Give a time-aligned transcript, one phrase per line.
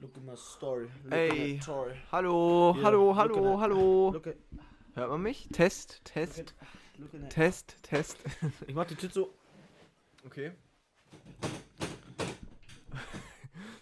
[0.00, 0.88] Look at my story.
[1.04, 1.58] Look Ey.
[1.58, 1.66] at.
[2.12, 4.16] Hallo, Hier, hallo, look hallo, at- hallo.
[4.16, 4.36] At,
[4.94, 5.48] Hört man mich?
[5.52, 6.54] Test, Test, at,
[6.98, 7.30] look at that.
[7.30, 8.18] Test, Test.
[8.66, 9.32] Ich mach die Tür so.
[10.26, 10.52] Okay.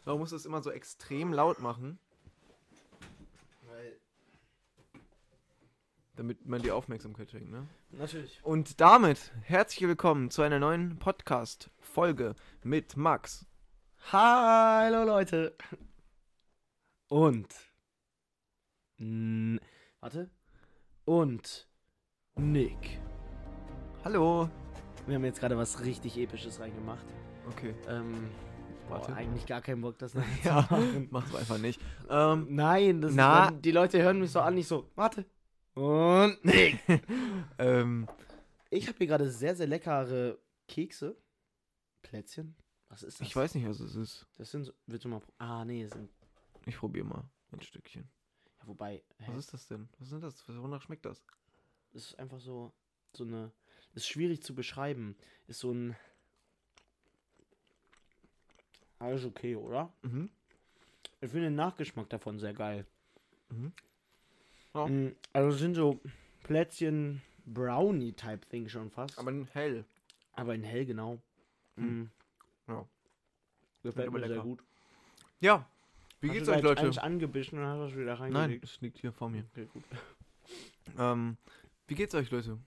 [0.04, 1.98] Warum musst du es immer so extrem laut machen?
[3.66, 3.96] Weil,
[6.16, 7.66] Damit man die Aufmerksamkeit schenkt, ne?
[7.92, 8.38] natürlich.
[8.44, 13.46] Und damit herzlich willkommen zu einer neuen Podcast-Folge mit Max.
[14.12, 15.56] Hallo Leute.
[17.08, 17.48] Und.
[18.98, 19.60] N
[20.00, 20.30] warte.
[21.04, 21.68] Und.
[22.36, 22.98] Nick.
[24.04, 24.48] Hallo.
[25.06, 27.04] Wir haben jetzt gerade was richtig Episches reingemacht.
[27.48, 27.74] Okay.
[27.88, 28.30] Ähm.
[28.88, 29.12] Warte.
[29.12, 31.08] Boah, eigentlich gar keinen Bock, das nachher zu Ja, machen.
[31.10, 31.80] mach's einfach nicht.
[32.08, 33.48] Ähm, Nein, das Na.
[33.48, 34.90] ist die Leute hören mich so an, nicht so.
[34.94, 35.24] Warte.
[35.74, 36.78] Und Nick.
[37.58, 38.06] ähm,
[38.70, 41.16] Ich habe hier gerade sehr, sehr leckere Kekse.
[42.02, 42.54] Plätzchen.
[42.90, 43.26] Was ist das?
[43.26, 44.26] ich weiß nicht, was es ist.
[44.36, 44.72] Das sind so.
[44.86, 45.22] Willst du mal.
[45.38, 46.10] Ah, nee, das sind.
[46.66, 48.08] Ich probiere mal ein Stückchen.
[48.60, 49.02] Ja, wobei.
[49.18, 49.88] Hä, Was ist das denn?
[49.98, 50.48] Was ist das?
[50.48, 51.22] Wonach schmeckt das?
[51.92, 52.72] das ist einfach so.
[53.12, 53.52] So eine.
[53.94, 55.16] Ist schwierig zu beschreiben.
[55.46, 55.96] Ist so ein.
[58.98, 59.92] Alles okay, oder?
[60.02, 60.30] Mhm.
[61.20, 62.86] Ich finde den Nachgeschmack davon sehr geil.
[63.50, 63.72] Mhm.
[64.74, 64.86] Ja.
[64.86, 66.00] Mm, Also es sind so
[66.42, 69.18] Plätzchen Brownie-Type-Thing schon fast.
[69.18, 69.84] Aber ein hell.
[70.32, 71.20] Aber in hell genau.
[71.76, 72.00] Hm.
[72.02, 72.10] Mm.
[72.68, 72.88] Ja.
[73.82, 74.42] Gefällt mir sehr lecker.
[74.42, 74.64] gut.
[75.40, 75.68] Ja.
[76.24, 76.80] Wie Hast geht's da euch, Leute?
[76.80, 78.64] Eins angebissen und hast du es wieder Nein, reingelegt?
[78.64, 79.44] es liegt hier vor mir.
[79.52, 79.84] Okay, gut.
[80.98, 81.38] Ähm,
[81.86, 82.58] wie geht's euch, Leute?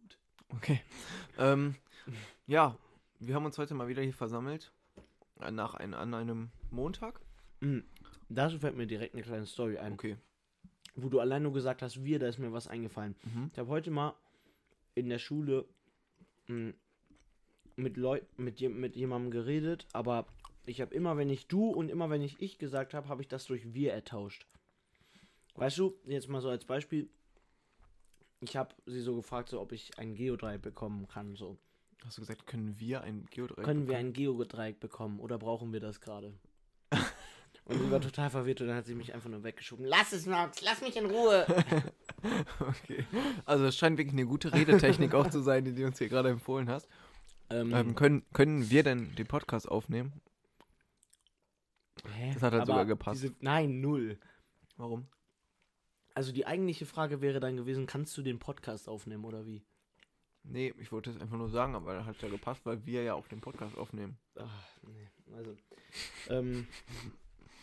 [0.00, 0.18] Gut.
[0.48, 0.80] Okay.
[1.38, 1.74] Ähm,
[2.46, 2.76] ja,
[3.20, 4.72] wir haben uns heute mal wieder hier versammelt.
[5.40, 7.20] Äh, Nach ein, an einem Montag.
[7.60, 7.80] Mm.
[8.30, 9.92] Dazu fällt mir direkt eine kleine Story ein.
[9.92, 10.16] Okay.
[10.94, 13.14] Wo du allein nur gesagt hast, wir, da ist mir was eingefallen.
[13.24, 13.50] Mhm.
[13.52, 14.14] Ich habe heute mal
[14.94, 15.66] in der Schule
[16.48, 16.70] mm,
[17.76, 20.26] mit Leuten, mit, mit jemandem geredet, aber
[20.66, 23.28] ich habe immer, wenn ich du und immer, wenn ich ich gesagt habe, habe ich
[23.28, 24.46] das durch wir ertauscht.
[25.54, 27.08] Weißt du, jetzt mal so als Beispiel,
[28.40, 31.34] ich habe sie so gefragt, so, ob ich ein Geodreieck bekommen kann.
[31.36, 31.56] So.
[32.04, 34.06] Hast du gesagt, können wir ein Geodreieck Können wir bekommen?
[34.08, 36.34] ein Geodreieck bekommen oder brauchen wir das gerade?
[37.64, 39.84] Und sie war total verwirrt und dann hat sie mich einfach nur weggeschoben.
[39.86, 41.46] Lass es, Max, lass mich in Ruhe.
[42.60, 43.04] Okay.
[43.44, 46.28] Also es scheint wirklich eine gute Redetechnik auch zu sein, die du uns hier gerade
[46.30, 46.88] empfohlen hast.
[47.50, 50.12] ähm, Ähm, können, können wir denn den Podcast aufnehmen?
[52.14, 52.32] Hä?
[52.34, 53.22] das hat halt Aber sogar gepasst.
[53.22, 54.18] Diese, nein, null.
[54.76, 55.06] Warum?
[56.14, 59.62] Also die eigentliche Frage wäre dann gewesen, kannst du den Podcast aufnehmen oder wie?
[60.44, 63.14] Nee, ich wollte es einfach nur sagen, aber das hat ja gepasst, weil wir ja
[63.14, 64.16] auch den Podcast aufnehmen.
[64.36, 65.08] Ach, nee.
[65.36, 65.56] Also,
[66.28, 66.66] ähm,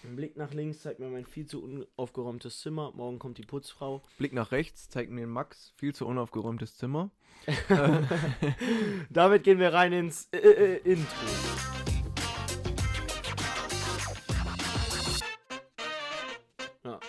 [0.03, 2.91] ein Blick nach links zeigt mir mein viel zu unaufgeräumtes Zimmer.
[2.93, 4.03] Morgen kommt die Putzfrau.
[4.17, 7.09] Blick nach rechts zeigt mir Max viel zu unaufgeräumtes Zimmer.
[9.09, 11.92] Damit gehen wir rein ins äh, äh, Intro.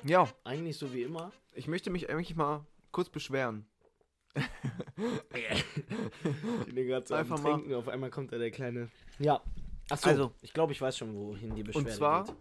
[0.05, 1.33] Ja, eigentlich so wie immer.
[1.53, 3.67] ich möchte mich eigentlich mal kurz beschweren.
[6.67, 8.89] Ich bin gerade so Einfach am mal- Trinken, auf einmal kommt da der kleine.
[9.19, 9.41] Ja.
[9.91, 12.35] Achso, Also- also, ich glaube, ich weiß schon, wohin die Beschwerde Und zwar geht.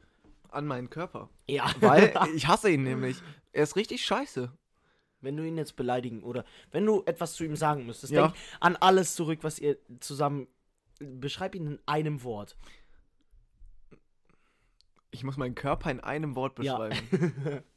[0.50, 1.30] an meinen Körper.
[1.48, 1.72] Ja.
[1.80, 3.22] Weil ich hasse ihn nämlich.
[3.52, 4.52] Er ist richtig scheiße.
[5.22, 8.28] Wenn du ihn jetzt beleidigen oder wenn du etwas zu ihm sagen müsstest, Ja.
[8.28, 10.48] denk an alles zurück, was ihr zusammen.
[11.00, 12.56] Beschreib ihn in einem Wort.
[15.14, 16.78] Ich muss meinen Körper in einem Wort Ja.
[16.78, 17.64] beschreiben.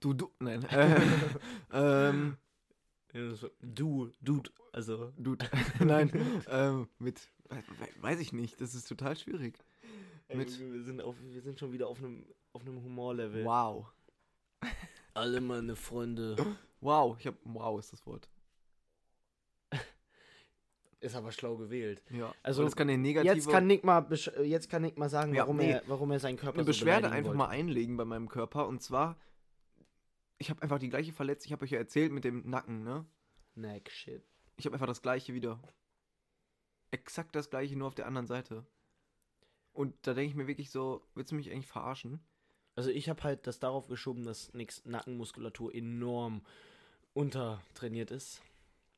[0.00, 0.62] Du, du, nein.
[1.72, 2.36] Äh, ähm,
[3.62, 5.12] Du, Dude, also.
[5.16, 5.36] du,
[5.80, 6.10] nein.
[6.48, 8.60] Ähm, mit, we- we- weiß ich nicht.
[8.60, 9.56] Das ist total schwierig.
[10.28, 13.44] Ey, Mit- wir, sind auf, wir sind schon wieder auf einem auf einem Humorlevel.
[13.44, 13.86] Wow.
[15.14, 16.36] Alle meine Freunde.
[16.80, 17.16] Wow.
[17.18, 18.28] Ich hab, wow ist das Wort.
[21.04, 22.02] Ist aber schlau gewählt.
[22.10, 22.34] Ja.
[22.42, 25.10] Also, Und das kann eine negative, Jetzt kann Nick mal, besch- jetzt kann Nick mal
[25.10, 25.72] sagen, Ja, warum, nee.
[25.72, 27.36] er, warum er seinen Körper eine so Beschwerde einfach wollte.
[27.38, 28.66] mal einlegen bei meinem Körper.
[28.66, 29.18] Und zwar,
[30.38, 31.48] ich habe einfach die gleiche Verletzung.
[31.48, 33.04] Ich habe euch ja erzählt mit dem Nacken, ne?
[33.54, 34.24] Neck shit.
[34.56, 35.60] Ich habe einfach das gleiche wieder.
[36.90, 38.64] Exakt das gleiche, nur auf der anderen Seite.
[39.74, 42.20] Und da denke ich mir wirklich so, willst du mich eigentlich verarschen?
[42.76, 46.46] Also ich habe halt das darauf geschoben, dass Nicks Nackenmuskulatur enorm
[47.12, 48.40] untertrainiert ist.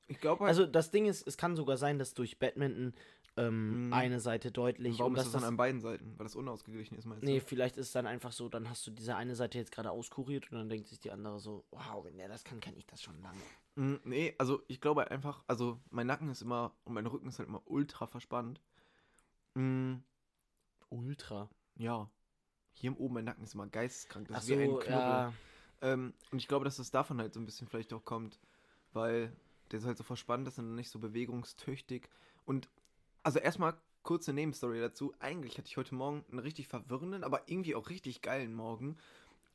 [0.09, 2.95] Ich glaube halt, Also das Ding ist, es kann sogar sein, dass durch Badminton
[3.37, 3.93] ähm, Mhm.
[3.93, 6.15] eine Seite deutlich warum ist das das an beiden Seiten?
[6.17, 7.45] Weil das unausgeglichen ist, meinst Nee, du?
[7.45, 10.51] vielleicht ist es dann einfach so, dann hast du diese eine Seite jetzt gerade auskuriert
[10.51, 13.03] und dann denkt sich die andere so, wow, wenn der das kann, kann ich das
[13.03, 13.41] schon lange.
[13.75, 17.39] Mm, Nee, also ich glaube einfach, also mein Nacken ist immer und mein Rücken ist
[17.39, 18.61] halt immer ultra verspannt.
[19.55, 19.97] Mm,
[20.91, 21.49] Ultra.
[21.77, 22.09] ja.
[22.73, 24.29] Hier oben mein Nacken ist immer geisteskrank.
[24.29, 24.91] Das Ach ist wie ein so, Knubbel.
[24.93, 25.33] ja.
[25.83, 28.39] Ähm, und ich glaube, dass das davon halt so ein bisschen vielleicht auch kommt,
[28.93, 29.33] weil
[29.71, 32.09] der ist halt so verspannt ist und nicht so bewegungstüchtig.
[32.45, 32.69] Und
[33.23, 35.13] also erstmal kurze Nebenstory dazu.
[35.19, 38.97] Eigentlich hatte ich heute Morgen einen richtig verwirrenden, aber irgendwie auch richtig geilen Morgen,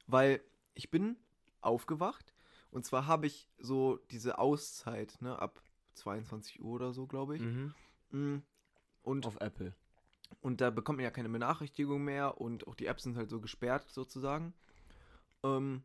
[0.07, 0.41] weil
[0.73, 1.15] ich bin
[1.61, 2.33] aufgewacht
[2.71, 5.61] und zwar habe ich so diese Auszeit, ne, ab
[5.95, 7.41] 22 Uhr oder so, glaube ich.
[7.41, 7.73] Mhm.
[8.11, 8.37] Mm,
[9.03, 9.73] Und, Auf Apple.
[10.41, 13.39] und da bekommt man ja keine Benachrichtigung mehr und auch die Apps sind halt so
[13.41, 14.53] gesperrt sozusagen.
[15.43, 15.83] Ähm,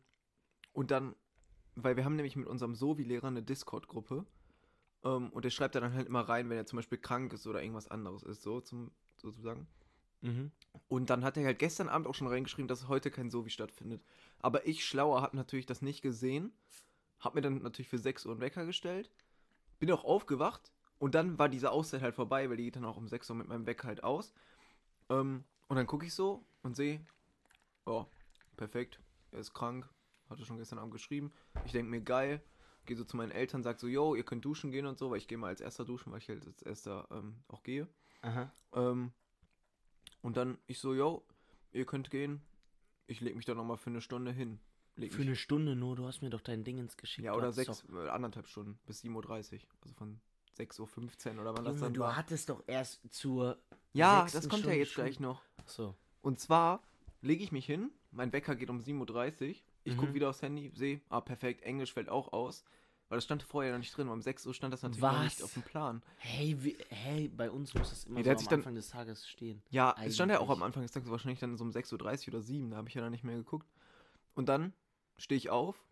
[0.73, 1.15] und dann,
[1.83, 4.25] weil wir haben nämlich mit unserem Sovi-Lehrer eine Discord-Gruppe
[5.03, 7.45] ähm, und der schreibt da dann halt immer rein, wenn er zum Beispiel krank ist
[7.45, 9.67] oder irgendwas anderes ist, so zum, sozusagen.
[10.21, 10.51] Mhm.
[10.87, 14.03] Und dann hat er halt gestern Abend auch schon reingeschrieben, dass heute kein Sovi stattfindet.
[14.39, 16.51] Aber ich, schlauer, habe natürlich das nicht gesehen.
[17.19, 19.11] Hab mir dann natürlich für 6 Uhr einen Wecker gestellt.
[19.79, 20.71] Bin auch aufgewacht.
[20.97, 23.35] Und dann war diese Auszeit halt vorbei, weil die geht dann auch um 6 Uhr
[23.35, 24.33] mit meinem Wecker halt aus.
[25.09, 27.05] Ähm, und dann gucke ich so und sehe,
[27.85, 28.05] oh,
[28.55, 28.99] perfekt,
[29.31, 29.87] er ist krank.
[30.29, 31.31] Hatte schon gestern Abend geschrieben.
[31.65, 32.41] Ich denke mir, geil.
[32.85, 35.17] Gehe so zu meinen Eltern, sag so, yo, ihr könnt duschen gehen und so, weil
[35.17, 37.87] ich gehe mal als erster duschen, weil ich halt als erster ähm, auch gehe.
[38.21, 38.49] Aha.
[38.73, 39.11] Ähm,
[40.21, 41.25] und dann ich so, yo,
[41.73, 42.41] ihr könnt gehen.
[43.07, 44.59] Ich leg mich da nochmal für eine Stunde hin.
[44.95, 47.25] Leg Für mich, eine Stunde nur, du hast mir doch dein Ding ins geschickt.
[47.25, 49.59] ja, Du oder sechs, äh, anderthalb Stunden bis 7.30 Uhr.
[49.81, 50.19] Also von
[50.57, 52.15] 6.15 Uhr oder wann Doch, das Junge, dann du war.
[52.15, 53.59] hattest doch erst zur.
[53.93, 55.41] Ja, das kommt ja Stunde jetzt Schule- gleich noch.
[55.65, 55.93] So.
[56.21, 56.81] Und zwar
[57.21, 59.55] lege ich mich hin, mein Wecker geht um 7.30 Uhr.
[59.87, 59.99] Ich Mhm.
[59.99, 62.65] gucke wieder aufs Handy, sehe, ah, perfekt, Englisch fällt auch aus.
[63.09, 64.09] Weil das stand vorher noch nicht drin.
[64.09, 65.43] Um 6 Uhr stand das natürlich noch nicht Was?
[65.45, 66.03] auf dem Plan.
[66.17, 68.89] Hey, wie, hey, bei uns muss das immer Nee, so am sich dann- Anfang des
[68.89, 69.61] Tages stehen.
[69.69, 70.57] Ja, es stand ja auch Eigentlich.
[70.57, 72.95] am Anfang des Tages wahrscheinlich dann so um 6.30 Uhr oder 7, da habe ich
[72.95, 73.65] ja dann nicht mehr geguckt.
[74.35, 74.73] Und dann
[75.17, 75.85] stehe ich auf.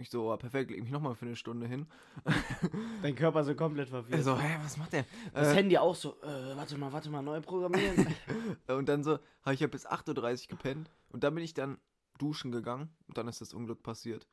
[0.00, 1.86] Ich so, ah, perfekt, leg mich nochmal für eine Stunde hin.
[3.02, 4.18] Dein Körper so komplett verwirrt.
[4.18, 5.04] Er so, hä, was macht der?
[5.32, 8.16] das Äh, Handy auch so, äh, warte mal, warte mal, neu programmieren.
[8.68, 10.90] und dann so, habe ich ja bis 8.30 Uhr gepennt.
[11.10, 11.78] Und dann bin ich dann
[12.18, 12.94] duschen gegangen.
[13.06, 14.26] Und dann ist das Unglück passiert.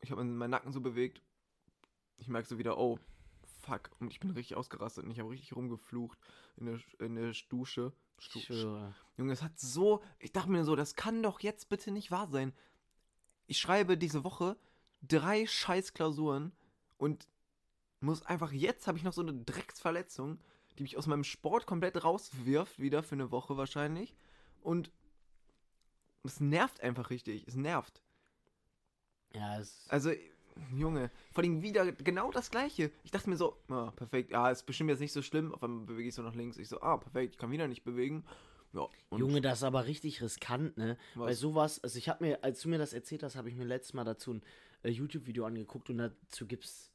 [0.00, 1.22] Ich habe meinen Nacken so bewegt.
[2.16, 2.98] Ich merke so wieder, oh,
[3.62, 3.90] fuck.
[3.98, 6.18] Und ich bin richtig ausgerastet und ich habe richtig rumgeflucht
[6.56, 7.92] in der, in der Dusche.
[8.18, 8.94] Stu- schwöre.
[9.16, 10.02] Junge, es hat so.
[10.18, 12.52] Ich dachte mir so, das kann doch jetzt bitte nicht wahr sein.
[13.46, 14.56] Ich schreibe diese Woche
[15.02, 16.52] drei Scheißklausuren
[16.96, 17.28] und
[18.00, 18.52] muss einfach.
[18.52, 20.38] Jetzt habe ich noch so eine Drecksverletzung,
[20.78, 24.14] die mich aus meinem Sport komplett rauswirft, wieder für eine Woche wahrscheinlich.
[24.60, 24.90] Und
[26.24, 27.46] es nervt einfach richtig.
[27.46, 28.02] Es nervt.
[29.34, 29.86] Ja, es.
[29.88, 30.12] Also,
[30.74, 32.90] Junge, vor allem wieder genau das gleiche.
[33.02, 35.52] Ich dachte mir so, ah, perfekt, ja, ist bestimmt jetzt nicht so schlimm.
[35.52, 36.58] Auf einmal bewege ich so nach links.
[36.58, 38.24] Ich so, ah, perfekt, ich kann wieder nicht bewegen.
[38.72, 40.96] Ja, Junge, das ist aber richtig riskant, ne?
[41.14, 41.38] Was?
[41.38, 43.94] sowas, also ich habe mir, als du mir das erzählt hast, habe ich mir letztes
[43.94, 44.42] Mal dazu ein
[44.82, 46.90] äh, YouTube-Video angeguckt und dazu gibt es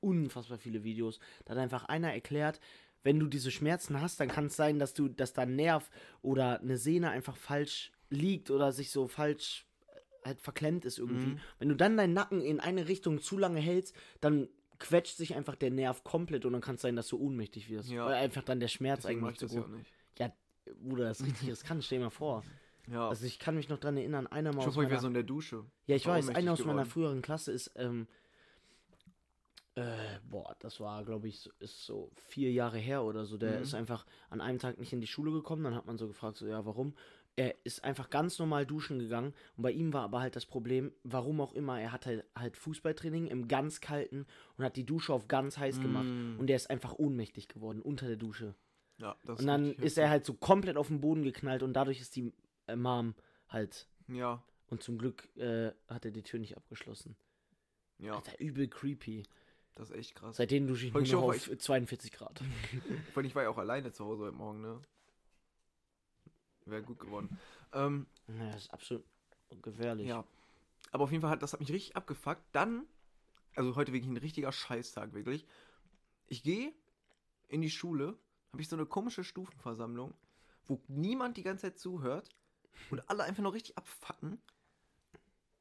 [0.00, 1.18] unfassbar viele Videos.
[1.44, 2.60] Da hat einfach einer erklärt,
[3.02, 5.90] wenn du diese Schmerzen hast, dann kann es sein, dass du, dass da ein Nerv
[6.22, 11.26] oder eine Sehne einfach falsch liegt oder sich so falsch äh, halt verklemmt ist irgendwie.
[11.34, 11.40] Mhm.
[11.58, 14.48] Wenn du dann deinen Nacken in eine Richtung zu lange hältst, dann
[14.78, 17.88] quetscht sich einfach der Nerv komplett und dann kann es sein, dass du ohnmächtig wirst.
[17.90, 18.06] Ja.
[18.06, 19.92] Weil einfach dann der Schmerz deswegen eigentlich ich so das ja nicht.
[20.80, 22.44] Bruder, das ist richtig riskant, stell dir mal vor.
[22.88, 25.00] Ja, Also ich kann mich noch dran erinnern, einer mal ich aus hoffe, ich meiner,
[25.00, 25.64] so in der Dusche.
[25.86, 26.90] Ja, ich weiß, einer aus meiner geworden.
[26.90, 28.06] früheren Klasse ist, ähm,
[29.74, 33.38] äh, boah, das war, glaube ich, so, ist so vier Jahre her oder so.
[33.38, 33.62] Der Mhm.
[33.62, 35.64] ist einfach an einem Tag nicht in die Schule gekommen.
[35.64, 36.94] Dann hat man so gefragt, so, ja, warum?
[37.36, 39.32] Er ist einfach ganz normal duschen gegangen.
[39.56, 43.26] Und bei ihm war aber halt das Problem, warum auch immer, er hatte halt Fußballtraining
[43.26, 44.26] im ganz kalten
[44.56, 46.04] und hat die Dusche auf ganz heiß gemacht.
[46.04, 46.38] Mm.
[46.38, 48.54] Und der ist einfach ohnmächtig geworden unter der Dusche.
[48.98, 52.00] Ja, das Und dann ist er halt so komplett auf den Boden geknallt und dadurch
[52.00, 52.32] ist die
[52.66, 53.14] äh, Mom
[53.48, 53.88] halt.
[54.08, 57.16] Ja, Und zum Glück äh, hat er die Tür nicht abgeschlossen.
[57.98, 59.24] ja, Alter, übel creepy.
[59.74, 60.36] das ist echt krass.
[60.36, 62.42] Seitdem dusche ich nur noch auf 42 Grad.
[63.12, 64.80] Vor allem, ich war ja auch alleine zu Hause heute Morgen, ne?
[66.66, 67.38] Wäre gut geworden.
[67.72, 69.04] Ähm, Ja, das ist absolut
[69.62, 70.08] gefährlich.
[70.08, 70.24] ja.
[70.90, 72.42] Aber auf jeden Fall hat das hat mich richtig abgefuckt.
[72.52, 72.86] Dann,
[73.56, 75.46] also heute wirklich ein richtiger Scheißtag, wirklich.
[76.26, 76.72] Ich gehe
[77.48, 78.18] in die Schule,
[78.52, 80.12] habe ich so eine komische Stufenversammlung,
[80.66, 82.28] wo niemand die ganze Zeit zuhört
[82.90, 84.40] und alle einfach nur richtig abfacken.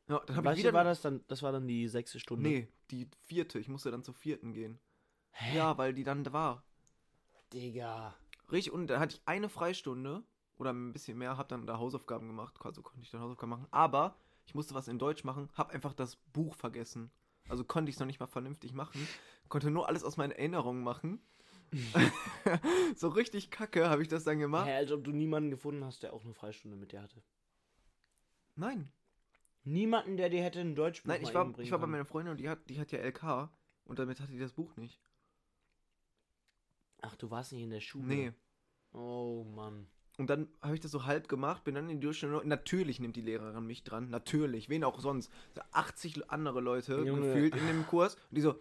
[0.10, 0.74] Ja, dann habe ich wieder.
[0.74, 2.50] war das dann, das war dann die sechste Stunde?
[2.50, 3.60] nee, die vierte.
[3.60, 4.80] Ich musste dann zur vierten gehen.
[5.32, 5.56] Hä?
[5.56, 6.64] Ja, weil die dann da war.
[7.54, 8.14] Digga.
[8.52, 10.24] Richtig, und da hatte ich eine Freistunde
[10.62, 13.68] oder ein bisschen mehr, hab dann da Hausaufgaben gemacht, also konnte ich dann Hausaufgaben machen.
[13.72, 14.16] Aber
[14.46, 17.12] ich musste was in Deutsch machen, hab einfach das Buch vergessen.
[17.50, 19.08] Also konnte ich es noch nicht mal vernünftig machen.
[19.50, 21.20] Konnte nur alles aus meinen Erinnerungen machen.
[22.96, 24.68] so richtig kacke habe ich das dann gemacht.
[24.68, 27.22] Hä, als ob du niemanden gefunden hast, der auch eine Freistunde mit dir hatte.
[28.56, 28.92] Nein,
[29.64, 32.40] Niemanden, der dir hätte ein Deutschbuch nein, ich war, ich war bei meiner Freundin und
[32.40, 33.50] die hat, die hat ja LK
[33.86, 35.00] und damit hatte die das Buch nicht.
[37.02, 38.06] Ach, du warst nicht in der Schule.
[38.06, 38.32] Nee.
[38.92, 39.88] Oh, Mann.
[40.18, 42.48] Und dann habe ich das so halb gemacht, bin dann in die Durchstellung.
[42.48, 44.70] Natürlich nimmt die Lehrerin mich dran, natürlich.
[44.70, 45.32] Wen auch sonst.
[45.56, 47.28] So 80 andere Leute Junge.
[47.34, 48.16] gefühlt in dem Kurs.
[48.16, 48.52] Und die so,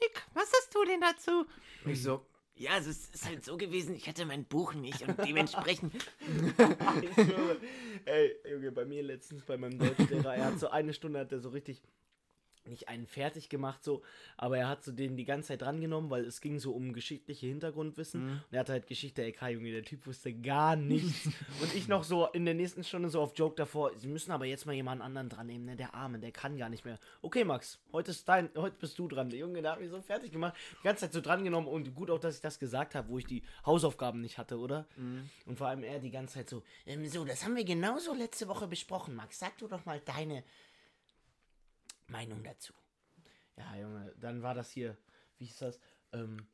[0.00, 1.46] Nick, was hast du denn dazu?
[1.84, 5.06] Und ich so, Ja, also es ist halt so gewesen, ich hatte mein Buch nicht
[5.08, 5.94] und dementsprechend.
[5.94, 7.56] ich schwöre.
[8.04, 11.40] Ey, Junge, bei mir letztens bei meinem Deutschlehrer, er hat so eine Stunde hat er
[11.40, 11.80] so richtig
[12.68, 14.02] nicht einen fertig gemacht so,
[14.36, 17.46] aber er hat so den die ganze Zeit drangenommen, weil es ging so um geschichtliche
[17.46, 18.24] Hintergrundwissen.
[18.24, 18.30] Mhm.
[18.32, 21.26] Und er hatte halt Geschichte LK, Junge, der Typ wusste gar nichts.
[21.60, 24.46] und ich noch so in der nächsten Stunde so auf Joke davor, sie müssen aber
[24.46, 25.76] jetzt mal jemanden anderen dran nehmen, ne?
[25.76, 26.98] Der Arme, der kann gar nicht mehr.
[27.22, 29.30] Okay, Max, heute ist dein, heute bist du dran.
[29.30, 32.10] Der Junge, der hat mich so fertig gemacht, die ganze Zeit so drangenommen und gut
[32.10, 34.86] auch, dass ich das gesagt habe, wo ich die Hausaufgaben nicht hatte, oder?
[34.96, 35.28] Mhm.
[35.46, 38.48] Und vor allem er die ganze Zeit so, ähm, so, das haben wir genauso letzte
[38.48, 39.38] Woche besprochen, Max.
[39.38, 40.42] Sag du doch mal deine
[42.06, 42.72] Meinung dazu.
[43.56, 44.96] Ja, Junge, dann war das hier,
[45.38, 45.80] wie hieß das?
[46.12, 46.46] Ähm,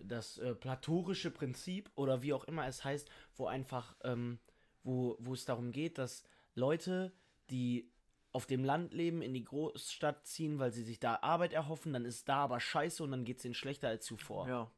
[0.00, 4.38] das äh, platorische Prinzip oder wie auch immer es heißt, wo einfach, ähm,
[4.82, 6.24] wo, wo es darum geht, dass
[6.54, 7.12] Leute,
[7.50, 7.90] die
[8.32, 12.04] auf dem Land leben, in die Großstadt ziehen, weil sie sich da Arbeit erhoffen, dann
[12.04, 14.48] ist da aber scheiße und dann geht es ihnen schlechter als zuvor.
[14.48, 14.70] Ja.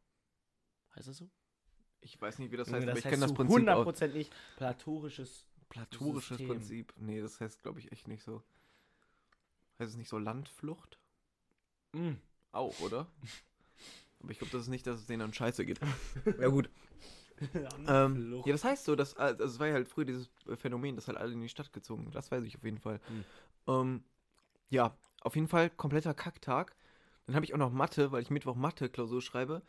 [0.94, 1.30] Heißt das so?
[2.00, 3.86] Ich weiß nicht, wie das Junge, heißt, aber ich heißt kenne das zu Prinzip auch.
[3.86, 4.32] 100% nicht.
[4.56, 5.46] Platorisches.
[5.70, 6.48] Platorisches System.
[6.48, 6.92] Prinzip.
[6.96, 8.42] Nee, das heißt, glaube ich, echt nicht so.
[9.78, 10.98] Heißt es nicht so Landflucht?
[11.92, 12.14] Mm.
[12.52, 13.06] Auch, oder?
[14.20, 15.80] Aber ich glaube, das ist nicht, dass es denen an Scheiße geht.
[16.40, 16.70] ja, gut.
[17.86, 21.06] Ähm, ja, das heißt so, dass, also es war ja halt früher dieses Phänomen, dass
[21.06, 22.14] halt alle in die Stadt gezogen sind.
[22.14, 22.98] Das weiß ich auf jeden Fall.
[23.08, 23.24] Hm.
[23.66, 24.04] Ähm,
[24.70, 26.74] ja, auf jeden Fall kompletter Kacktag.
[27.26, 29.60] Dann habe ich auch noch Mathe, weil ich Mittwoch Mathe-Klausur schreibe.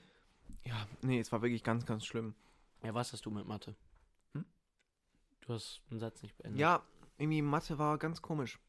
[0.63, 2.35] Ja, nee, es war wirklich ganz, ganz schlimm.
[2.83, 3.75] Ja, was hast du mit Mathe?
[4.33, 4.45] Hm?
[5.41, 6.61] Du hast einen Satz nicht beendet.
[6.61, 6.83] Ja,
[7.17, 8.59] irgendwie Mathe war ganz komisch.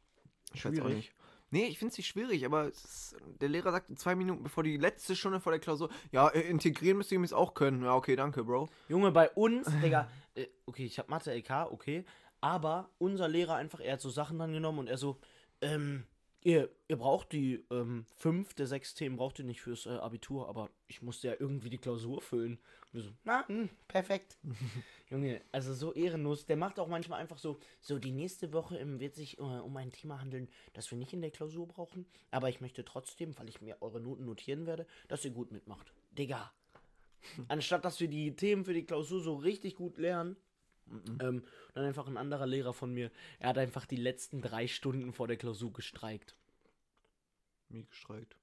[0.54, 1.12] Ich Schwierig?
[1.50, 4.76] Nee, ich finde es nicht schwierig, aber ist, der Lehrer sagt zwei Minuten bevor die
[4.76, 7.82] letzte Stunde vor der Klausur, ja, äh, integrieren müsst ihr es auch können.
[7.82, 8.68] Ja, okay, danke, Bro.
[8.88, 12.04] Junge, bei uns, Digga, äh, okay, ich habe Mathe LK, okay,
[12.40, 15.18] aber unser Lehrer einfach, er hat so Sachen dann genommen und er so,
[15.60, 16.04] ähm,
[16.42, 20.48] ihr, ihr braucht die ähm, fünf der sechs Themen, braucht ihr nicht fürs äh, Abitur,
[20.48, 22.58] aber ich musste ja irgendwie die Klausur füllen.
[22.92, 24.38] Und so, na, hm, perfekt.
[25.10, 26.46] Junge, also so ehrenlos.
[26.46, 29.76] Der macht auch manchmal einfach so, so die nächste Woche ähm, wird sich äh, um
[29.76, 33.48] ein Thema handeln, das wir nicht in der Klausur brauchen, aber ich möchte trotzdem, weil
[33.48, 35.92] ich mir eure Noten notieren werde, dass ihr gut mitmacht.
[36.16, 36.52] Digga.
[37.48, 40.36] Anstatt dass wir die Themen für die Klausur so richtig gut lernen,
[41.20, 45.12] ähm, dann einfach ein anderer Lehrer von mir, er hat einfach die letzten drei Stunden
[45.12, 46.34] vor der Klausur gestreikt.
[47.68, 48.36] Mir gestreikt.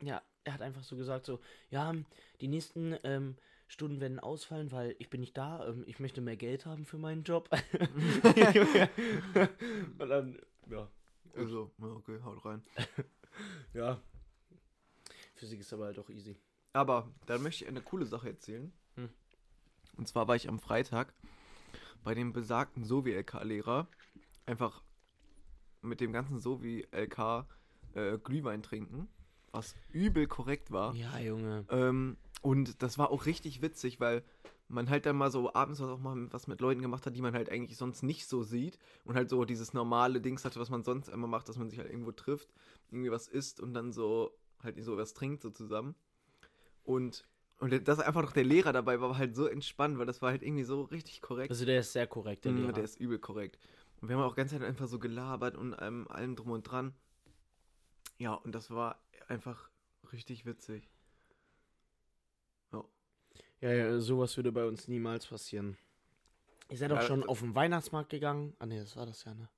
[0.00, 1.94] Ja, er hat einfach so gesagt, so, ja,
[2.40, 3.36] die nächsten ähm,
[3.66, 6.98] Stunden werden ausfallen, weil ich bin nicht da, ähm, ich möchte mehr Geld haben für
[6.98, 7.50] meinen Job.
[9.98, 10.38] Und dann,
[10.70, 10.88] ja,
[11.34, 12.62] Also, okay, haut rein.
[13.74, 14.00] ja.
[15.34, 16.36] Physik ist aber halt auch easy.
[16.72, 18.72] Aber dann möchte ich eine coole Sache erzählen.
[18.96, 19.10] Hm.
[19.96, 21.12] Und zwar war ich am Freitag
[22.08, 23.86] bei dem besagten Sovi-LK-Lehrer
[24.46, 24.82] einfach
[25.82, 27.44] mit dem ganzen Sovi-LK
[27.92, 29.08] äh, Glühwein trinken,
[29.52, 30.94] was übel korrekt war.
[30.94, 31.66] Ja, Junge.
[31.68, 34.24] Ähm, und das war auch richtig witzig, weil
[34.68, 37.20] man halt dann mal so abends was auch mal was mit Leuten gemacht hat, die
[37.20, 40.70] man halt eigentlich sonst nicht so sieht und halt so dieses normale Dings hatte, was
[40.70, 42.48] man sonst immer macht, dass man sich halt irgendwo trifft,
[42.90, 45.94] irgendwie was isst und dann so halt so was trinkt so zusammen.
[46.84, 50.22] Und und dass einfach noch der Lehrer dabei war, war halt so entspannt, weil das
[50.22, 51.50] war halt irgendwie so richtig korrekt.
[51.50, 52.72] Also der ist sehr korrekt, der Mhm, Lehrer.
[52.72, 53.58] der ist übel korrekt.
[54.00, 56.94] Und wir haben auch ganz Zeit einfach so gelabert und ähm, allem drum und dran.
[58.18, 59.70] Ja, und das war einfach
[60.12, 60.88] richtig witzig.
[63.60, 65.76] Ja, ja, sowas würde bei uns niemals passieren.
[66.70, 68.54] Ihr seid doch Ja, schon das- auf den Weihnachtsmarkt gegangen.
[68.60, 69.48] Ah, nee, das war das ja, ne?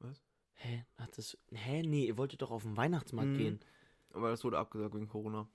[0.00, 0.22] Was?
[0.56, 0.84] Hä?
[0.98, 1.38] Hat das.
[1.52, 1.82] Hä?
[1.82, 3.36] Nee, ihr wolltet doch auf den Weihnachtsmarkt Mhm.
[3.38, 3.60] gehen.
[4.12, 5.48] Aber das wurde abgesagt wegen Corona.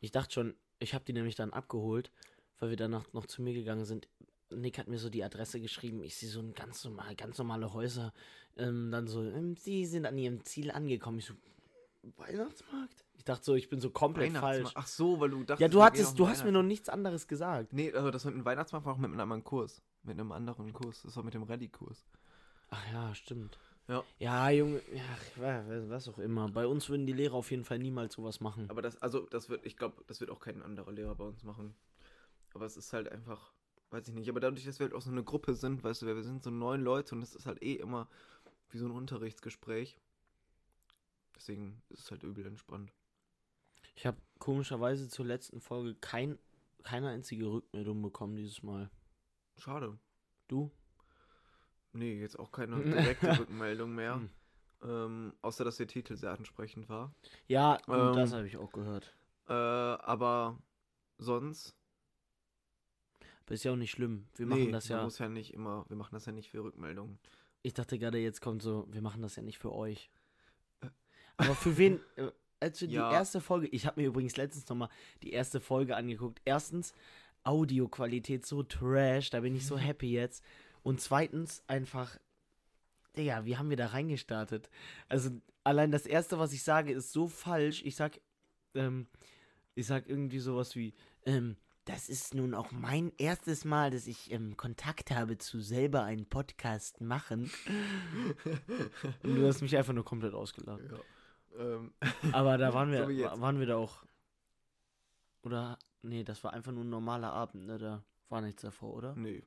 [0.00, 2.10] Ich dachte schon, ich habe die nämlich dann abgeholt,
[2.58, 4.08] weil wir danach noch zu mir gegangen sind.
[4.50, 6.02] Nick hat mir so die Adresse geschrieben.
[6.02, 8.12] Ich sehe so ein ganz normal, ganz normale Häuser.
[8.56, 11.18] Ähm, dann so, ähm, sie sind an ihrem Ziel angekommen.
[11.18, 11.34] Ich so,
[12.16, 13.04] Weihnachtsmarkt?
[13.16, 14.70] Ich dachte so, ich bin so komplett falsch.
[14.74, 15.60] Ach so, weil du dachtest.
[15.60, 17.72] Ja, du hattest, du hast mir noch nichts anderes gesagt.
[17.72, 19.82] Nee, also das mit dem Weihnachtsmarkt war auch mit einem anderen Kurs.
[20.04, 21.02] Mit einem anderen Kurs.
[21.02, 22.06] Das war mit dem Rallye-Kurs.
[22.70, 23.58] Ach ja, stimmt.
[23.88, 24.04] Ja.
[24.18, 26.50] Ja, Junge, ja, was auch immer.
[26.50, 28.68] Bei uns würden die Lehrer auf jeden Fall niemals sowas machen.
[28.68, 31.42] Aber das, also, das wird, ich glaube, das wird auch kein anderer Lehrer bei uns
[31.42, 31.74] machen.
[32.52, 33.50] Aber es ist halt einfach,
[33.90, 34.28] weiß ich nicht.
[34.28, 36.50] Aber dadurch, dass wir halt auch so eine Gruppe sind, weißt du, wir sind so
[36.50, 38.08] neun Leute und das ist halt eh immer
[38.68, 39.98] wie so ein Unterrichtsgespräch.
[41.34, 42.92] Deswegen ist es halt übel entspannt.
[43.94, 46.38] Ich habe komischerweise zur letzten Folge kein,
[46.82, 48.90] keine einzige Rückmeldung bekommen dieses Mal.
[49.56, 49.98] Schade.
[50.46, 50.70] Du?
[51.92, 54.16] Nee, jetzt auch keine direkte Rückmeldung mehr.
[54.16, 54.30] Hm.
[54.82, 57.12] Ähm, außer, dass der Titel sehr ansprechend war.
[57.48, 59.12] Ja, Ähm, das habe ich auch gehört.
[59.48, 60.58] Äh, aber
[61.18, 61.74] sonst.
[63.44, 64.28] Aber ist ja auch nicht schlimm.
[64.36, 65.02] Wir nee, machen das ja.
[65.02, 67.18] muss ja nicht immer, wir machen das ja nicht für Rückmeldungen.
[67.62, 70.10] Ich dachte gerade, jetzt kommt so, wir machen das ja nicht für euch.
[71.38, 72.30] Aber für wen, äh,
[72.60, 73.08] als wir Ja.
[73.08, 74.90] die erste Folge, ich habe mir übrigens letztens nochmal
[75.22, 76.40] die erste Folge angeguckt.
[76.44, 76.94] Erstens,
[77.42, 80.44] Audioqualität so trash, da bin ich so happy jetzt.
[80.82, 82.18] Und zweitens, einfach,
[83.16, 84.70] Digga, wie haben wir da reingestartet?
[85.08, 85.30] Also,
[85.64, 87.82] allein das erste, was ich sage, ist so falsch.
[87.84, 88.20] Ich sag,
[88.74, 89.06] ähm,
[89.74, 90.94] ich sag irgendwie sowas wie,
[91.26, 96.02] ähm, das ist nun auch mein erstes Mal, dass ich ähm, Kontakt habe zu selber
[96.02, 97.50] einen Podcast machen.
[99.22, 100.82] Und du hast mich einfach nur komplett ausgelacht.
[100.90, 101.64] Ja.
[101.64, 101.92] Ähm,
[102.32, 104.04] Aber da waren wir, So waren wir da auch.
[105.42, 107.78] Oder, nee, das war einfach nur ein normaler Abend, ne?
[107.78, 109.14] Da war nichts davor, oder?
[109.16, 109.42] nee.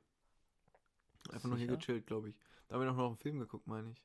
[1.30, 2.36] Einfach nur hier gechillt, glaube ich.
[2.68, 4.02] Da haben wir noch noch einen Film geguckt, meine ich.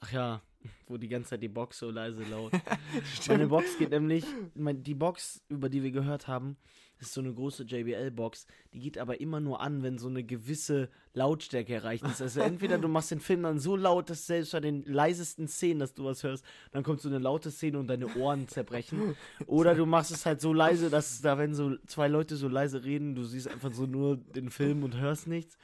[0.00, 0.42] Ach ja,
[0.86, 2.52] wo die ganze Zeit die Box so leise laut.
[3.28, 6.56] Meine Box geht nämlich, mein, die Box, über die wir gehört haben,
[6.98, 8.46] ist so eine große JBL-Box.
[8.72, 12.22] Die geht aber immer nur an, wenn so eine gewisse Lautstärke erreicht ist.
[12.22, 15.78] Also entweder du machst den Film dann so laut, dass selbst bei den leisesten Szenen,
[15.80, 19.14] dass du was hörst, dann kommt so eine laute Szene und deine Ohren zerbrechen.
[19.46, 22.82] Oder du machst es halt so leise, dass da, wenn so zwei Leute so leise
[22.84, 25.58] reden, du siehst einfach so nur den Film und hörst nichts.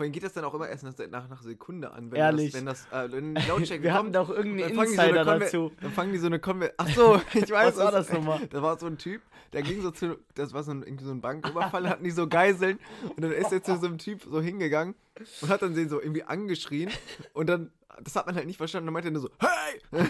[0.00, 2.52] Vorhin geht das dann auch immer erst nach, nach, nach Sekunde an, wenn Ehrlich.
[2.52, 4.16] das, wenn das äh, wenn Lautstärke Wir hatten kommt.
[4.16, 5.72] doch irgendeinen so Insider Konver- dazu.
[5.82, 8.40] Dann fangen die so eine Konver Ach so, ich weiß Was war das nochmal?
[8.50, 9.20] Da war so ein Typ,
[9.52, 12.26] der ging so zu, das war so ein, irgendwie so ein Banküberfall, hatten die so
[12.28, 12.78] Geiseln
[13.14, 14.94] und dann ist er zu so einem Typ so hingegangen
[15.42, 16.88] und hat dann den so irgendwie angeschrien
[17.34, 17.70] und dann,
[18.02, 20.08] das hat man halt nicht verstanden, dann meinte er nur so, hey!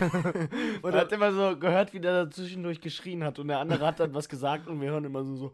[0.83, 3.85] und dann, hat immer so gehört, wie der da zwischendurch geschrien hat und der andere
[3.85, 5.53] hat dann was gesagt und wir hören immer so, so.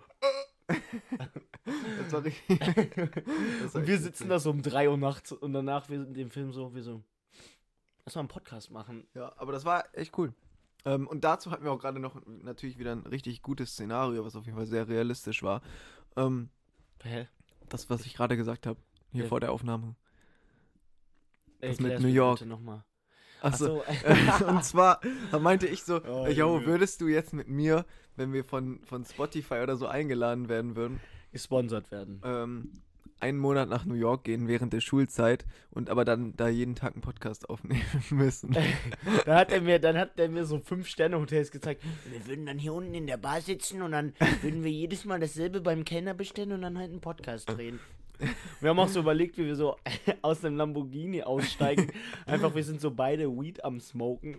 [0.68, 2.58] das war richtig.
[2.58, 6.30] das war Und wir sitzen da so um 3 Uhr nachts und danach wir den
[6.30, 7.02] Film so, wir so,
[8.04, 9.06] lass mal einen Podcast machen.
[9.14, 10.32] Ja, aber das war echt cool.
[10.84, 14.36] Ähm, und dazu hatten wir auch gerade noch natürlich wieder ein richtig gutes Szenario, was
[14.36, 15.60] auf jeden Fall sehr realistisch war.
[16.16, 16.48] Ähm,
[17.02, 17.26] Hä?
[17.68, 18.80] das, was ich gerade gesagt habe,
[19.10, 19.28] hier Ja.
[19.28, 19.96] vor der Aufnahme.
[21.60, 22.46] Das mit Erklär's New mir York.
[22.46, 22.84] Nochmal.
[23.40, 23.82] Achso.
[23.82, 24.46] Achso.
[24.48, 25.00] und zwar
[25.40, 27.84] meinte ich so, Oh, yo, würdest du jetzt mit mir,
[28.16, 31.00] wenn wir von, von Spotify oder so eingeladen werden würden,
[31.32, 32.20] gesponsert werden.
[32.24, 32.70] ähm,
[33.18, 36.92] einen Monat nach New York gehen während der Schulzeit und aber dann da jeden Tag
[36.92, 38.54] einen Podcast aufnehmen müssen.
[39.24, 41.82] Da hat er mir, dann hat er mir so fünf Sterne Hotels gezeigt.
[42.10, 45.18] Wir würden dann hier unten in der Bar sitzen und dann würden wir jedes Mal
[45.18, 47.80] dasselbe beim Kellner bestellen und dann halt einen Podcast drehen.
[48.60, 49.76] Wir haben auch so überlegt, wie wir so
[50.22, 51.92] aus dem Lamborghini aussteigen.
[52.26, 54.38] Einfach, wir sind so beide Weed am Smoken.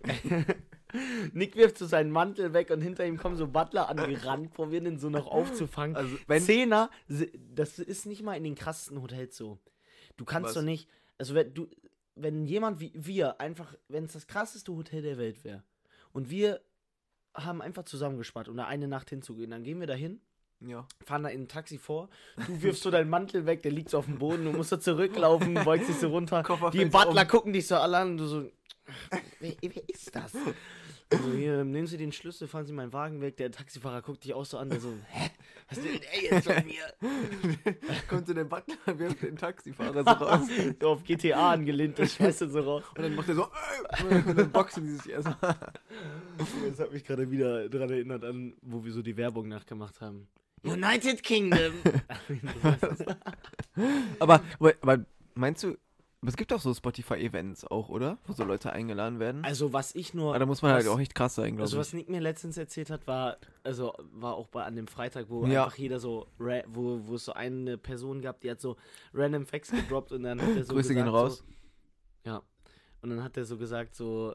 [1.33, 4.99] Nick wirft so seinen Mantel weg und hinter ihm kommen so Butler angerannt, probieren ihn
[4.99, 5.95] so noch aufzufangen.
[5.95, 6.89] Also, wenn, Zehner,
[7.53, 9.59] das ist nicht mal in den krassesten Hotels so.
[10.15, 10.53] Du kannst Was?
[10.55, 11.67] doch nicht, also wenn du,
[12.15, 15.63] wenn jemand wie wir einfach, wenn es das krasseste Hotel der Welt wäre
[16.13, 16.61] und wir
[17.35, 20.21] haben einfach zusammengespart, um da eine Nacht hinzugehen, dann gehen wir da hin,
[20.61, 20.87] ja.
[21.05, 23.99] fahren da in ein Taxi vor, du wirfst so deinen Mantel weg, der liegt so
[23.99, 27.27] auf dem Boden, du musst da zurücklaufen, beugst dich so runter, Koffer die Butler um.
[27.27, 28.51] gucken dich so alle an und du so,
[29.39, 30.33] wer, wer ist das?
[31.09, 33.37] Also hier, nehmen Sie den Schlüssel, fahren Sie meinen Wagen weg.
[33.37, 35.29] Der Taxifahrer guckt dich auch so an, der so, hä?
[35.69, 37.75] Was will der jetzt von mir?
[38.09, 40.47] Kommt so der Butler, wirft den Taxifahrer so raus.
[40.81, 42.83] so auf GTA angelehnt, das schmeißt er so raus.
[42.93, 45.37] Und dann macht er so, äh, und dann boxen die sich erstmal.
[46.37, 50.27] Das hat mich gerade wieder daran erinnert an, wo wir so die Werbung nachgemacht haben.
[50.73, 51.73] United Kingdom.
[54.19, 54.41] Aber,
[54.81, 55.77] aber, meinst du,
[56.21, 58.17] aber es gibt doch so Spotify-Events auch, oder?
[58.25, 59.43] Wo so Leute eingeladen werden.
[59.45, 61.61] also was ich nur, aber da muss man halt was- auch echt krass sein, glaube
[61.63, 61.79] also ich.
[61.79, 65.45] was Nick mir letztens erzählt hat, war, also war auch bei an dem Freitag, wo
[65.45, 65.65] Ja.
[65.65, 68.77] einfach jeder so, wo, wo es so eine Person gab, die hat so
[69.13, 71.37] random Facts gedroppt und dann hat er so Grüße gesagt, gehen raus.
[72.25, 72.41] So, ja.
[73.03, 74.33] Und dann hat er so gesagt, so,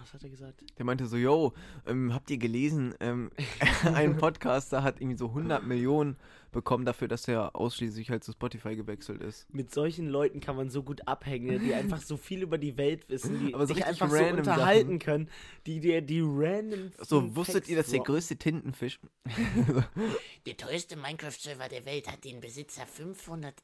[0.00, 0.62] was hat er gesagt?
[0.78, 1.52] Der meinte so, yo,
[1.86, 3.30] ähm, habt ihr gelesen, ähm,
[3.94, 6.16] ein Podcaster hat irgendwie so 100 Millionen
[6.50, 9.52] bekommen dafür, dass er ausschließlich halt zu Spotify gewechselt ist.
[9.52, 13.08] Mit solchen Leuten kann man so gut abhängen, die einfach so viel über die Welt
[13.08, 14.98] wissen, die Aber so sich einfach so random unterhalten Sachen.
[14.98, 15.30] können,
[15.66, 16.90] die die, die random.
[16.98, 18.98] So, wusstet ihr, dass der größte Tintenfisch...
[20.46, 23.54] Der teuerste Minecraft-Server der Welt hat den Besitzer 500.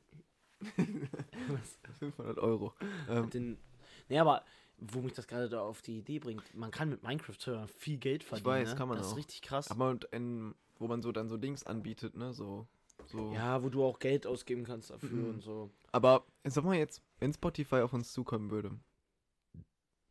[1.98, 2.74] 500 Euro.
[3.08, 3.58] Ähm, Den,
[4.08, 4.44] nee, aber
[4.78, 8.22] wo mich das gerade da auf die Idee bringt, man kann mit Minecraft-Servern viel Geld
[8.24, 8.46] verdienen.
[8.46, 8.76] weiß, ne?
[8.76, 9.10] kann man Das auch.
[9.12, 9.70] ist richtig krass.
[9.70, 12.66] aber und ein, wo man so dann so Dings anbietet, ne, so...
[13.06, 13.32] so.
[13.32, 15.28] ja, wo du auch Geld ausgeben kannst dafür Mhm.
[15.30, 15.70] und so.
[15.92, 18.72] Aber sag mal jetzt, wenn Spotify auf uns zukommen würde.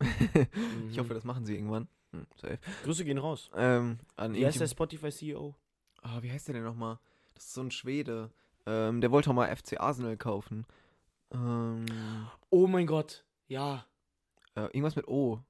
[0.00, 0.48] ich
[0.96, 0.98] Mhm.
[0.98, 1.88] hoffe, das machen sie irgendwann.
[2.12, 2.58] Hm, safe.
[2.84, 3.50] Grüße gehen raus.
[3.54, 5.54] Ähm, an Wie heißt der Spotify-CEO?
[6.02, 6.98] Ah, wie heißt der denn nochmal?
[7.34, 8.30] Das ist so ein Schwede.
[8.66, 10.64] Ähm, der wollte auch mal FC Arsenal kaufen.
[11.32, 11.84] Ähm,
[12.50, 13.24] Oh mein Gott.
[13.48, 13.86] Ja.
[14.54, 15.40] Äh, irgendwas mit O.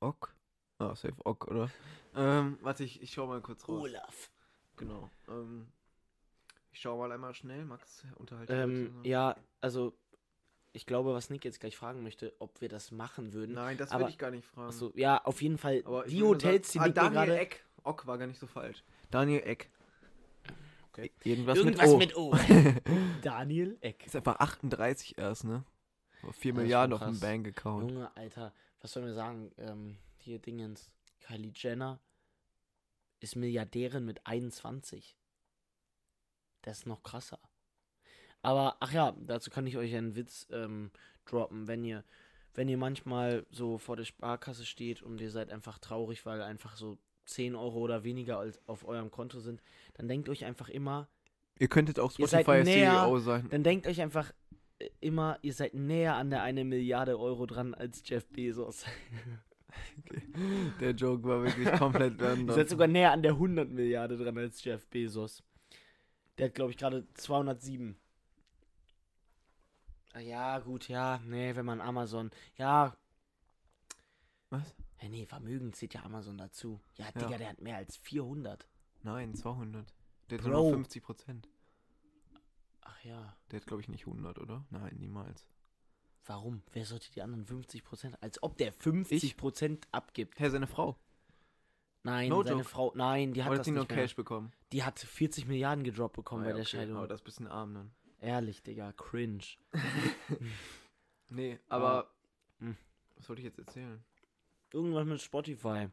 [0.00, 0.34] Ok?
[0.78, 1.70] Ah, safe Ok, oder?
[2.14, 3.82] Ähm, warte, ich, ich schau mal kurz raus.
[3.82, 4.30] Olaf.
[4.76, 5.10] Genau.
[5.28, 5.66] Ähm,
[6.70, 7.64] ich schau mal einmal schnell.
[7.64, 9.94] Max, unterhalte dich Ähm, ja, also
[10.76, 13.54] ich glaube, was Nick jetzt gleich fragen möchte, ob wir das machen würden.
[13.54, 14.68] Nein, das will ich gar nicht fragen.
[14.68, 15.82] Achso, ja, auf jeden Fall.
[15.86, 17.38] Aber die Hotels, die Nick ah, Daniel gerade.
[17.38, 17.64] Eck.
[17.82, 18.84] Ock war gar nicht so falsch.
[19.10, 19.70] Daniel Eck.
[20.90, 21.12] Okay.
[21.24, 22.30] Irgendwas, Irgendwas mit O.
[22.34, 22.80] mit O.
[23.22, 24.04] Daniel Eck.
[24.04, 25.64] Ist einfach 38 erst, ne?
[26.20, 27.20] 4 Das ist Milliarden auf dem.
[27.20, 27.90] Bank-Account.
[27.90, 29.50] Junge, Alter, was sollen wir sagen?
[29.58, 30.90] Ähm, hier Dingens.
[31.20, 31.98] Kylie Jenner
[33.20, 35.16] ist Milliardärin mit 21.
[36.62, 37.38] Das ist noch krasser.
[38.42, 40.90] Aber, ach ja, dazu kann ich euch einen Witz ähm,
[41.24, 42.04] droppen, wenn ihr,
[42.54, 46.76] wenn ihr manchmal so vor der Sparkasse steht und ihr seid einfach traurig, weil einfach
[46.76, 49.60] so 10 Euro oder weniger als auf eurem Konto sind,
[49.94, 51.08] dann denkt euch einfach immer,
[51.58, 53.48] Ihr könntet auch Ihr seid Spotify näher- CEO sein.
[53.50, 54.30] dann denkt euch einfach
[55.00, 58.84] immer, ihr seid näher an der eine Milliarde Euro dran als Jeff Bezos.
[60.80, 62.54] Der Joke war wirklich komplett Ihr random.
[62.54, 65.42] seid sogar näher an der 100 Milliarde dran als Jeff Bezos.
[66.38, 67.96] Der hat, glaube ich, gerade 207.
[70.14, 72.30] Ah, Ja, gut, ja, nee, wenn man Amazon.
[72.56, 72.96] Ja.
[74.50, 74.74] Was?
[75.02, 76.80] Ja, nee, Vermögen zählt ja Amazon dazu.
[76.96, 77.12] Ja, Ja.
[77.12, 78.66] Digga, der hat mehr als 400.
[79.02, 79.92] Nein, 200.
[80.30, 81.48] Der hat nur noch 50 Prozent.
[82.88, 83.36] Ach ja.
[83.50, 84.64] Der hat, glaube ich, nicht 100, oder?
[84.70, 85.48] Nein, niemals.
[86.24, 86.62] Warum?
[86.72, 88.14] Wer sollte die anderen 50%?
[88.20, 90.38] Als ob der 50% abgibt.
[90.38, 90.96] Hä, seine Frau.
[92.02, 92.68] Nein, No seine joke.
[92.68, 92.92] Frau.
[92.94, 94.02] Nein, die hat Oder das hat nur nicht mehr.
[94.04, 94.52] Cash bekommen?
[94.72, 96.96] Die hat 40 Milliarden gedroppt bekommen Ah, bei ja, der okay, Scheidung.
[96.98, 97.90] Aber das ist ein bisschen arm dann.
[98.20, 99.44] Ehrlich, Digga, cringe.
[101.28, 102.08] Nee, aber.
[102.60, 102.76] Hm.
[103.16, 104.04] Was wollte ich jetzt erzählen?
[104.72, 105.88] Irgendwas mit Spotify.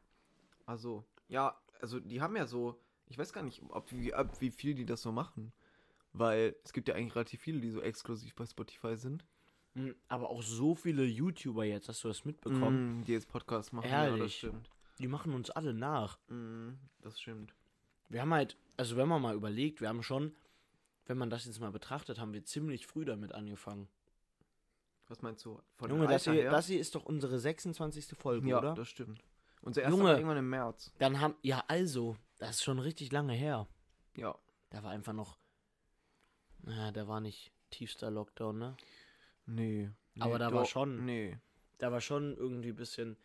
[0.65, 2.79] Also, ja, also die haben ja so.
[3.07, 5.51] Ich weiß gar nicht, ob, wie, ab wie viel die das so machen.
[6.13, 9.25] Weil es gibt ja eigentlich relativ viele, die so exklusiv bei Spotify sind.
[9.73, 12.99] Hm, Aber auch so viele YouTuber jetzt, hast du das mitbekommen?
[12.99, 13.89] Mm, die jetzt Podcasts machen.
[13.89, 14.37] Ja, das Ehrlich?
[14.37, 14.69] stimmt.
[14.99, 16.19] Die machen uns alle nach.
[16.29, 17.53] Mm, das stimmt.
[18.09, 20.35] Wir haben halt, also wenn man mal überlegt, wir haben schon,
[21.07, 23.87] wenn man das jetzt mal betrachtet, haben wir ziemlich früh damit angefangen.
[25.07, 25.59] Was meinst du?
[25.73, 26.51] Von Junge, das hier, her?
[26.51, 28.15] das hier ist doch unsere 26.
[28.17, 28.75] Folge, ja, oder?
[28.75, 29.23] das stimmt.
[29.61, 30.11] Unser erster Junge.
[30.13, 30.91] irgendwann im März.
[30.99, 33.67] Dann haben, ja also, das ist schon richtig lange her.
[34.15, 34.35] Ja.
[34.69, 35.37] Da war einfach noch,
[36.63, 38.77] naja, da war nicht tiefster Lockdown, ne?
[39.45, 39.89] Nee.
[40.15, 41.37] nee Aber da war doch- schon- Nee.
[41.79, 43.17] Da war schon irgendwie ein bisschen.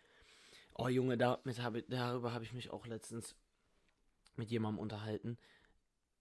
[0.74, 3.34] Oh Junge, damit hab ich, darüber habe ich mich auch letztens
[4.36, 5.38] mit jemandem unterhalten.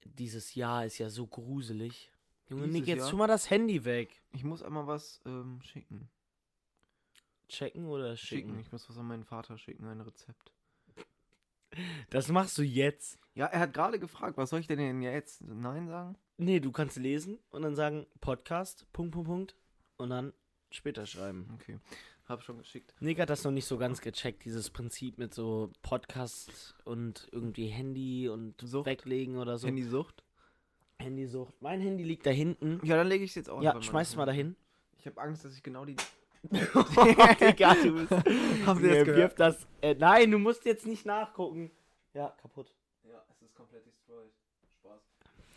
[0.03, 2.11] Dieses Jahr ist ja so gruselig.
[2.49, 3.09] Junge, Dieses Nick, jetzt Jahr?
[3.09, 4.21] tu mal das Handy weg.
[4.33, 6.09] Ich muss einmal was ähm, schicken.
[7.49, 8.49] Checken oder Schicken.
[8.49, 8.59] schicken?
[8.59, 10.51] Ich muss was an meinen Vater schicken, ein Rezept.
[12.09, 13.19] Das machst du jetzt.
[13.35, 15.41] Ja, er hat gerade gefragt, was soll ich denn jetzt?
[15.41, 16.17] Nein sagen?
[16.37, 19.55] Nee, du kannst lesen und dann sagen Podcast, Punkt, Punkt, Punkt.
[19.97, 20.33] Und dann
[20.69, 21.49] später schreiben.
[21.55, 21.79] Okay.
[22.27, 22.93] Hab schon geschickt.
[22.99, 27.67] Nick hat das noch nicht so ganz gecheckt, dieses Prinzip mit so Podcast und irgendwie
[27.67, 28.85] Handy und Sucht.
[28.85, 29.67] weglegen oder so.
[29.67, 30.23] Handysucht?
[30.99, 31.53] Handysucht.
[31.61, 32.81] Mein Handy liegt da hinten.
[32.83, 34.55] Ja, dann lege ich es jetzt auch Ja, schmeiß es mal dahin.
[34.97, 35.95] Ich habe Angst, dass ich genau die.
[36.43, 38.11] Digga, du bist.
[38.65, 39.65] Habt Nee, wirf das.
[39.81, 41.71] Äh, nein, du musst jetzt nicht nachgucken.
[42.13, 42.73] Ja, kaputt.
[43.03, 44.31] Ja, es ist komplett destroyed.
[44.79, 45.01] Spaß.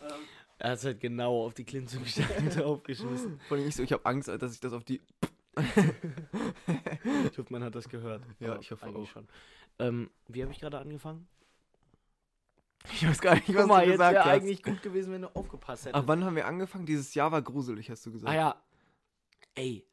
[0.02, 0.20] Ähm,
[0.60, 3.40] Er hat halt genau auf die Klimmzugstange draufgeschmissen.
[3.48, 5.00] vor allem nicht so, ich habe Angst, dass ich das auf die.
[7.32, 8.22] Ich hoffe, man hat das gehört.
[8.38, 9.12] Ja, Aber ich hoffe eigentlich auch.
[9.12, 9.28] schon.
[9.78, 11.26] Ähm, wie habe ich gerade angefangen?
[12.92, 14.30] Ich weiß gar nicht, was Guck mal, du jetzt gesagt wäre hast.
[14.32, 16.02] eigentlich gut gewesen, wenn du aufgepasst hättest.
[16.02, 16.86] Ach, wann haben wir angefangen?
[16.86, 18.30] Dieses Jahr war gruselig, hast du gesagt.
[18.30, 18.62] Ah ja.
[19.54, 19.86] Ey.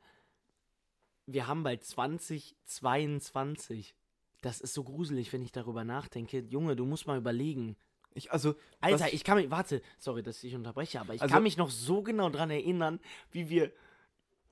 [1.25, 3.95] Wir haben bald 2022.
[4.41, 6.39] Das ist so gruselig, wenn ich darüber nachdenke.
[6.39, 7.75] Junge, du musst mal überlegen.
[8.17, 11.43] Ich, also, Alter, ich kann mich, warte, sorry, dass ich unterbreche, aber ich Also- kann
[11.43, 12.99] mich noch so genau dran erinnern,
[13.32, 13.71] wie wir,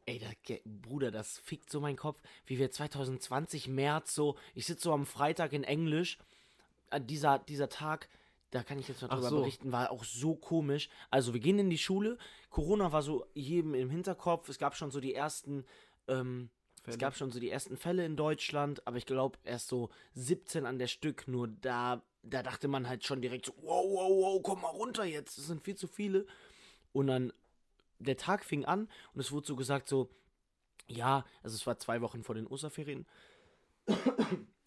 [0.06, 4.65] ey, da, ge- Bruder, das fickt so meinen Kopf, wie wir 2020 März so, ich
[4.67, 6.19] sitze so am Freitag in Englisch,
[6.91, 8.08] äh, dieser, dieser Tag,
[8.51, 9.39] da kann ich jetzt noch drüber so.
[9.39, 10.88] berichten, war auch so komisch.
[11.10, 12.17] Also wir gehen in die Schule,
[12.51, 15.65] Corona war so jedem im Hinterkopf, es gab schon so die ersten,
[16.08, 16.49] ähm,
[16.86, 20.67] es gab schon so die ersten Fälle in Deutschland, aber ich glaube erst so 17
[20.67, 21.28] an der Stück.
[21.28, 25.06] Nur da, da dachte man halt schon direkt so, wow, wow, wow, komm mal runter
[25.06, 26.26] jetzt, das sind viel zu viele.
[26.92, 27.34] Und dann,
[28.00, 30.10] der Tag fing an und es wurde so gesagt so,
[30.88, 33.06] ja, also es war zwei Wochen vor den Osterferien.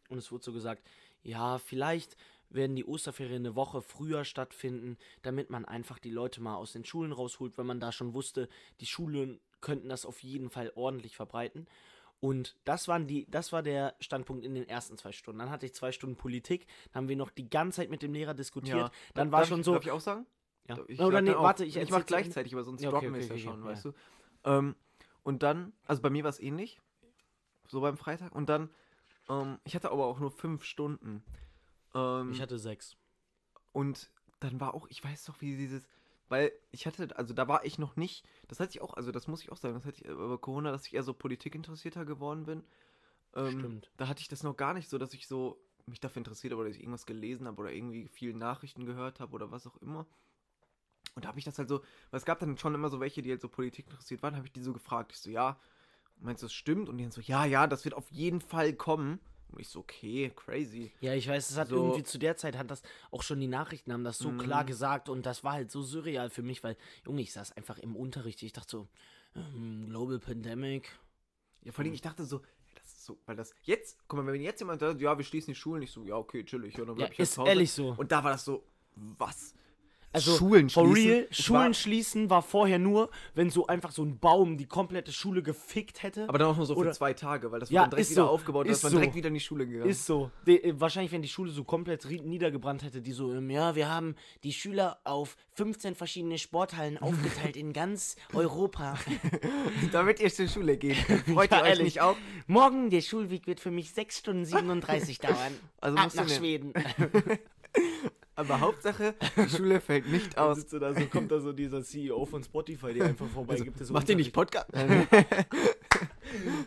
[0.08, 0.82] Und es wurde so gesagt,
[1.22, 2.16] ja, vielleicht
[2.50, 6.84] werden die Osterferien eine Woche früher stattfinden, damit man einfach die Leute mal aus den
[6.84, 8.48] Schulen rausholt, weil man da schon wusste,
[8.80, 11.66] die Schulen könnten das auf jeden Fall ordentlich verbreiten.
[12.20, 15.38] Und das, waren die, das war der Standpunkt in den ersten zwei Stunden.
[15.38, 18.12] Dann hatte ich zwei Stunden Politik, dann haben wir noch die ganze Zeit mit dem
[18.12, 18.90] Lehrer diskutiert.
[19.14, 19.74] Dann war schon so.
[19.74, 20.26] Darf ich auch sagen?
[20.68, 20.78] ja.
[20.88, 22.22] Ich Oder nee, warte, ich, ich erzähl mach zu Ende.
[22.24, 23.92] gleichzeitig, aber sonst Ja, okay, droppen wir okay, es ja okay, schon, okay, weißt du.
[24.44, 24.76] Ähm,
[25.22, 26.80] und dann, also bei mir war es ähnlich,
[27.68, 28.34] so beim Freitag.
[28.34, 28.70] Und dann,
[29.28, 31.22] ähm, ich hatte aber auch nur fünf Stunden.
[31.94, 32.96] Ähm, Ich hatte sechs.
[33.72, 35.86] und dann war auch, ich weiß doch, wie dieses,
[36.28, 39.26] weil ich hatte, also da war ich noch nicht, das hatte ich auch, also das
[39.26, 42.44] muss ich auch sagen, das hatte ich über Corona, dass ich eher so politikinteressierter geworden
[42.44, 42.64] bin.
[43.34, 43.90] Ähm, Stimmt.
[43.96, 46.60] Da hatte ich das noch gar nicht so, dass ich so mich dafür interessiert habe
[46.60, 49.76] oder dass ich irgendwas gelesen habe oder irgendwie viel Nachrichten gehört habe oder was auch
[49.78, 50.06] immer.
[51.14, 53.22] Und da habe ich das halt so, weil es gab dann schon immer so welche,
[53.22, 55.12] die halt so Politik interessiert waren, habe ich die so gefragt.
[55.12, 55.58] Ich so, ja,
[56.20, 56.88] meinst du, das stimmt?
[56.88, 59.20] Und die dann so, ja, ja, das wird auf jeden Fall kommen.
[59.52, 60.92] Und ich so, okay, crazy.
[61.00, 61.76] Ja, ich weiß, es hat So.
[61.76, 64.38] irgendwie zu der Zeit hat das auch schon die Nachrichten haben das so Mhm.
[64.38, 67.78] klar gesagt und das war halt so surreal für mich, weil Junge, ich saß einfach
[67.78, 68.88] im Unterricht, ich dachte so
[69.34, 70.90] ähm, Global Pandemic.
[71.64, 74.32] Ja, vor allem, ich dachte so, ja, das ist so, weil das jetzt, guck mal,
[74.32, 76.84] wenn jetzt jemand sagt, ja, wir schließen die Schulen, ich so, ja, okay, chillig, ja,
[76.84, 77.94] dann Ja, bleib ich halt ist ehrlich so.
[77.96, 78.62] Und da war das so,
[78.94, 79.54] was?
[80.10, 81.10] Also Schulen for schließen?
[81.12, 85.12] real, Schulen war- schließen war vorher nur, wenn so einfach so ein Baum die komplette
[85.12, 86.26] Schule gefickt hätte.
[86.28, 88.10] Aber dann auch nur so für zwei Tage, weil das Ja, wurde dann direkt ist
[88.12, 88.98] wieder so, aufgebaut und ist man so.
[88.98, 89.90] direkt wieder in die Schule gegangen.
[89.90, 90.30] Ist so.
[90.46, 93.88] De, äh, wahrscheinlich, wenn die Schule so komplett niedergebrannt hätte, die so, ähm, ja, wir
[93.90, 98.94] haben die Schüler auf 15 verschiedene Sporthallen aufgeteilt in ganz Europa.
[99.92, 101.24] Damit ihr zur Schule gehen könnt.
[101.26, 101.84] Freut Ja, ihr euch ehrlich.
[101.84, 102.16] nicht auch?
[102.46, 105.34] Morgen, der Schulweg wird für mich 6 Stunden 37 dauern.
[105.82, 106.72] Also Ab nach Schweden.
[108.38, 110.58] Aber Hauptsache, die Schule fällt nicht aus.
[110.58, 113.78] sitzt da so, kommt da so dieser CEO von Spotify, der einfach vorbei Also, gibt.
[113.84, 114.68] so macht ihr nicht Podcast?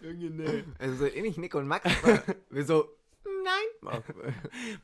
[0.04, 0.64] Nee.
[0.80, 1.86] also so ähnlich Nick und Max.
[2.50, 2.90] Wir so,
[3.24, 4.02] nein.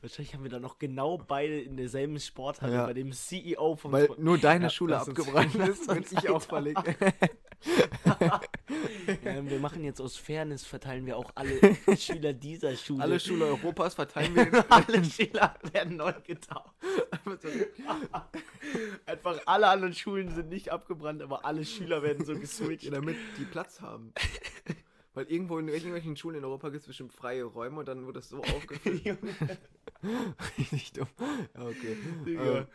[0.00, 2.86] Wahrscheinlich haben wir da noch genau beide in derselben Sporthalle Ja.
[2.86, 4.24] bei dem CEO von Weil Spotify.
[4.24, 6.80] nur deine Ja, Schule abgebrannt ist, uns ich auch verlegt.
[9.24, 11.58] Ja, wir machen jetzt aus Fairness, verteilen wir auch alle
[11.96, 13.02] Schüler dieser Schule.
[13.02, 14.64] Alle Schule Europas verteilen wir.
[14.70, 16.74] alle Schüler werden neu getauft.
[19.06, 22.92] Einfach alle anderen Schulen sind nicht abgebrannt, aber alle Schüler werden so geswitcht.
[22.92, 24.12] damit die Platz haben.
[25.14, 28.16] Weil irgendwo in irgendwelchen Schulen in Europa gibt es bestimmt freie Räume und dann wird
[28.16, 29.18] das so aufgefüllt.
[30.58, 31.08] Richtig dumm.
[31.56, 31.96] Ja, okay.
[32.24, 32.58] Digga.
[32.58, 32.66] Ähm,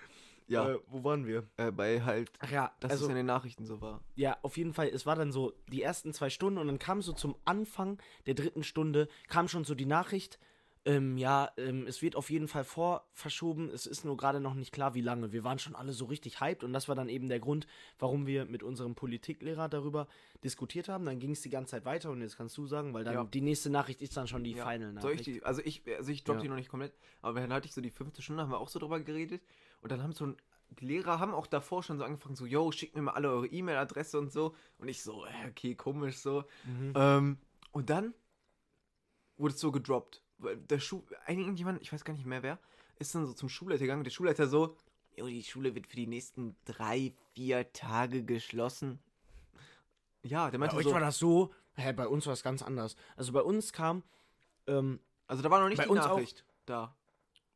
[0.47, 1.47] ja, Äh, wo waren wir?
[1.57, 4.01] äh, bei halt, Ach ja, dass also, es in den Nachrichten so war.
[4.15, 7.01] ja, auf jeden Fall, es war dann so die ersten zwei Stunden und dann kam
[7.01, 10.39] so zum Anfang der dritten Stunde, kam schon so die Nachricht,
[10.85, 14.53] ähm, ja, ähm, es wird auf jeden Fall vor verschoben, es ist nur gerade noch
[14.53, 15.31] nicht klar, wie lange.
[15.31, 17.67] Wir waren schon alle so richtig hyped und das war dann eben der Grund,
[17.99, 20.09] warum wir mit unserem Politiklehrer darüber
[20.43, 21.05] diskutiert haben.
[21.05, 23.23] Dann ging es die ganze Zeit weiter und jetzt kannst du sagen, weil dann Ja.
[23.23, 24.69] die nächste Nachricht ist dann schon die Ja.
[24.69, 25.25] Final Soll ich Nachricht.
[25.27, 26.41] die, also ich, also ich droppe Ja.
[26.43, 28.67] die noch nicht komplett, aber dann hatte ich so die fünfte Stunde, haben wir auch
[28.67, 29.41] so drüber geredet
[29.83, 30.37] und dann haben so ein,
[30.79, 33.47] die Lehrer haben auch davor schon so angefangen, so, yo, schickt mir mal alle eure
[33.47, 36.45] E-Mail-Adresse und so und ich so, okay, komisch so.
[36.65, 36.93] Mhm.
[36.95, 37.37] Ähm,
[37.71, 38.13] und dann
[39.37, 40.21] wurde es so gedroppt.
[40.37, 42.59] Weil Der Schu irgendjemand, ich weiß gar nicht mehr wer,
[42.97, 44.75] ist dann so zum Schulleiter gegangen der Schulleiter so,
[45.15, 48.99] jo, die Schule wird für die nächsten drei, vier Tage geschlossen.
[50.23, 52.61] Ja, der Bei meinte euch so, war das so, hä, bei uns war es ganz
[52.63, 52.95] anders.
[53.15, 54.03] Also bei uns kam,
[54.67, 56.95] ähm, also da war noch nicht bei die uns auch- Nachricht da.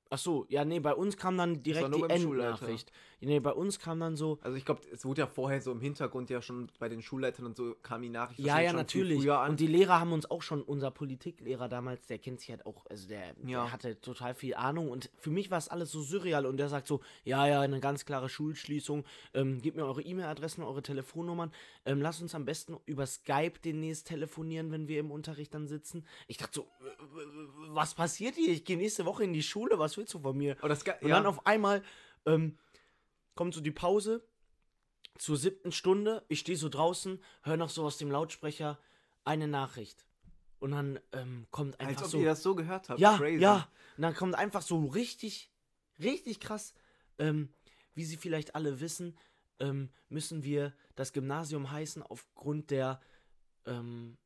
[0.10, 2.04] Ach so, ja, nee, bei uns kam dann direkt die.
[2.04, 2.92] Endnachricht.
[3.20, 5.82] Nee, bei uns kam dann so, Also ich glaube, es wurde ja vorher so im
[5.82, 9.28] Hintergrund ja schon bei den Schulleitern und so kam die Nachricht ja, ja, natürlich.
[9.28, 12.86] Und die Lehrer haben uns auch schon, unser Politiklehrer damals, der kennt sich halt auch,
[12.88, 13.64] also der, Ja.
[13.64, 16.70] der hatte total viel Ahnung und für mich war es alles so surreal und der
[16.70, 19.04] sagt so, ja, ja, eine ganz klare Schulschließung,
[19.34, 21.52] ähm, gebt mir eure E-Mail-Adressen, eure Telefonnummern,
[21.86, 26.06] ähm, lasst uns am besten über Skype demnächst telefonieren, wenn wir im Unterricht dann sitzen.
[26.28, 26.68] Ich dachte so,
[27.70, 28.54] was passiert hier?
[28.54, 30.56] Ich gehe nächste Woche in die Schule, was willst du von mir?
[30.56, 30.62] Ge-
[31.02, 31.82] Und ja, dann auf einmal
[32.26, 32.58] ähm,
[33.38, 34.28] kommt so die Pause
[35.18, 36.26] zur siebten Stunde.
[36.28, 38.78] Ich stehe so draußen, höre noch so aus dem Lautsprecher
[39.24, 40.06] eine Nachricht.
[40.60, 42.20] Und dann ähm, kommt als einfach ob so.
[42.20, 43.00] ihr das so gehört habt.
[43.00, 43.42] ja, Crazy.
[43.42, 43.70] ja.
[43.96, 45.52] Und dann kommt einfach so richtig,
[46.00, 46.74] richtig krass.
[47.20, 47.54] Ähm,
[47.94, 49.18] wie Sie vielleicht alle wissen,
[49.60, 53.00] ähm, müssen wir das Gymnasium heißen aufgrund der
[53.66, 54.18] ähm,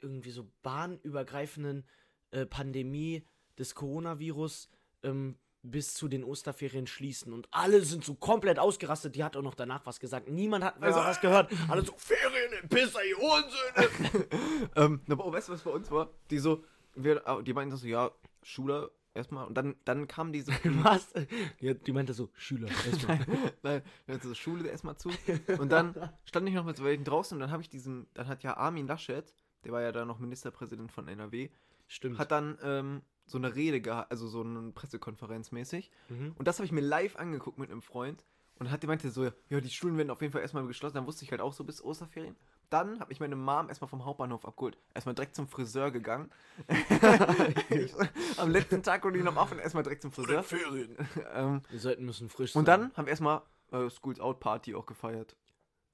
[0.00, 1.86] irgendwie so bahnübergreifenden
[2.30, 3.26] äh, Pandemie
[3.58, 4.68] des Coronavirus
[5.02, 7.32] ähm, bis zu den Osterferien schließen.
[7.32, 9.14] Und alle sind so komplett ausgerastet.
[9.14, 10.28] Die hat auch noch danach was gesagt.
[10.28, 11.52] Niemand hat Also, was gehört.
[11.68, 14.26] Alle so, Ferien in Pisser, ihr Unsöhne.
[14.76, 16.10] ähm, aber oh, weißt du, was bei uns war?
[16.30, 18.10] Die so, wir, die meinten so, ja,
[18.42, 19.46] Schule erstmal.
[19.46, 20.52] Und dann, dann kam diese.
[20.64, 21.12] was?
[21.60, 23.20] Die, die meinte so, Schüler, erstmal.
[23.62, 25.10] Nein, also Schule erstmal zu.
[25.58, 25.94] Und dann
[26.24, 28.56] stand ich noch mit so welchen draußen und dann habe ich diesen, dann hat ja
[28.56, 29.32] Armin Laschet,
[29.64, 31.50] der war ja da noch Ministerpräsident von NRW,
[31.86, 32.18] Stimmt.
[32.18, 35.90] hat dann ähm, so eine Rede gehabt, also so eine Pressekonferenz mäßig.
[36.08, 36.34] Mhm.
[36.38, 38.24] Und das habe ich mir live angeguckt mit einem Freund.
[38.58, 40.94] Und hat der meinte so, ja, die Schulen werden auf jeden Fall erstmal geschlossen.
[40.94, 42.36] Dann wusste ich halt auch so bis Osterferien.
[42.70, 44.78] Dann habe ich meine Mom erstmal vom Hauptbahnhof abgeholt.
[44.94, 46.30] Erstmal direkt zum Friseur gegangen.
[48.36, 50.42] Am letzten Tag wurde ich noch offen, erstmal direkt zum Friseur.
[50.44, 50.96] Ferien.
[51.34, 52.80] ähm, Die Seiten müssen frisch und sein.
[52.82, 53.42] dann haben wir erstmal
[53.72, 55.34] äh, Schools Out Party auch gefeiert.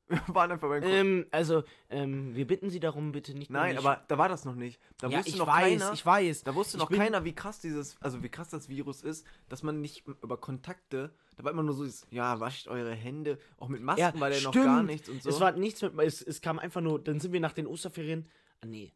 [0.09, 4.05] Wir waren einfach beim Ähm, also, ähm, wir bitten Sie darum, bitte nicht Nein, aber
[4.09, 4.81] da war das noch nicht.
[5.01, 5.93] Da ja, wusste ich noch weiß, keiner.
[5.93, 6.45] ich weiß.
[6.45, 9.81] Da wusste noch keiner, wie krass dieses, also wie krass das Virus ist, dass man
[9.81, 13.39] nicht über Kontakte Da war immer nur so, dieses, ja, wascht eure Hände.
[13.59, 14.65] Auch mit Masken Ja, war der noch stimmt.
[14.67, 15.29] gar nichts und so.
[15.29, 15.99] Es war nichts mit.
[15.99, 16.99] Es, es kam einfach nur.
[17.03, 18.27] Dann sind wir nach den Osterferien.
[18.61, 18.93] Ah, nee.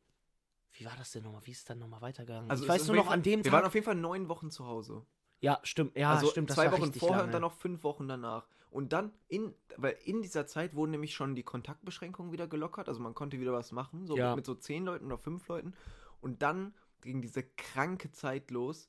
[0.73, 1.43] Wie war das denn nochmal?
[1.45, 2.51] Wie ist es dann nochmal weitergegangen?
[2.51, 3.69] also ich weiß nur noch an dem Wir waren Tag.
[3.69, 5.05] auf jeden Fall neun Wochen zu Hause.
[5.43, 5.97] Ja, stimmt.
[5.97, 6.51] Ja, also stimmt.
[6.51, 7.27] Zwei Wochen vorher lange.
[7.27, 8.47] und dann noch fünf Wochen danach.
[8.71, 12.89] Und dann, in, weil in dieser Zeit wurden nämlich schon die Kontaktbeschränkungen wieder gelockert.
[12.89, 14.29] Also man konnte wieder was machen, so Ja.
[14.31, 15.75] mit, mit so zehn Leuten oder fünf Leuten.
[16.23, 18.89] Und dann ging diese kranke Zeit los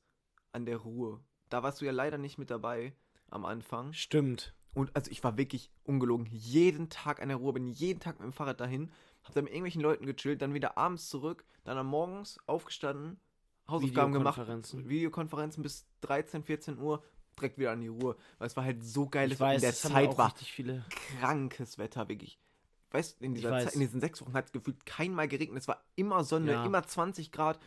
[0.53, 1.19] an der Ruhe.
[1.49, 2.93] Da warst du ja leider nicht mit dabei
[3.29, 3.91] am Anfang.
[3.91, 4.53] Stimmt.
[4.75, 6.27] Und also ich war wirklich ungelogen.
[6.31, 8.91] Jeden Tag an der Ruhe, bin jeden Tag mit dem Fahrrad dahin,
[9.23, 13.19] hab dann mit irgendwelchen Leuten gechillt, dann wieder abends zurück, dann am Morgens aufgestanden,
[13.67, 14.39] Hausaufgaben gemacht,
[14.73, 15.63] Videokonferenzen.
[15.63, 17.03] Bis 13, 14 Uhr,
[17.37, 18.15] direkt wieder an die Ruhe.
[18.37, 20.51] Weil es war halt so geil, Ich dass weiß, in der Zeit auch war richtig
[20.51, 20.85] viele.
[21.19, 22.39] krankes Wetter, wirklich.
[22.91, 23.49] Weißt du, in, dieser.
[23.51, 25.61] Zeit, in diesen sechs Wochen hat es gefühlt keinmal geregnet.
[25.61, 26.65] Es war immer Sonne, Ja.
[26.65, 27.59] immer 20 Grad.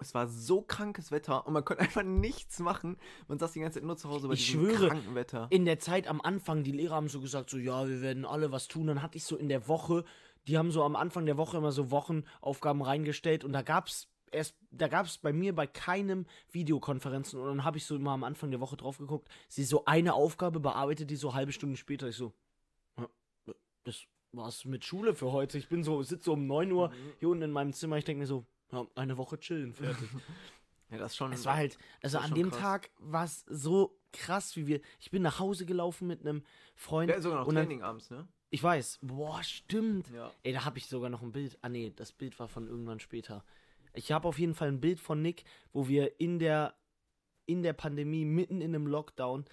[0.00, 2.96] Es war so krankes Wetter und man konnte einfach nichts machen.
[3.26, 5.48] Man saß die ganze Zeit nur zu Hause bei Ich diesem schwöre, kranken Wetter.
[5.50, 8.52] In der Zeit am Anfang, die Lehrer haben so gesagt, so, ja, wir werden alle
[8.52, 8.86] was tun.
[8.86, 10.04] Dann hatte ich so in der Woche,
[10.46, 14.56] die haben so am Anfang der Woche immer so Wochenaufgaben reingestellt und da gab's erst,
[14.70, 18.50] da gab's bei mir bei keinem Videokonferenzen und dann habe ich so immer am Anfang
[18.50, 22.16] der Woche drauf geguckt, sie so eine Aufgabe bearbeitet, die so halbe Stunde später, ich
[22.16, 22.32] so,
[23.84, 25.56] das war's mit Schule für heute.
[25.58, 28.20] Ich bin so, sitze so um 9 Uhr hier unten in meinem Zimmer, ich denke
[28.20, 30.08] mir so, ja, eine Woche chillen, fertig.
[30.90, 31.34] Ja, das schon.
[31.34, 32.60] Es war halt, also an dem krass.
[32.60, 34.80] Tag war es so krass, wie wir.
[34.98, 36.42] Ich bin nach Hause gelaufen mit einem
[36.74, 37.10] Freund.
[37.10, 38.26] Ja, sogar noch und dann- Training abends, ne?
[38.48, 39.00] Ich weiß.
[39.02, 40.08] Boah, stimmt.
[40.14, 40.30] Ja.
[40.44, 41.58] Ey, da habe ich sogar noch ein Bild.
[41.60, 43.44] Ah nee, das Bild war von irgendwann später.
[43.94, 46.74] Ich habe auf jeden Fall ein Bild von Nick, wo wir in der
[47.46, 49.46] in der Pandemie mitten in einem Lockdown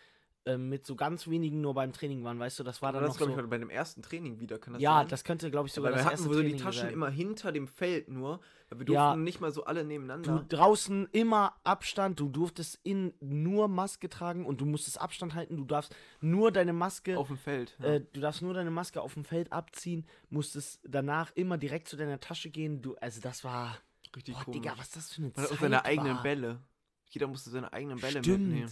[0.48, 3.14] ähm, mit so ganz wenigen nur beim Training waren, weißt du, das war dann das
[3.14, 3.40] noch glaube so.
[3.40, 5.08] ich bei dem ersten Training wieder, kann das ja, sein?
[5.08, 6.94] das könnte glaube ich sogar Weil wir das hatten erste so die Taschen sein.
[6.94, 8.42] immer hinter dem Feld nur.
[8.70, 9.16] Weil wir durften Ja.
[9.16, 10.46] nicht mal so alle Du nebeneinander.
[10.50, 15.66] draußen immer Abstand, du durftest in nur Maske tragen und du musstest Abstand halten, du
[15.66, 17.76] darfst nur deine Maske auf dem Feld.
[17.80, 17.94] Ja.
[17.96, 21.96] Äh, du darfst nur deine Maske auf dem Feld abziehen, musstest danach immer direkt zu
[21.98, 22.82] deiner Tasche gehen.
[22.84, 23.78] Du, also das war.
[24.16, 24.62] Richtig Boah, komisch.
[24.62, 26.22] Digga, was das für eine Zeit auch seine eigenen.
[26.22, 26.62] Bälle.
[27.10, 28.48] Jeder musste seine eigenen Bälle Stimmt.
[28.48, 28.72] mitnehmen.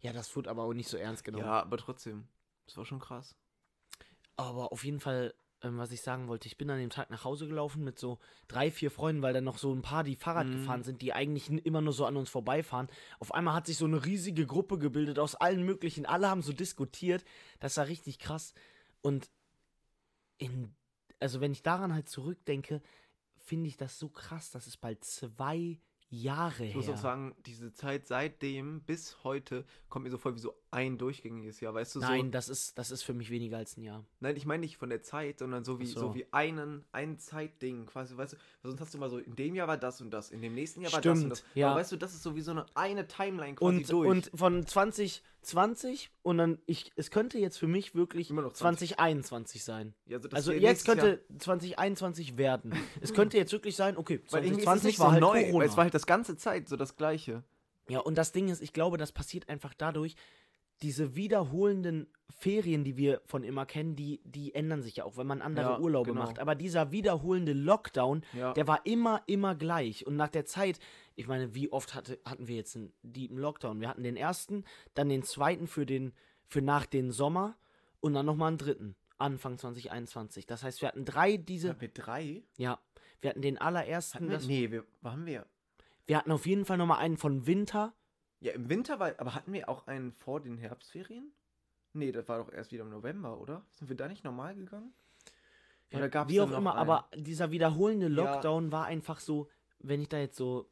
[0.00, 1.44] Ja, das wurde aber auch nicht so ernst genommen.
[1.44, 2.26] Ja, aber trotzdem.
[2.66, 3.34] Das war schon krass.
[4.36, 7.24] Aber auf jeden Fall, ähm, was ich sagen wollte, ich bin an dem Tag nach
[7.24, 8.18] Hause gelaufen mit so
[8.48, 10.52] drei, vier Freunden, weil dann noch so ein paar, die Fahrrad Mhm.
[10.52, 12.88] gefahren sind, die eigentlich immer nur so an uns vorbeifahren.
[13.18, 16.06] Auf einmal hat sich so eine riesige Gruppe gebildet aus allen möglichen.
[16.06, 17.24] Alle haben so diskutiert.
[17.58, 18.54] Das war richtig krass.
[19.02, 19.30] Und
[20.38, 20.74] in,
[21.18, 22.80] also wenn ich daran halt zurückdenke,
[23.50, 24.50] finde ich das so krass.
[24.52, 25.80] Das ist bald zwei
[26.12, 26.76] Jahre Ich her.
[26.76, 30.98] muss auch sagen, diese Zeit seitdem bis heute kommt mir so vor wie so ein
[30.98, 31.98] durchgängiges Jahr, weißt du?
[32.00, 34.04] Nein, So, das ist, das ist für mich weniger als ein Jahr.
[34.20, 36.00] nein, ich meine nicht von der Zeit, sondern so wie, so.
[36.00, 36.14] so.
[36.14, 38.36] wie einen, ein Zeitding, quasi, weißt du?
[38.62, 40.80] Sonst hast du mal so, in dem Jahr war das und das, in dem nächsten
[40.80, 41.44] Jahr war das und das.
[41.54, 41.70] ja.
[41.70, 44.08] Aber weißt du, das ist so wie so eine, eine Timeline quasi Und, durch.
[44.10, 44.66] und von
[45.42, 48.90] 2020 und dann, ich, es könnte jetzt für mich wirklich Immer noch 20.
[48.90, 49.94] 2021 sein.
[50.06, 52.72] ja, also Also jetzt nächstes Jahr- könnte 2021 werden.
[53.00, 55.20] es könnte jetzt wirklich sein, okay, Weil irgendwie ist es 2020 nicht war so halt
[55.20, 55.64] neu, Corona.
[55.64, 57.42] es war halt das ganze Zeit so das Gleiche.
[57.88, 60.14] Ja, und das Ding ist, ich glaube, das passiert einfach dadurch,
[60.82, 62.06] diese wiederholenden
[62.38, 65.72] Ferien, die wir von immer kennen, die, die ändern sich ja auch, wenn man andere
[65.72, 66.24] Ja, Urlaube genau.
[66.24, 66.38] macht.
[66.38, 68.54] Aber dieser wiederholende Lockdown, Ja.
[68.54, 70.06] der war immer, immer gleich.
[70.06, 70.78] Und nach der Zeit,
[71.16, 73.80] ich meine, wie oft hatte, hatten wir jetzt einen deepen Lockdown?
[73.80, 76.12] Wir hatten den ersten, dann den zweiten für, den,
[76.46, 77.56] für nach den Sommer
[78.00, 80.46] und dann nochmal einen dritten, Anfang 2021.
[80.46, 82.42] Das heißt, wir hatten drei diese, mit drei?
[82.56, 82.78] ja,
[83.20, 85.46] wir hatten den allerersten, Hatten wir, das, nee, wir, haben wir.
[86.06, 87.92] wir hatten auf jeden Fall nochmal einen von Winter.
[88.40, 91.30] Ja, im Winter war, aber hatten wir auch einen vor den Herbstferien?
[91.92, 93.62] Nee, das war doch erst wieder im November, oder?
[93.72, 94.94] Sind wir da nicht normal gegangen?
[95.92, 96.80] Oder gab's Wie auch immer, einen?
[96.80, 98.12] aber dieser wiederholende Ja.
[98.12, 99.48] Lockdown war einfach so,
[99.80, 100.70] wenn ich da jetzt so,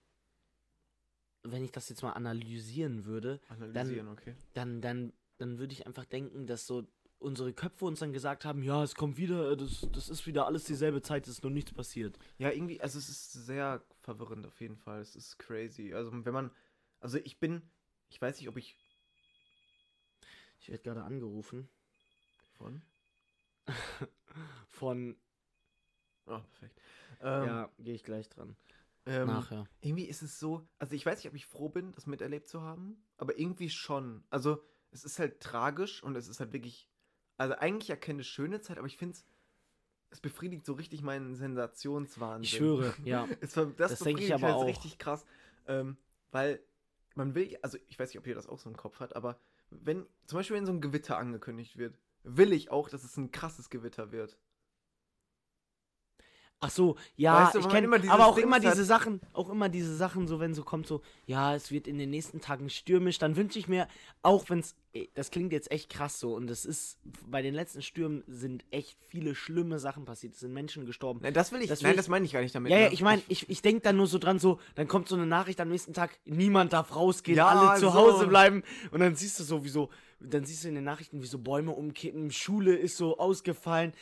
[1.42, 4.35] wenn ich das jetzt mal analysieren würde, Analysieren, okay.
[4.55, 6.87] dann, dann, dann würde ich einfach denken, dass so
[7.18, 10.64] unsere Köpfe uns dann gesagt haben, ja, es kommt wieder, das, das ist wieder alles
[10.64, 12.18] dieselbe Zeit, es ist noch nichts passiert.
[12.38, 15.01] Ja, irgendwie, also es ist sehr verwirrend auf jeden Fall.
[15.01, 15.92] Es ist crazy.
[15.94, 16.51] Also wenn man,
[17.01, 17.62] also ich bin,
[18.09, 18.77] ich weiß nicht, ob ich
[20.61, 21.68] Ich werde gerade angerufen
[22.57, 22.83] von.
[24.68, 25.16] von,
[26.29, 26.81] Oh, perfekt.
[27.22, 28.55] Ähm, ja, gehe ich gleich dran.
[29.09, 29.64] Ähm, Nachher.
[29.81, 32.62] Irgendwie ist es so, also ich weiß nicht, ob ich froh bin, das miterlebt zu
[32.62, 34.24] haben, aber irgendwie schon.
[34.30, 36.89] Also es ist halt tragisch und es ist halt wirklich,
[37.37, 39.24] also eigentlich ja keine schöne Zeit, aber ich finde es,
[40.11, 42.43] es befriedigt so richtig meinen Sensationswahnsinn.
[42.43, 43.28] Ich schwöre, ja.
[43.41, 44.66] Es das Das denk ich aber halt auch.
[44.66, 45.26] richtig krass,
[45.66, 45.97] ähm,
[46.30, 46.61] weil
[47.14, 49.39] man will, also ich weiß nicht, ob ihr das auch so im Kopf hat, aber
[49.70, 53.32] wenn, zum Beispiel wenn so ein Gewitter angekündigt wird, will ich auch, dass es ein
[53.32, 54.39] krasses Gewitter wird.
[56.61, 59.48] Ach so, ja, Weißt du, ich kenne aber auch Dings immer hat- diese Sachen, auch
[59.48, 62.68] immer diese Sachen, so wenn so kommt so, ja, es wird in den nächsten Tagen
[62.68, 63.86] stürmisch, dann wünsche ich mir,
[64.22, 64.74] auch wenn es,
[65.14, 66.98] das klingt jetzt echt krass so und es ist,
[67.28, 71.20] bei den letzten Stürmen sind echt viele schlimme Sachen passiert, es sind Menschen gestorben.
[71.22, 72.72] Nein, das will ich, Das will nein, ich- das meine ich gar nicht damit.
[72.72, 72.92] Ja, ja, ne?
[72.92, 75.61] ich meine, ich, ich denke dann nur so dran, so, dann kommt so eine Nachricht
[75.61, 77.94] am nächsten Tag, niemand darf rausgehen, Ja, alle zu so.
[77.94, 78.64] Hause bleiben.
[78.90, 81.38] Und dann siehst du so, wie so, dann siehst du in den Nachrichten, wie so
[81.38, 83.92] Bäume umkippen, Schule ist so ausgefallen.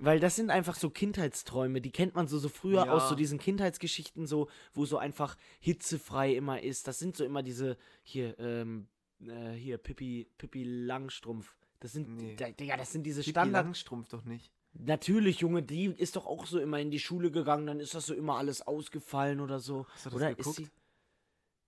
[0.00, 2.92] Weil das sind einfach so Kindheitsträume, die kennt man so, so früher Ja.
[2.92, 6.86] aus so diesen Kindheitsgeschichten, so, wo so einfach hitzefrei immer ist.
[6.86, 8.86] Das sind so immer diese, hier, ähm,
[9.20, 11.56] äh, hier, Pippi, Pippi Langstrumpf.
[11.80, 12.36] Das sind, Nee.
[12.36, 14.52] da- Digga, das sind diese Pippi Standard, Langstrumpf doch nicht.
[14.74, 18.06] Natürlich, Junge, die ist doch auch so immer in die Schule gegangen, dann ist das
[18.06, 19.86] so immer alles ausgefallen oder so.
[19.94, 20.58] Hast du das oder geguckt?
[20.60, 20.70] ist sie.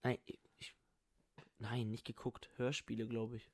[0.04, 0.74] Nein, ich, ich.
[1.58, 2.48] Nein, nicht geguckt.
[2.56, 3.50] Hörspiele, glaube ich.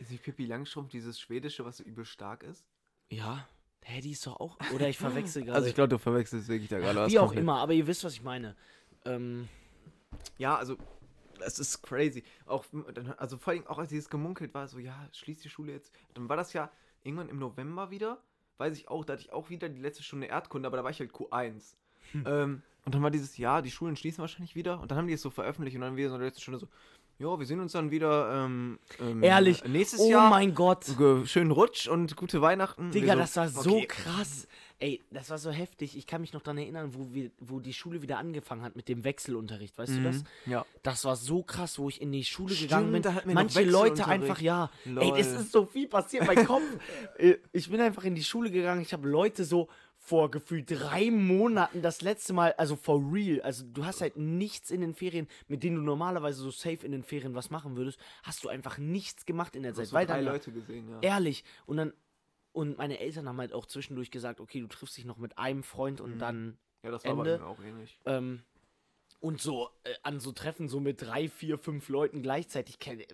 [0.00, 2.64] Ist nicht Pippi Langstrumpf dieses Schwedische, was so übel stark ist?
[3.10, 3.46] Ja.
[3.82, 4.56] Hä, die ist doch auch.
[4.74, 5.56] Oder ich verwechsel gerade.
[5.56, 7.12] Also ich glaube, du verwechselst wirklich da gerade was.
[7.12, 8.56] Wie auch immer, aber ihr wisst, was ich meine.
[9.04, 9.48] Ähm,
[10.38, 10.76] Ja, also
[11.38, 12.22] das ist crazy.
[12.46, 12.64] Auch
[13.16, 15.92] also vor allem auch als dieses gemunkelt war, so ja, schließt die Schule jetzt.
[16.14, 16.70] Dann war das ja
[17.02, 18.22] irgendwann im November wieder.
[18.58, 20.90] Weiß ich auch, da hatte ich auch wieder die letzte Stunde Erdkunde, aber da war
[20.90, 21.74] ich halt Q1.
[22.12, 22.24] Hm.
[22.26, 24.80] Ähm, und dann war dieses Jahr, die Schulen schließen wahrscheinlich wieder.
[24.80, 26.60] Und dann haben die es so veröffentlicht und dann wieder so in der letzten Stunde
[26.60, 26.68] so,
[27.22, 29.64] ja, wir sehen uns dann wieder ähm, ähm, ehrlich.
[29.64, 30.28] nächstes oh Jahr.
[30.28, 30.86] mein Gott.
[31.24, 32.90] Schönen Rutsch und gute Weihnachten.
[32.90, 33.86] Digga, Wir das war so okay.
[33.86, 34.48] krass.
[34.80, 35.96] Ey, das war so heftig.
[35.96, 38.88] Ich kann mich noch daran erinnern, wo, wir, wo die Schule wieder angefangen hat mit
[38.88, 39.78] dem Wechselunterricht.
[39.78, 40.16] Weißt du das?
[40.16, 40.66] Mhm, Ja.
[40.82, 43.34] Das war so krass, wo ich in die Schule Stimmt, gegangen bin.
[43.34, 44.70] Manche Leute einfach, ja.
[44.84, 45.18] Ey, Lol.
[45.20, 46.26] es ist so viel passiert.
[46.26, 46.62] Mein Kopf.
[47.18, 48.80] Äh, ich bin einfach in die Schule gegangen.
[48.80, 49.68] Ich habe Leute so
[50.04, 54.72] vor gefühlt drei Monaten das letzte Mal, also for real, also du hast halt nichts
[54.72, 58.00] in den Ferien, mit denen du normalerweise so safe in den Ferien was machen würdest,
[58.24, 59.86] hast du einfach nichts gemacht in der Du Zeit.
[59.86, 60.98] hast Weil drei dann, Leute gesehen, ja.
[61.02, 61.44] ehrlich.
[61.66, 61.92] Und dann,
[62.50, 65.62] und meine Eltern haben halt auch zwischendurch gesagt, okay, du triffst dich noch mit einem
[65.62, 66.18] Freund und Mhm.
[66.18, 67.38] dann Ja, das war Ende.
[67.38, 68.00] bei mir auch ähnlich.
[68.04, 68.42] ähm,
[69.20, 73.06] und so äh, an so Treffen so mit drei, vier, fünf Leuten gleichzeitig kenn- äh,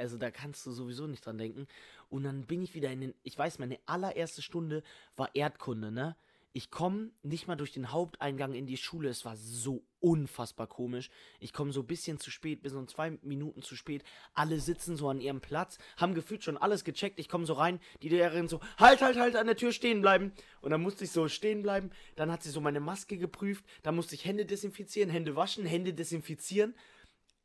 [0.00, 1.66] Also da kannst du sowieso nicht dran denken.
[2.08, 3.14] Und dann bin ich wieder in den.
[3.22, 4.82] Ich weiß, meine allererste Stunde
[5.16, 6.16] war Erdkunde, ne?
[6.52, 9.08] Ich komme nicht mal durch den Haupteingang in die Schule.
[9.08, 11.08] Es war so unfassbar komisch.
[11.38, 14.02] Ich komme so ein bisschen zu spät, bis um zwei Minuten zu spät.
[14.34, 17.20] Alle sitzen so an ihrem Platz, haben gefühlt schon alles gecheckt.
[17.20, 20.32] Ich komme so rein, die Lehrerin so, halt, halt, halt, an der Tür stehen bleiben.
[20.60, 21.90] Und dann musste ich so stehen bleiben.
[22.16, 23.64] Dann hat sie so meine Maske geprüft.
[23.84, 26.74] Dann musste ich Hände desinfizieren, Hände waschen, Hände desinfizieren.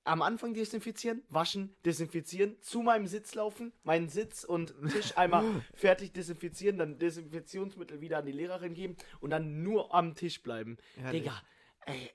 [0.06, 5.43] Am Anfang desinfizieren, waschen, desinfizieren, zu meinem Sitz laufen, meinen Sitz und Tisch einmal
[5.74, 10.78] fertig desinfizieren, dann Desinfektionsmittel wieder an die Lehrerin geben und dann nur am Tisch bleiben.
[10.95, 11.24] Ehrlich.
[11.24, 11.41] Digga,
[11.88, 12.12] ey,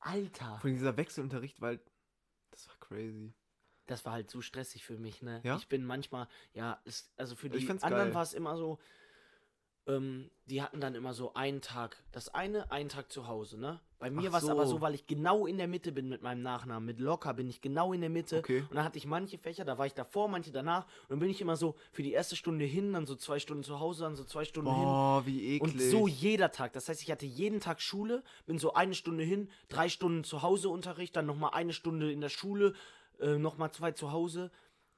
[0.00, 0.58] Alter.
[0.60, 1.80] Von dieser Wechselunterricht, weil
[2.50, 3.34] das war crazy.
[3.86, 5.40] Das war halt so stressig für mich, ne?
[5.44, 5.56] Ja?
[5.56, 8.78] Ich bin manchmal, ja, es, also für die anderen war es immer so,
[9.86, 13.80] ähm, die hatten dann immer so einen Tag, das eine, einen Tag zu Hause, ne?
[13.98, 14.74] Bei mir war es aber so.
[14.74, 16.84] so, weil ich genau in der Mitte bin mit meinem Nachnamen.
[16.84, 18.40] Mit Locker bin ich genau in der Mitte.
[18.40, 18.60] Okay.
[18.68, 20.84] Und dann hatte ich manche Fächer, da war ich davor, manche danach.
[20.84, 23.62] Und dann bin ich immer so für die erste Stunde hin, dann so zwei Stunden
[23.62, 24.84] zu Hause, dann so zwei Stunden hin.
[24.84, 25.62] Boah, wie eklig.
[25.62, 26.74] Und so jeder Tag.
[26.74, 30.42] Das heißt, ich hatte jeden Tag Schule, bin so eine Stunde hin, drei Stunden zu
[30.42, 32.74] Hause Unterricht, dann nochmal eine Stunde in der Schule,
[33.20, 34.50] äh, nochmal zwei zu Hause.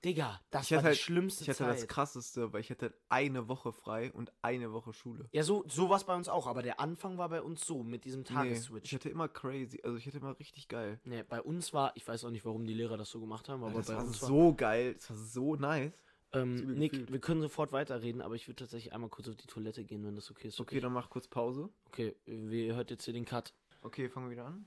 [0.05, 1.74] Digga, das ich war die halt, schlimmste ich hatte Zeit.
[1.74, 5.28] das krasseste, weil ich hatte eine Woche frei und eine Woche Schule.
[5.32, 7.82] ja, so, so war es bei uns auch, aber der Anfang war bei uns so,
[7.82, 8.84] mit diesem Nee, Tagesswitch.
[8.84, 11.01] ich hatte immer crazy, also ich hatte immer richtig geil.
[11.05, 13.64] Nee, bei uns war, ich weiß auch nicht, warum die Lehrer das so gemacht haben,
[13.64, 15.92] aber das bei war uns so geil, das war so nice.
[16.32, 16.42] war.
[16.42, 17.12] Ähm, Nick, gefühlt.
[17.12, 20.14] wir können sofort weiterreden, aber ich würde tatsächlich einmal kurz auf die Toilette gehen, wenn
[20.16, 20.61] das okay ist.
[20.61, 21.70] Okay, dann mach kurz Pause.
[21.86, 23.55] Okay, wir hört jetzt hier den Cut.
[23.82, 24.66] Okay, fangen wir wieder an.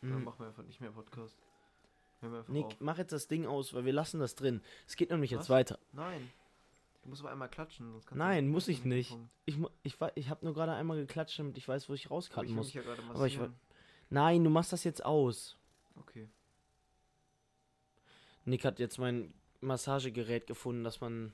[0.00, 0.24] Dann Mhm.
[0.24, 1.36] machen wir einfach nicht mehr Podcast.
[2.48, 2.80] Nick, auf.
[2.80, 4.60] mach jetzt das Ding aus, weil wir lassen das drin.
[4.86, 5.50] Es geht nämlich jetzt Was?
[5.50, 5.78] weiter.
[5.92, 6.30] Nein.
[7.02, 9.16] Du musst aber einmal klatschen, sonst kannst Nein, muss ich nicht.
[9.44, 12.72] Ich, ich, ich habe nur gerade einmal geklatscht, damit ich weiß, wo ich will muss.
[12.72, 13.38] ja Aber ich.
[14.08, 15.58] Nein, du machst das jetzt aus.
[15.96, 16.28] Okay.
[18.46, 21.32] Nick hat jetzt mein Massagegerät gefunden, dass man.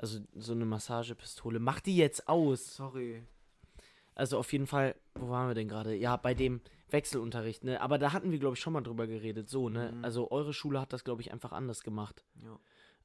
[0.00, 1.58] Also so eine Massagepistole.
[1.58, 2.76] Mach die jetzt aus.
[2.76, 3.24] Sorry.
[4.14, 5.94] Also auf jeden Fall, wo waren wir denn gerade?
[5.96, 6.60] Ja, bei dem
[6.92, 7.80] Wechselunterricht, ne?
[7.80, 9.48] Aber da hatten wir, glaube ich, schon mal drüber geredet.
[9.48, 9.92] So, ne?
[9.94, 10.04] Mhm.
[10.04, 12.24] Also eure Schule hat das, glaube ich, einfach anders gemacht.
[12.42, 12.58] Ja.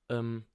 [0.10, 0.46] Ähm,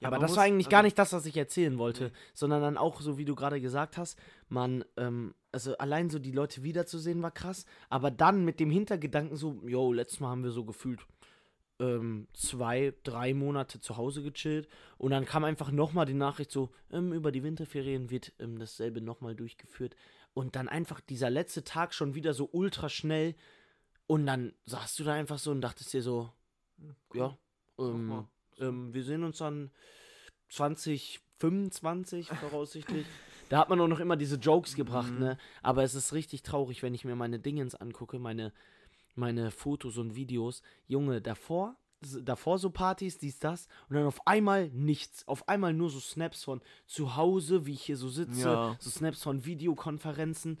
[0.00, 2.10] Ja, aber das muss- war eigentlich also- gar nicht das, was ich erzählen wollte, Nee.
[2.32, 6.32] sondern dann auch, so wie du gerade gesagt hast, man, ähm, also allein so die
[6.32, 10.52] Leute wiederzusehen war krass, aber dann mit dem Hintergedanken so, yo, letztes Mal haben wir
[10.52, 11.00] so gefühlt
[11.80, 16.70] ähm, zwei, drei Monate zu Hause gechillt und dann kam einfach nochmal die Nachricht so,
[16.90, 19.96] ähm, über die Winterferien wird ähm, dasselbe nochmal durchgeführt
[20.34, 23.34] und dann einfach dieser letzte Tag schon wieder so ultra schnell
[24.06, 26.32] und dann saßt du da einfach so und dachtest dir so,
[26.78, 27.36] Hm, ja,
[27.78, 28.26] ähm,
[28.58, 29.70] ähm, wir sehen uns dann
[30.48, 33.06] 2025 voraussichtlich.
[33.48, 35.18] Da hat man auch noch immer diese Jokes gebracht, Mhm.
[35.18, 35.38] ne?
[35.62, 38.52] Aber es ist richtig traurig, wenn ich mir meine Dingens angucke, meine,
[39.14, 40.62] meine Fotos und Videos.
[40.86, 41.76] Junge, davor,
[42.22, 43.66] davor so Partys, dies, das.
[43.88, 45.26] Und dann auf einmal nichts.
[45.28, 48.48] Auf einmal nur so Snaps von zu Hause, wie ich hier so sitze.
[48.48, 48.76] Ja.
[48.78, 50.58] So Snaps von Videokonferenzen.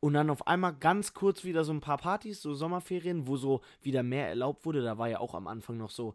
[0.00, 3.62] Und dann auf einmal ganz kurz wieder so ein paar Partys, so Sommerferien, wo so
[3.82, 4.82] wieder mehr erlaubt wurde.
[4.82, 6.14] Da war ja auch am Anfang noch so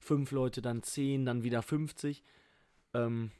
[0.00, 2.22] fünf Leute, dann zehn, dann wieder 50.
[2.92, 3.30] Ähm,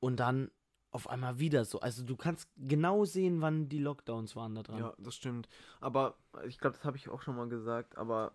[0.00, 0.50] und dann
[0.90, 1.80] auf einmal wieder so.
[1.80, 4.78] Also du kannst genau sehen, wann die Lockdowns waren da dran.
[4.78, 5.48] Ja, das stimmt.
[5.80, 6.16] Aber
[6.46, 8.32] ich glaube, das habe ich auch schon mal gesagt, aber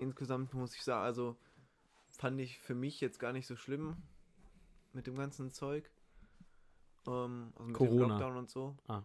[0.00, 1.36] insgesamt muss ich sagen, also
[2.08, 3.96] fand ich für mich jetzt gar nicht so schlimm
[4.92, 5.90] mit dem ganzen Zeug.
[7.06, 8.06] Ähm, also mit dem Corona.
[8.08, 8.76] Lockdown und so.
[8.88, 9.02] Ah.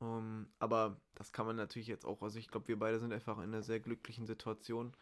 [0.00, 3.38] Ähm, aber das kann man natürlich jetzt auch, also ich glaube, wir beide sind einfach
[3.38, 4.92] in einer sehr glücklichen Situation.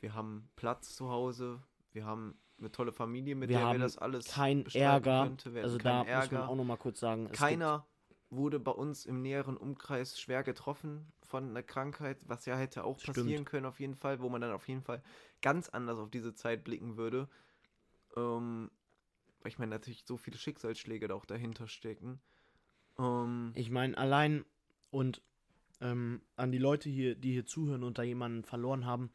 [0.00, 3.98] Wir haben Platz zu Hause, wir haben eine tolle Familie, mit Wir der wir das
[3.98, 5.24] alles Kein Ärger.
[5.24, 5.54] könnte.
[5.54, 7.30] Wir also da keinen muss man auch noch mal kurz sagen.
[7.32, 7.86] keiner
[8.32, 12.98] wurde bei uns im näheren Umkreis schwer getroffen von einer Krankheit, was ja hätte auch
[12.98, 13.16] Stimmt.
[13.16, 15.02] passieren können auf jeden Fall, wo man dann auf jeden Fall
[15.42, 17.28] ganz anders auf diese Zeit blicken würde.
[18.16, 18.70] Ähm,
[19.42, 22.20] weil ich meine natürlich so viele Schicksalsschläge da auch dahinter stecken.
[22.98, 24.46] Ähm, ich meine, allein
[24.90, 25.22] und
[25.80, 29.10] ähm, an die Leute hier, die hier zuhören und da jemanden verloren haben,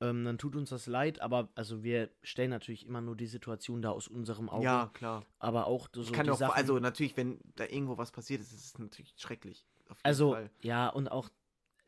[0.00, 3.82] ähm, dann tut uns das leid, aber also wir stellen natürlich immer nur die Situation
[3.82, 4.64] da aus unserem Auge.
[4.64, 5.24] ja, klar.
[5.38, 8.40] Aber auch so Ich kann die auch, Sachen, also natürlich, wenn da irgendwo was passiert
[8.40, 9.66] ist, ist es natürlich schrecklich.
[10.02, 10.50] Also, Fall.
[10.62, 11.28] ja, und auch,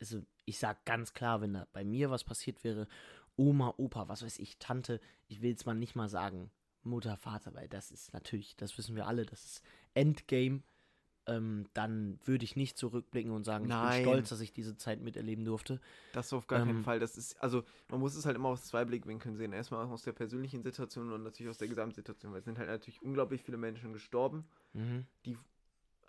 [0.00, 2.88] also ich sag ganz klar, wenn da bei mir was passiert wäre,
[3.36, 6.50] Oma, Opa, was weiß ich, Tante, ich will jetzt mal nicht mal sagen,
[6.82, 9.62] Mutter, Vater, weil das ist natürlich, das wissen wir alle, das ist
[9.94, 10.62] Endgame.
[11.26, 14.02] Ähm, dann würde ich nicht zurückblicken und sagen, ich Nein.
[14.02, 15.80] bin stolz, dass ich diese Zeit miterleben durfte.
[16.12, 16.98] Das auf gar keinen Ähm, Fall.
[16.98, 19.52] Das ist, also, man muss es halt immer aus zwei Blickwinkeln sehen.
[19.52, 23.00] Erstmal aus der persönlichen Situation und natürlich aus der Gesamtsituation, weil es sind halt natürlich
[23.02, 25.06] unglaublich viele Menschen gestorben, Mhm.
[25.24, 25.38] die,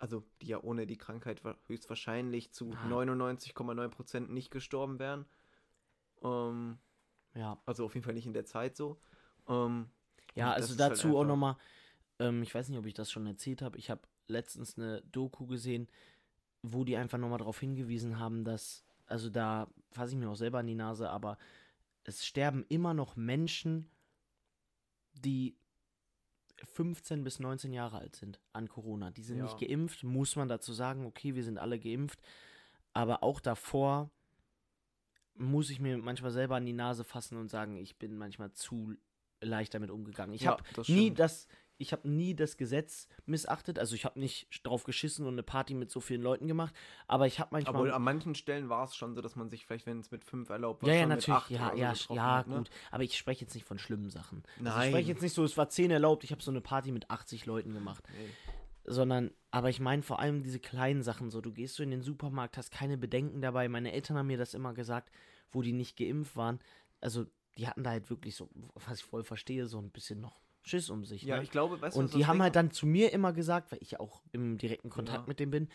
[0.00, 2.88] also, die ja ohne die Krankheit wa- höchstwahrscheinlich zu Ah.
[2.88, 5.26] 99,9% nicht gestorben wären.
[6.22, 6.78] Ähm,
[7.36, 9.00] Ja, also auf jeden Fall nicht in der Zeit so.
[9.48, 9.90] Ähm,
[10.34, 11.56] Ja, also halt dazu auch einfach- nochmal,
[12.18, 15.46] ähm, ich weiß nicht, ob ich das schon erzählt habe, ich habe letztens eine Doku
[15.46, 15.88] gesehen,
[16.62, 20.58] wo die einfach nochmal darauf hingewiesen haben, dass, also da fasse ich mir auch selber
[20.58, 21.36] an die Nase, aber
[22.04, 23.90] es sterben immer noch Menschen,
[25.14, 25.56] die
[26.62, 29.10] 15 bis 19 Jahre alt sind an Corona.
[29.10, 29.44] Die sind Ja.
[29.44, 32.20] nicht geimpft, muss man dazu sagen, okay, wir sind alle geimpft,
[32.92, 34.10] aber auch davor
[35.34, 38.94] muss ich mir manchmal selber an die Nase fassen und sagen, ich bin manchmal zu
[39.40, 40.32] leicht damit umgegangen.
[40.34, 40.62] Ich Ja, habe
[40.92, 41.48] nie das,
[41.78, 43.78] ich habe nie das Gesetz missachtet.
[43.78, 46.74] Also ich habe nicht drauf geschissen und eine Party mit so vielen Leuten gemacht.
[47.08, 47.74] Aber ich habe manchmal.
[47.74, 50.24] aber an manchen Stellen war es schon so, dass man sich vielleicht, wenn es mit
[50.24, 51.26] fünf erlaubt war, ja, ja, schon natürlich.
[51.28, 52.56] mit acht Ja, oder so ja, ja, hat, ne?
[52.58, 52.70] gut.
[52.90, 54.42] Aber ich spreche jetzt nicht von schlimmen Sachen.
[54.44, 54.88] Also ich Nein.
[54.90, 57.46] spreche jetzt nicht so, es war 10 erlaubt, ich habe so eine Party mit 80
[57.46, 58.04] Leuten gemacht.
[58.12, 58.28] Nee.
[58.86, 61.40] Sondern, aber ich meine vor allem diese kleinen Sachen so.
[61.40, 63.68] Du gehst so in den Supermarkt, hast keine Bedenken dabei.
[63.68, 65.10] Meine Eltern haben mir das immer gesagt,
[65.50, 66.60] wo die nicht geimpft waren.
[67.00, 67.24] Also,
[67.56, 70.90] die hatten da halt wirklich so, was ich voll verstehe, so ein bisschen noch Schiss
[70.90, 71.22] um sich.
[71.22, 71.42] Ja, ne?
[71.42, 73.92] ich glaube, weißt du, Und die haben halt dann zu mir immer gesagt, weil ich
[73.92, 75.28] ja auch im direkten Kontakt Ja.
[75.28, 75.68] mit dem bin,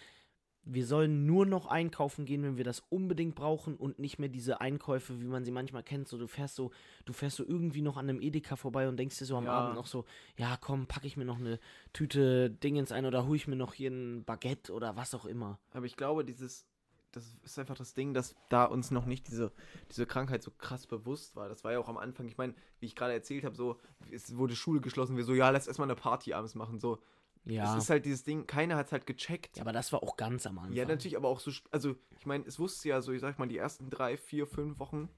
[0.64, 4.62] wir sollen nur noch einkaufen gehen, wenn wir das unbedingt brauchen und nicht mehr diese
[4.62, 6.08] Einkäufe, wie man sie manchmal kennt.
[6.08, 6.72] So, du fährst so,
[7.06, 9.54] du fährst so irgendwie noch an einem Edeka vorbei und denkst dir so am Ja.
[9.54, 10.06] Abend noch so,
[10.38, 11.60] ja komm, packe ich mir noch eine
[11.94, 15.60] Tüte Dingens ein oder hole ich mir noch hier ein Baguette oder was auch immer.
[15.72, 16.68] Aber ich glaube, dieses,
[17.12, 19.52] das ist einfach das Ding, dass da uns noch nicht diese,
[19.92, 21.50] diese Krankheit so krass bewusst war.
[21.50, 23.80] Das war ja auch am Anfang, ich meine, wie ich gerade erzählt habe, so,
[24.12, 26.80] es wurde Schule geschlossen, wir so, ja, lass erstmal eine Party abends machen.
[26.80, 27.00] So,
[27.46, 27.76] Ja.
[27.76, 29.58] es ist halt dieses Ding, keiner hat es halt gecheckt.
[29.58, 30.74] ja, aber das war auch ganz am Anfang.
[30.74, 33.48] Ja, natürlich, aber auch so, also ich meine, es wusste ja so, ich sag mal,
[33.48, 35.10] die ersten drei, vier, fünf Wochen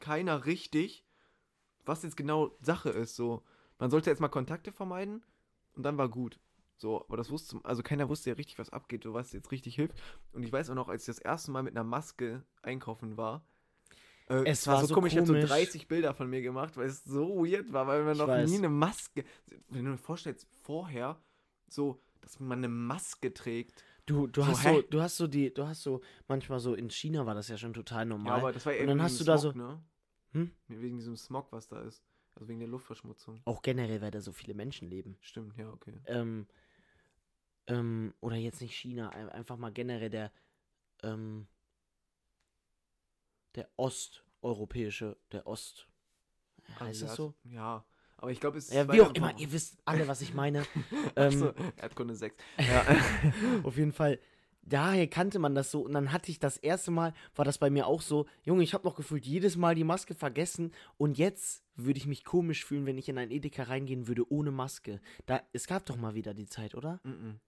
[0.00, 1.04] keiner richtig,
[1.84, 3.16] was jetzt genau Sache ist.
[3.16, 3.42] So,
[3.78, 5.24] man sollte jetzt mal Kontakte vermeiden
[5.74, 6.38] und dann war gut.
[6.78, 9.74] So, aber das wusste, also keiner wusste ja richtig, was abgeht, so was jetzt richtig
[9.74, 10.00] hilft.
[10.32, 13.44] Und ich weiß auch noch, als ich das erste Mal mit einer Maske einkaufen war,
[14.28, 15.48] äh, Es war so komisch, ich habe so komisch.
[15.50, 18.48] 30 Bilder von mir gemacht, weil es so weird war, weil man Ich noch weiß.
[18.48, 19.24] nie eine Maske,
[19.68, 21.20] wenn du dir vorstellst, vorher,
[21.68, 23.82] so, dass man eine Maske trägt.
[24.06, 24.74] Du, du So, hast hä?
[24.76, 27.58] so, du hast so die, du hast so, manchmal so in China war das ja
[27.58, 28.26] schon total normal.
[28.36, 29.82] Ja, aber das war ja Und dann hast du da Smog, so- ne?
[30.32, 30.50] Hm?
[30.68, 32.04] Wegen diesem Smog, was da ist.
[32.34, 33.40] Also wegen der Luftverschmutzung.
[33.46, 35.16] Auch generell, weil da so viele Menschen leben.
[35.20, 35.94] Stimmt, ja, okay.
[36.06, 36.46] Ähm,
[37.68, 40.32] ähm, oder jetzt nicht China, ein- einfach mal generell der,
[41.02, 41.46] ähm,
[43.54, 45.86] der osteuropäische, der Ost.
[46.80, 47.34] Heißt das Asiat- so?
[47.44, 47.84] Ja.
[48.18, 48.74] Aber ich glaube, es ist.
[48.74, 50.64] Ja, wie auch immer, ihr wisst alle, was ich meine.
[51.16, 52.36] Ähm, Erdkunde 6.
[52.58, 52.84] Ja.
[53.64, 54.20] auf jeden Fall,
[54.62, 57.70] daher kannte man das so und dann hatte ich das erste Mal, war das bei
[57.70, 61.64] mir auch so, Junge, ich habe noch gefühlt jedes Mal die Maske vergessen und jetzt
[61.74, 65.00] würde ich mich komisch fühlen, wenn ich in ein Edeka reingehen würde ohne Maske.
[65.26, 67.00] Da, es gab doch mal wieder die Zeit, oder?
[67.02, 67.40] Mhm.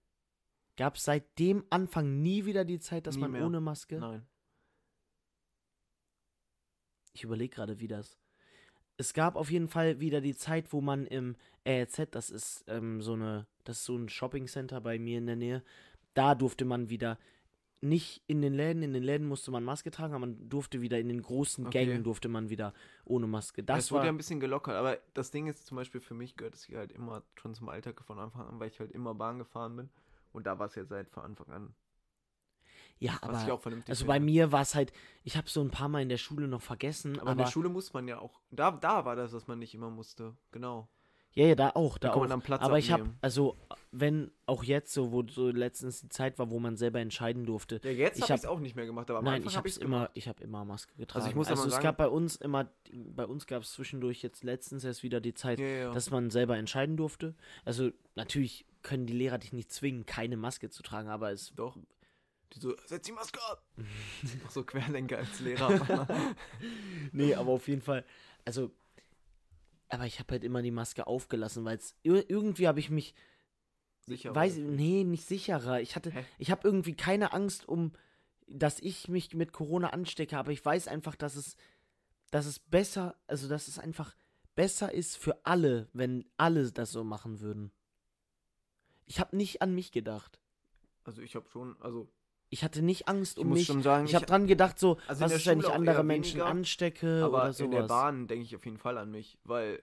[0.81, 3.45] Gab es seit dem Anfang nie wieder die Zeit, dass Nie man mehr.
[3.45, 3.99] ohne Maske?
[3.99, 4.25] Nein.
[7.13, 8.17] Ich überlege gerade, wie das.
[8.97, 11.35] Es gab auf jeden Fall wieder die Zeit, wo man im
[11.69, 15.35] RZ, das ist ähm, so eine, das ist so ein Shopping-Center bei mir in der
[15.35, 15.63] Nähe,
[16.15, 17.19] da durfte man wieder
[17.81, 20.97] nicht in den Läden, in den Läden musste man Maske tragen, aber man durfte wieder
[20.97, 21.85] in den großen Okay.
[21.85, 22.73] Gängen durfte man wieder
[23.05, 23.61] ohne Maske.
[23.61, 26.15] Das es wurde war ja ein bisschen gelockert, aber das Ding ist zum Beispiel für
[26.15, 28.91] mich gehört es hier halt immer schon zum Alltag von Anfang an, weil ich halt
[28.91, 29.91] immer Bahn gefahren bin.
[30.31, 31.75] Und da war es ja seit von Anfang an.
[32.99, 34.13] ja, Was ich aber auch vernünftig also finde.
[34.13, 36.61] bei mir war es halt, ich habe so ein paar Mal in der Schule noch
[36.61, 38.39] vergessen, Aber, aber, in der Schule muss man ja auch.
[38.51, 40.35] Da, da war das, was man nicht immer musste.
[40.51, 40.87] Genau.
[41.33, 42.19] Ja, ja, da auch, da Da auch.
[42.21, 43.55] man dann Platz Aber ich habe, also
[43.91, 47.79] wenn auch jetzt so, wo so letztens die Zeit war, wo man selber entscheiden durfte,
[47.83, 49.77] Ja, jetzt habe ich es hab- auch nicht mehr gemacht, aber Nein, ich habe es
[49.77, 51.23] immer, ich habe immer Maske getragen.
[51.25, 53.71] Also Also, ich muss aber es sagen- gab bei uns immer, bei uns gab es
[53.73, 55.93] zwischendurch jetzt letztens erst wieder die Zeit, Ja, ja.
[55.93, 57.35] dass man selber entscheiden durfte.
[57.65, 61.77] Also natürlich können die Lehrer dich nicht zwingen, keine Maske zu tragen, aber es, Doch.
[62.53, 63.63] Die so, setz die Maske ab!
[64.49, 66.07] So Querlenker als Lehrer.
[67.13, 68.03] nee, aber auf jeden Fall,
[68.45, 68.71] also,
[69.91, 73.13] aber ich habe halt immer die Maske aufgelassen, weil es irgendwie habe ich mich,
[74.05, 74.33] Sicher.
[74.33, 75.81] weiß, nee, nicht sicherer.
[75.81, 76.25] Ich hatte, Hä?
[76.37, 77.91] ich habe irgendwie keine Angst um,
[78.47, 81.55] dass ich mich mit Corona anstecke, aber ich weiß einfach, dass es,
[82.31, 84.15] dass es besser, also dass es einfach
[84.55, 87.71] besser ist für alle, wenn alle das so machen würden.
[89.05, 90.39] Ich habe nicht an mich gedacht.
[91.03, 92.09] Also ich habe schon, also
[92.53, 93.67] Ich hatte nicht Angst um mich.
[93.67, 97.23] sagen, ich habe dran gedacht, so, Also was ist, wenn ich andere Menschen weniger, anstecke
[97.23, 97.65] aber oder sowas.
[97.65, 99.81] in der Bahn denke ich auf jeden Fall an mich, weil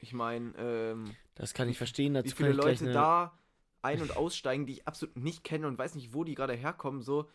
[0.00, 2.14] ich meine, ähm, das kann ich verstehen.
[2.14, 3.38] Dazu wie viele Leute eine- da
[3.82, 7.00] ein- und aussteigen, die ich absolut nicht kenne und weiß nicht, wo die gerade herkommen,
[7.00, 7.30] so.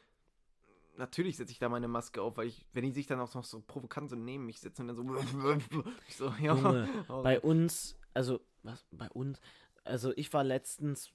[0.98, 3.44] Natürlich setze ich da meine Maske auf, weil ich, wenn die sich dann auch noch
[3.46, 5.04] so provokant so neben mich setzen und dann so.
[6.10, 6.54] So, ja.
[6.54, 9.40] Junge, oh, Bei uns, also, was, bei uns,
[9.86, 11.12] also ich war letztens,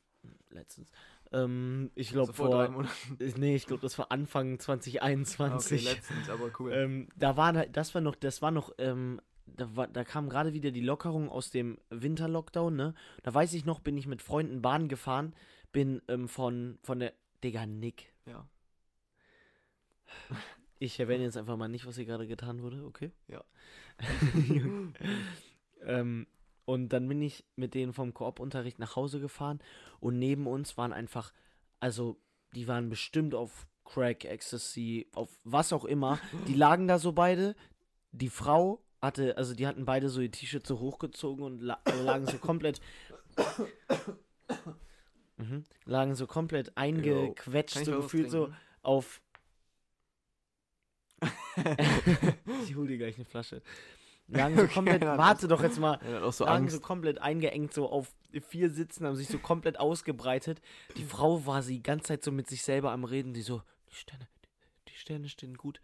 [0.51, 0.91] letztens,
[1.33, 2.95] ähm, ich glaube so vor drei vor, Monaten.
[3.39, 5.85] nee, ich glaube, das war Anfang Okay, 2021.
[5.85, 6.73] letztens, aber cool.
[6.73, 10.53] ähm, da war, das war noch, das war noch, ähm, da, war, da kam gerade
[10.53, 12.95] wieder die Lockerung aus dem Winterlockdown, ne?
[13.23, 15.35] Da weiß ich noch, bin ich mit Freunden Bahn gefahren,
[15.73, 17.13] bin ähm, von, von der,
[17.45, 18.13] Digga, Nick.
[18.27, 18.47] ja.
[20.83, 23.13] Ich erwähne jetzt einfach mal nicht, was hier gerade getan wurde, okay?
[23.29, 23.45] Ja.
[25.85, 26.27] ähm,
[26.71, 29.59] und dann bin ich mit denen vom Koop-Unterricht nach Hause gefahren
[29.99, 31.33] und neben uns waren einfach,
[31.81, 32.17] also
[32.55, 36.21] die waren bestimmt auf Crack, Ecstasy, auf was auch immer.
[36.47, 37.57] Die lagen da so beide.
[38.13, 42.03] Die Frau hatte, also die hatten beide so die T-Shirts so hochgezogen und la äh,
[42.03, 42.81] lagen so komplett.
[45.39, 48.53] mhm, lagen so komplett eingequetscht, so gefühlt so
[48.83, 49.21] auf.
[52.63, 53.61] ich hol dir gleich eine Flasche.
[54.31, 56.75] Lagen so Okay, komplett, ja, warte doch jetzt mal, auch so lagen Angst.
[56.75, 58.13] so komplett eingeengt, so auf
[58.49, 60.61] vier Sitzen, haben sich so komplett ausgebreitet.
[60.97, 63.63] Die Frau war sie die ganze Zeit so mit sich selber am Reden, die so,
[63.91, 64.29] die Sterne,
[64.89, 65.81] die Sterne stehen gut.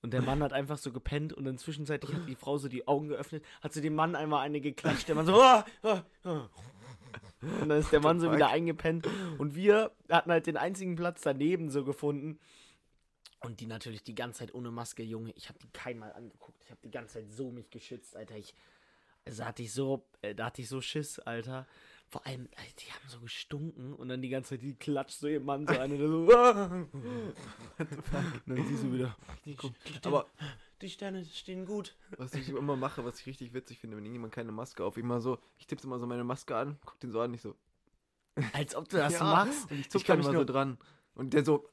[0.00, 3.08] Und der Mann hat einfach so gepennt und zwischenzeitlich hat die Frau so die Augen
[3.08, 6.48] geöffnet, hat sie dem Mann einmal eine geklatscht, der Mann so, ah, ah, ah.
[7.40, 9.08] Und dann ist der Mann so wieder eingepennt.
[9.38, 12.38] Und wir hatten halt den einzigen Platz daneben so gefunden.
[13.40, 15.32] Und die natürlich die ganze Zeit ohne Maske, Junge.
[15.36, 16.62] Ich habe die keinmal angeguckt.
[16.64, 18.36] Ich habe die ganze Zeit so mich geschützt, Alter.
[18.36, 18.52] Ich,
[19.24, 21.66] also hatte ich so, äh, da hatte ich so Schiss, Alter.
[22.08, 25.28] Vor allem, äh, die haben so gestunken und dann die ganze Zeit, die klatscht so
[25.28, 26.26] ihr Mann so eine, der so,
[28.46, 30.26] dann sie so wieder, die, die, Sterne, Aber
[30.80, 31.96] die Sterne stehen gut.
[32.16, 35.20] was ich immer mache, was ich richtig witzig finde, wenn irgendjemand keine Maske auf, immer
[35.20, 37.54] so, ich tippe immer so meine Maske an, guck den so an, ich so,
[38.52, 39.70] Als ob du das ja, machst.
[39.70, 40.78] Und ich Ich zuck kann dann mich immer so nur- dran.
[41.14, 41.68] Und der so,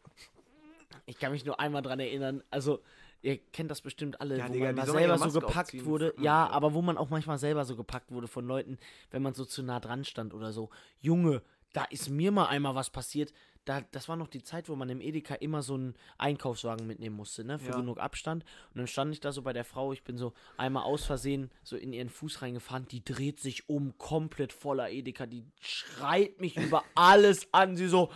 [1.06, 2.82] Ich kann mich nur einmal dran erinnern, also
[3.22, 6.14] ihr kennt das bestimmt alle, Ja, wo Digga, man selber so gepackt wurde.
[6.20, 8.78] Ja, aber wo man auch manchmal selber so gepackt wurde von Leuten,
[9.12, 10.70] wenn man so zu nah dran stand oder so.
[11.02, 11.42] Junge,
[11.74, 13.34] da ist mir mal einmal was passiert.
[13.66, 17.16] Da, das war noch die Zeit, wo man im Edeka immer so einen Einkaufswagen mitnehmen
[17.16, 17.58] musste, ne?
[17.58, 17.78] Für Ja.
[17.78, 18.44] genug Abstand.
[18.74, 21.50] Und dann stand ich da so bei der Frau, ich bin so einmal aus Versehen
[21.64, 26.58] so in ihren Fuß reingefahren, die dreht sich um, komplett voller Edeka, die schreit mich
[26.58, 27.76] über alles an.
[27.76, 28.12] Sie so,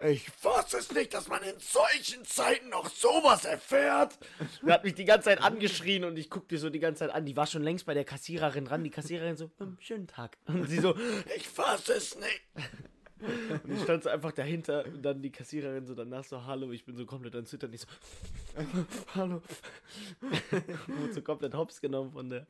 [0.00, 4.18] ich fasse es nicht, dass man in solchen Zeiten noch sowas erfährt.
[4.62, 7.26] Und hat mich die ganze Zeit angeschrien und ich guckte so die ganze Zeit an.
[7.26, 8.82] Die war schon längst bei der Kassiererin dran.
[8.82, 10.38] Die Kassiererin so, hm, schönen Tag.
[10.46, 10.96] Und sie so,
[11.36, 12.42] ich fasse es nicht.
[13.20, 16.84] Und ich stand so einfach dahinter und dann die Kassiererin so danach so, hallo, ich
[16.84, 17.72] bin so komplett an Zittern.
[17.72, 17.86] Ich so,
[19.14, 19.42] hallo.
[20.86, 22.46] Wurde so komplett hops genommen von der.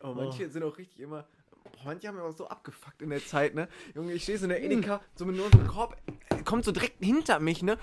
[0.00, 1.26] aber manche sind auch richtig immer,
[1.84, 3.68] manche haben mir auch so abgefuckt in der Zeit, ne?
[3.94, 5.96] Junge, ich stehe so in der Edeka, so mit nur so einem Korb,
[6.28, 7.78] äh, kommt so direkt hinter mich, ne?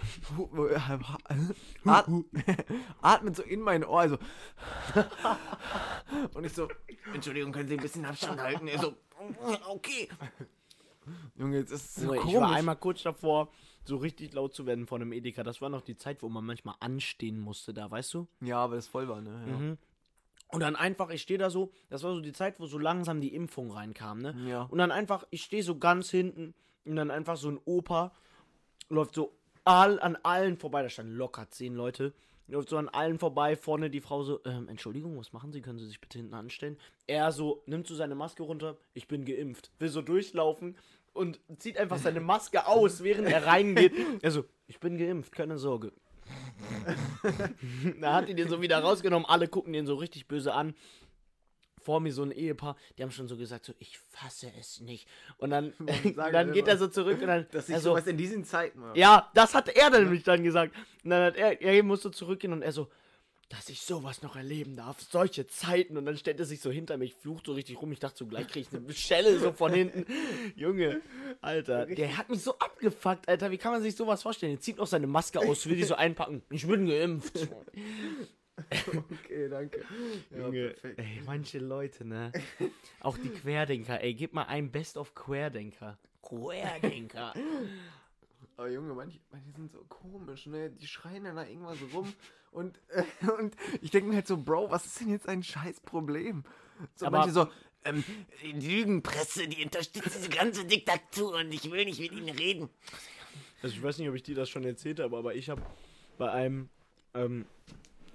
[0.70, 2.08] Äh, At
[3.02, 4.18] atmet so in mein Ohr, also.
[6.34, 6.68] Und ich so,
[7.14, 8.68] Entschuldigung, können Sie ein bisschen Abstand halten?
[8.68, 8.94] Er so,
[9.68, 10.08] okay.
[11.36, 12.26] Junge, jetzt ist es so komisch.
[12.28, 13.50] ich war einmal kurz davor,
[13.84, 15.44] so richtig laut zu werden von einem Edeka.
[15.44, 18.28] Das war noch die Zeit, wo man manchmal anstehen musste da, weißt du?
[18.42, 19.44] ja, weil es voll war, ne?
[19.48, 19.58] Ja.
[19.58, 19.78] Mhm.
[20.54, 23.22] Und dann einfach, ich stehe da so, das war so die Zeit, wo so langsam
[23.22, 24.36] die Impfung reinkam, ne?
[24.48, 24.64] Ja.
[24.64, 28.12] Und dann einfach, ich stehe so ganz hinten und dann einfach so ein Opa
[28.90, 29.34] läuft so
[29.64, 32.14] all, an allen vorbei, da standen locker zehn Leute,
[32.48, 35.80] läuft so an allen vorbei, vorne die Frau so, ähm, Entschuldigung, was machen Sie, können
[35.80, 36.78] Sie sich bitte hinten anstellen?
[37.08, 40.78] Er so, nimmt so seine Maske runter, ich bin geimpft, will so durchlaufen
[41.14, 43.94] und zieht einfach seine Maske aus, während er reingeht.
[44.22, 45.92] Er so, ich bin geimpft, keine Sorge.
[48.02, 50.76] da hat die den so wieder rausgenommen, alle gucken den so richtig böse an.
[51.84, 55.08] Vor mir so ein Ehepaar, die haben schon so gesagt, so, ich fasse es nicht.
[55.38, 55.74] Und dann,
[56.16, 59.30] dann geht er so zurück und dann, Dass ich so, sowas in diesen Zeiten ja,
[59.34, 60.76] das hat er dann nämlich dann gesagt.
[61.04, 62.90] Und dann hat er, er musste zurückgehen und er so,
[63.52, 65.98] dass ich sowas noch erleben darf, solche Zeiten.
[65.98, 67.92] Und dann stellt er sich so hinter mich, flucht so richtig rum.
[67.92, 70.06] Ich dachte so, gleich krieg ich eine Schelle so von hinten.
[70.56, 71.02] Junge,
[71.42, 73.52] Alter, der hat mich so abgefuckt, Alter.
[73.52, 74.54] Wie kann man sich sowas vorstellen?
[74.54, 76.44] Er zieht noch seine Maske aus, will die so einpacken.
[76.50, 77.48] Ich bin geimpft.
[79.12, 79.84] Okay, danke.
[80.32, 81.00] Ja, Junge, perfekt.
[81.00, 82.32] ey, manche Leute, ne?
[83.00, 85.98] Auch die Querdenker, ey, gib mal ein Best of Querdenker.
[86.22, 87.34] Querdenker.
[88.58, 90.70] Aber Junge, manche, manche sind so komisch, ne?
[90.70, 92.14] Die schreien dann da irgendwas rum
[92.52, 93.04] und, äh,
[93.40, 96.44] und ich denke mir halt so, Bro, was ist denn jetzt ein scheiß Problem?
[96.96, 97.48] So Aber- manche so,
[97.84, 98.04] Ähm,
[98.44, 102.70] die Lügenpresse, die unterstützt diese ganze Diktatur und ich will nicht mit ihnen reden.
[103.64, 105.64] Also ich weiß nicht, ob ich dir das schon erzählt habe, aber ich habe
[106.20, 106.70] bei einem,
[107.16, 107.46] ähm,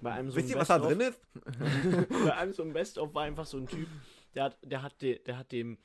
[0.07, 1.21] bei einem so wisst ihr, was da drin ist?
[2.25, 3.89] bei einem so ein Best-of war einfach so ein Typ,
[4.37, 5.79] der hat, der hat, de, der hat dem,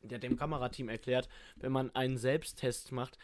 [0.00, 3.18] der hat dem Kamerateam erklärt, wenn man einen Selbsttest macht,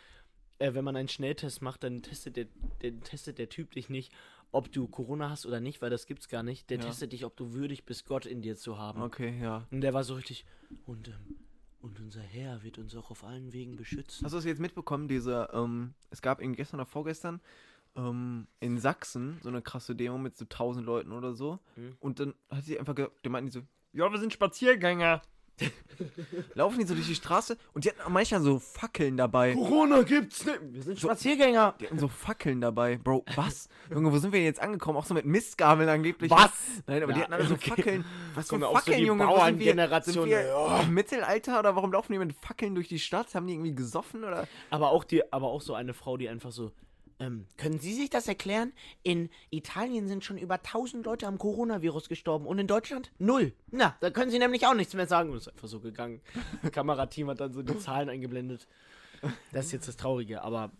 [0.59, 2.47] äh, wenn man einen Schnelltest macht, dann testet der,
[2.83, 4.12] der, testet der Typ dich nicht,
[4.51, 6.69] ob du Corona hast oder nicht, weil das gibt's gar nicht.
[6.69, 6.87] Der Ja.
[6.87, 9.01] testet dich, ob du würdig bist, Gott in dir zu haben.
[9.01, 9.69] Okay, ja.
[9.71, 10.47] Und der war so richtig,
[10.85, 11.37] und, ähm,
[11.81, 14.25] und unser Herr wird uns auch auf allen Wegen beschützen.
[14.25, 17.41] Hast du es jetzt mitbekommen, diese, ähm, es gab eben gestern oder vorgestern
[17.99, 21.59] ähm, in Sachsen so eine krasse Demo mit so 1000 Leuten oder so.
[21.76, 21.96] Mhm.
[22.01, 25.20] Und dann hat sie einfach, ge- die meinten die so, ja, wir sind Spaziergänger.
[26.55, 29.55] Laufen die so durch die Straße und die hatten auch manchmal so Fackeln dabei.
[29.55, 30.61] Corona gibt's nicht.
[30.62, 31.74] Wir sind Spaziergänger.
[31.80, 32.99] Die hatten so Fackeln dabei.
[32.99, 33.68] Bro, was?
[33.92, 34.96] Junge, wo sind wir jetzt angekommen?
[34.99, 36.30] Auch so mit Mistgabeln angeblich.
[36.30, 36.53] Was?
[36.86, 37.70] Nein, aber die Ja, hatten alle so okay.
[37.70, 38.05] Fackeln.
[38.36, 39.24] Was Kommen für so Fackeln, die Junge?
[39.26, 39.74] Wo sind wir?
[39.74, 40.82] Bauerngeneration, Sind wir ja.
[40.88, 43.34] Mittelalter oder warum laufen die mit Fackeln durch die Stadt?
[43.34, 44.46] Haben die irgendwie gesoffen oder?
[44.70, 46.70] Aber auch die, aber auch so eine Frau, die einfach so.
[47.21, 48.73] Ähm, können Sie sich das erklären?
[49.03, 53.53] In Italien sind schon über 1000 Leute am Coronavirus gestorben und in Deutschland null.
[53.71, 55.31] Na, da können Sie nämlich auch nichts mehr sagen.
[55.31, 56.21] Und ist einfach so gegangen.
[56.73, 58.69] Kamerateam hat dann so die Zahlen eingeblendet.
[59.53, 60.71] Das ist jetzt das Traurige, aber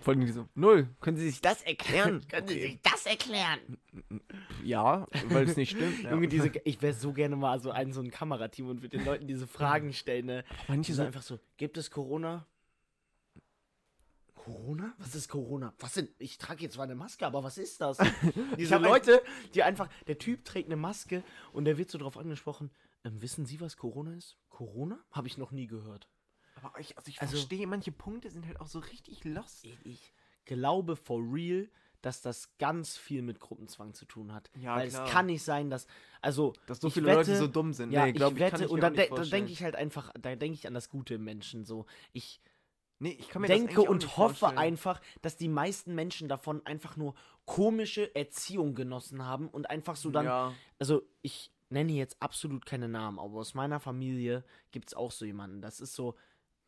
[0.00, 0.88] Vor allem die so, null.
[1.00, 2.22] Können Sie sich das erklären?
[2.30, 3.58] Können Sie sich das erklären?
[4.64, 6.02] ja, weil es nicht stimmt.
[6.02, 6.12] Ja.
[6.12, 9.04] Junge, diese, ich wäre so gerne mal so ein so ein Kamerateam und würde den
[9.04, 10.26] Leuten diese Fragen stellen.
[10.26, 10.44] Ne?
[10.68, 12.46] manche sind einfach so, gibt es Corona?
[14.42, 14.92] Corona?
[14.98, 15.72] Was ist Corona?
[15.78, 17.96] Was sind, ich trage jetzt zwar eine Maske, aber was ist das?
[18.58, 19.22] Diese Leute,
[19.54, 21.22] die einfach, der Typ trägt eine Maske
[21.52, 22.70] und der wird so drauf angesprochen,
[23.04, 24.36] ähm, wissen Sie, was Corona ist?
[24.48, 24.98] Corona?
[25.12, 26.08] Habe ich noch nie gehört.
[26.56, 29.64] Aber ich, also ich Also- verstehe, manche Punkte sind halt auch so richtig lost.
[29.64, 30.12] Ich, ich
[30.44, 31.68] glaube for real,
[32.00, 34.50] dass das ganz viel mit Gruppenzwang zu tun hat.
[34.56, 35.06] Ja, Weil klar.
[35.06, 35.86] es kann nicht sein, dass,
[36.20, 37.92] also, Dass so viele wette, Leute so dumm sind.
[37.92, 39.30] Ja, Nee, glaub ich wette, ich und da vorstellen.
[39.30, 41.86] denke ich halt einfach, da denke ich an das Gute im Menschen so.
[42.12, 42.40] Ich
[43.02, 44.58] Nee, ich kann mir das denke auch und hoffe vorstellen.
[44.58, 50.10] einfach, dass die meisten Menschen davon einfach nur komische Erziehung genossen haben und einfach so
[50.10, 50.54] dann, Ja.
[50.78, 55.24] also ich nenne jetzt absolut keine Namen, aber aus meiner Familie gibt es auch so
[55.24, 55.60] jemanden.
[55.62, 56.14] Das ist so,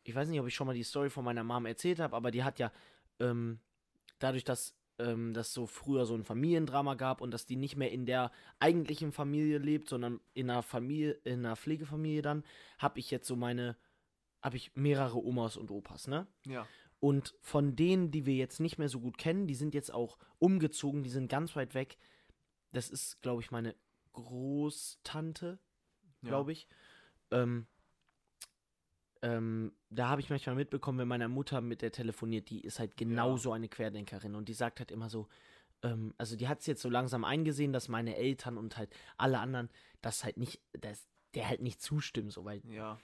[0.03, 2.31] ich weiß nicht, ob ich schon mal die Story von meiner Mom erzählt habe, aber
[2.31, 2.69] die hat ja
[3.21, 3.59] ähm,
[4.19, 7.91] dadurch, dass ähm, das so früher so ein Familiendrama gab und dass die nicht mehr
[7.91, 8.29] in der
[8.59, 12.43] eigentlichen Familie lebt, sondern in einer Familie, in einer Pflegefamilie dann,
[12.77, 13.77] habe ich jetzt so meine,
[14.41, 16.27] habe ich mehrere Omas und Opas, ne?
[16.45, 16.67] Ja.
[16.99, 20.17] Und von denen, die wir jetzt nicht mehr so gut kennen, die sind jetzt auch
[20.39, 21.97] umgezogen, die sind ganz weit weg.
[22.71, 23.75] Das ist, glaube ich, meine
[24.13, 25.59] Großtante,
[26.21, 26.67] glaube ich.
[27.31, 27.67] Ähm,
[29.21, 32.95] ähm, da habe ich manchmal mitbekommen, wenn meine Mutter mit der telefoniert, die ist halt
[32.97, 35.27] genauso eine Querdenkerin und die sagt halt immer so,
[35.81, 39.39] ähm, also die hat es jetzt so langsam eingesehen, dass meine Eltern und halt alle
[39.39, 39.69] anderen
[40.01, 42.99] das halt nicht, dass der halt nicht zustimmen, so, weil Ja.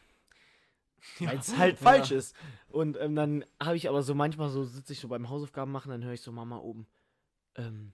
[1.20, 2.36] weil es halt falsch ist.
[2.70, 5.90] Und ähm, dann habe ich aber so manchmal so, sitze ich so beim Hausaufgaben machen,
[5.90, 6.88] dann höre ich so Mama oben.
[7.56, 7.94] Ähm,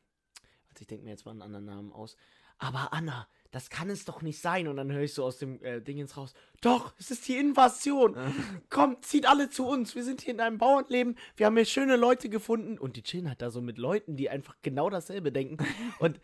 [0.69, 2.17] also ich denke mir jetzt mal einen anderen Namen aus.
[2.59, 4.67] Aber Anna, das kann es doch nicht sein.
[4.67, 8.15] Und dann höre ich so aus dem äh, Dingens raus, doch, es ist die Invasion.
[8.69, 9.95] Kommt, zieht alle zu uns.
[9.95, 11.15] Wir sind hier in einem Bauernleben.
[11.35, 12.77] Wir haben hier schöne Leute gefunden.
[12.77, 15.57] Und die chillen halt da so mit Leuten, die einfach genau dasselbe denken.
[15.99, 16.19] Und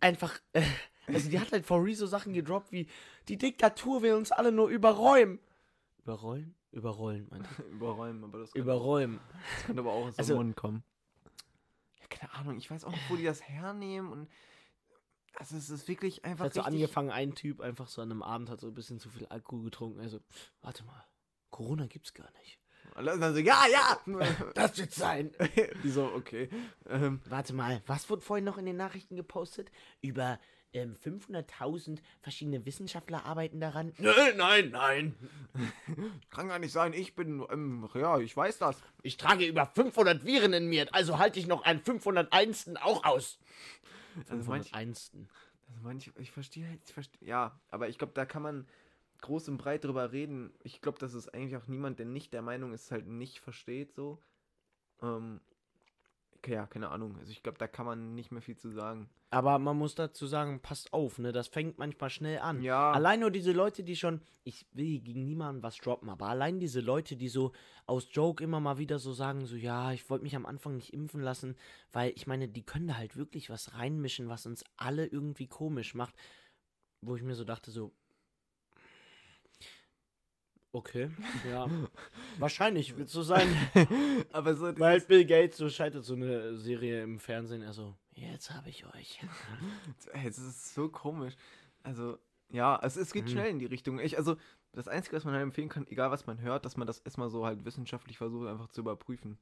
[0.00, 0.62] einfach, äh,
[1.06, 2.86] also die hat halt for real so Sachen gedroppt wie,
[3.28, 5.40] die Diktatur will uns alle nur überräumen.
[6.08, 6.54] Überrollen?
[6.72, 7.58] Überrollen, meinte ich.
[7.70, 9.20] Überräumen, aber das kann, Überräumen.
[9.56, 10.82] das kann aber auch aus Also- dem Mund kommen.
[12.00, 14.28] Ja, keine Ahnung, ich weiß auch nicht, wo die das hernehmen und
[15.34, 18.48] also es ist wirklich einfach Hat so angefangen, ein Typ einfach so an einem Abend
[18.48, 20.00] hat so ein bisschen zu viel Alkohol getrunken.
[20.00, 20.18] Also,
[20.62, 21.04] warte mal,
[21.50, 22.58] Corona gibt's gar nicht.
[22.94, 24.00] Alle anderen so, ja, ja!
[24.54, 25.30] Das wird sein.
[25.84, 26.48] die so, okay.
[26.86, 29.70] Ähm, Warte mal, was wurde vorhin noch in den Nachrichten gepostet?
[30.00, 30.40] Über
[30.72, 33.92] ähm, 500.000 verschiedene Wissenschaftler arbeiten daran.
[33.98, 35.14] Nein, nein, nein.
[36.30, 38.82] kann gar nicht sein, ich bin, ähm, ja, ich weiß das.
[39.02, 42.76] Ich trage über 500 Viren in mir, also halte ich noch einen 501.
[42.82, 43.38] auch aus.
[44.28, 45.12] Also manch, 501.
[45.68, 48.66] also manch, ich verstehe halt, ich verstehe, ja, aber ich glaube, da kann man
[49.20, 50.52] groß und breit drüber reden.
[50.62, 53.92] Ich glaube, das ist eigentlich auch niemand, der nicht der Meinung ist, halt nicht versteht,
[53.92, 54.22] so.
[55.02, 55.40] Ähm,
[56.46, 57.16] ja, keine Ahnung.
[57.18, 59.08] Also ich glaube, da kann man nicht mehr viel zu sagen.
[59.30, 61.32] Aber man muss dazu sagen, passt auf, ne?
[61.32, 62.62] Das fängt manchmal schnell an.
[62.62, 62.92] Ja.
[62.92, 66.80] Allein nur diese Leute, die schon, ich will gegen niemanden was droppen, aber allein diese
[66.80, 67.52] Leute, die so
[67.86, 70.94] aus Joke immer mal wieder so sagen, so ja, ich wollte mich am Anfang nicht
[70.94, 71.56] impfen lassen,
[71.92, 75.94] weil ich meine, die können da halt wirklich was reinmischen, was uns alle irgendwie komisch
[75.94, 76.14] macht.
[77.00, 77.92] Wo ich mir so dachte, so.
[80.72, 81.10] Okay,
[81.50, 81.66] ja.
[82.38, 83.48] Wahrscheinlich wird so sein.
[84.32, 88.50] aber so, Weil Bill Gates so scheitert so eine Serie im Fernsehen, er so, jetzt
[88.50, 89.20] habe ich euch.
[90.26, 91.34] Es ist so komisch.
[91.82, 92.18] Also,
[92.50, 93.28] ja, es, es geht Mhm.
[93.28, 93.98] schnell in die Richtung.
[93.98, 94.36] Ich, also,
[94.72, 97.30] das Einzige, was man halt empfehlen kann, egal was man hört, dass man das erstmal
[97.30, 99.38] so halt wissenschaftlich versucht, einfach zu überprüfen,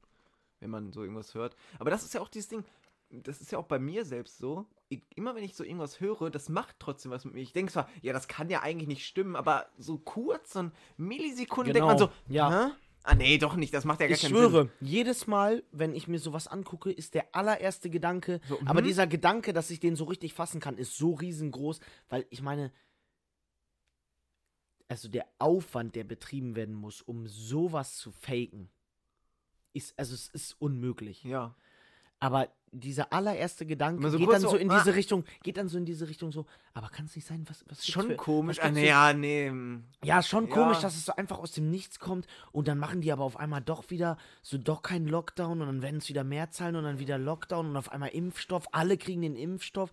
[0.61, 1.55] wenn man so irgendwas hört.
[1.77, 2.63] Aber das ist ja auch dieses Ding,
[3.09, 4.65] das ist ja auch bei mir selbst so.
[4.89, 7.41] Ich, immer wenn ich so irgendwas höre, das macht trotzdem was mit mir.
[7.41, 10.71] Ich denke zwar, ja, das kann ja eigentlich nicht stimmen, aber so kurz, so ein
[10.97, 12.67] Millisekunden denkt man Genau, so, ja.
[12.67, 12.71] Hä?
[13.03, 14.71] Ah, nee, doch nicht, das macht ja gar Ich keinen schwöre, Sinn.
[14.81, 18.85] jedes Mal, wenn ich mir sowas angucke, ist der allererste Gedanke, So, aber mhm.
[18.85, 21.79] dieser Gedanke, dass ich den so richtig fassen kann, ist so riesengroß,
[22.09, 22.73] weil ich meine,
[24.89, 28.69] also der Aufwand, der betrieben werden muss, um sowas zu faken,
[29.71, 31.23] ist, also es ist unmöglich.
[31.23, 31.55] Ja.
[32.19, 34.77] Aber dieser allererste Gedanke so geht dann so, so in ah.
[34.77, 37.63] diese Richtung, geht dann so in diese Richtung so, aber kann es nicht sein, was,
[37.67, 38.57] was Schon für, komisch.
[38.57, 39.49] was Ah, nee, ja, nee.
[39.49, 39.83] mm.
[40.03, 40.53] Ja, schon Ja.
[40.53, 43.37] komisch, dass es so einfach aus dem Nichts kommt und dann machen die aber auf
[43.37, 46.83] einmal doch wieder so doch keinen Lockdown und dann werden es wieder mehr Zahlen und
[46.83, 49.91] dann wieder Lockdown und auf einmal Impfstoff, alle kriegen den Impfstoff.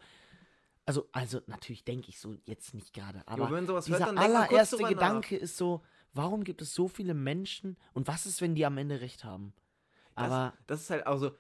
[0.87, 5.37] Also, also natürlich denke ich so jetzt nicht gerade, aber hört, dieser kurz allererste Gedanke
[5.37, 9.01] ist so, warum gibt es so viele Menschen und was ist, wenn die am Ende
[9.01, 9.55] recht haben?
[10.16, 11.33] Das, Aber das ist halt, also,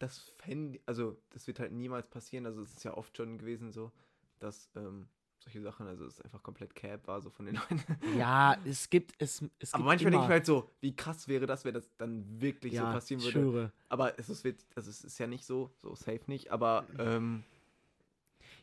[0.00, 2.44] das fänd, also, das wird halt niemals passieren.
[2.46, 3.92] Also, es ist ja oft schon gewesen so,
[4.40, 5.06] dass ähm,
[5.38, 7.82] solche Sachen, also, es einfach komplett Cap war, so von den Leuten.
[8.18, 11.28] ja, es gibt es, es Aber gibt manchmal denke ich mir halt so, wie krass
[11.28, 13.38] wäre das, wenn das dann wirklich ja, so passieren ich würde.
[13.50, 13.72] schwöre.
[13.88, 17.44] Aber es ist, wird, also, es ist ja nicht so, so safe nicht, aber, ähm,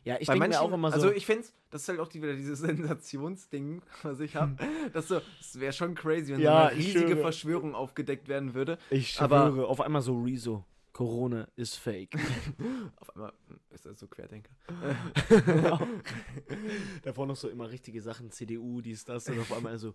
[0.04, 0.94] Ja, ich denke mir auch immer so.
[0.94, 4.56] also ich finde das ist halt auch die, wieder dieses Sensationsding, was ich habe.
[4.92, 7.20] das so, es wäre schon crazy, wenn Ja, so eine riesige schwöre.
[7.20, 8.78] Verschwörung aufgedeckt werden würde.
[8.90, 10.64] ich aber- schwöre, auf einmal so Rezo.
[10.98, 12.16] Corona ist fake.
[12.96, 14.50] Auf einmal hm, ist das so Querdenker.
[17.04, 19.94] Davor noch so immer richtige Sachen, CDU, dies, das, und auf einmal so,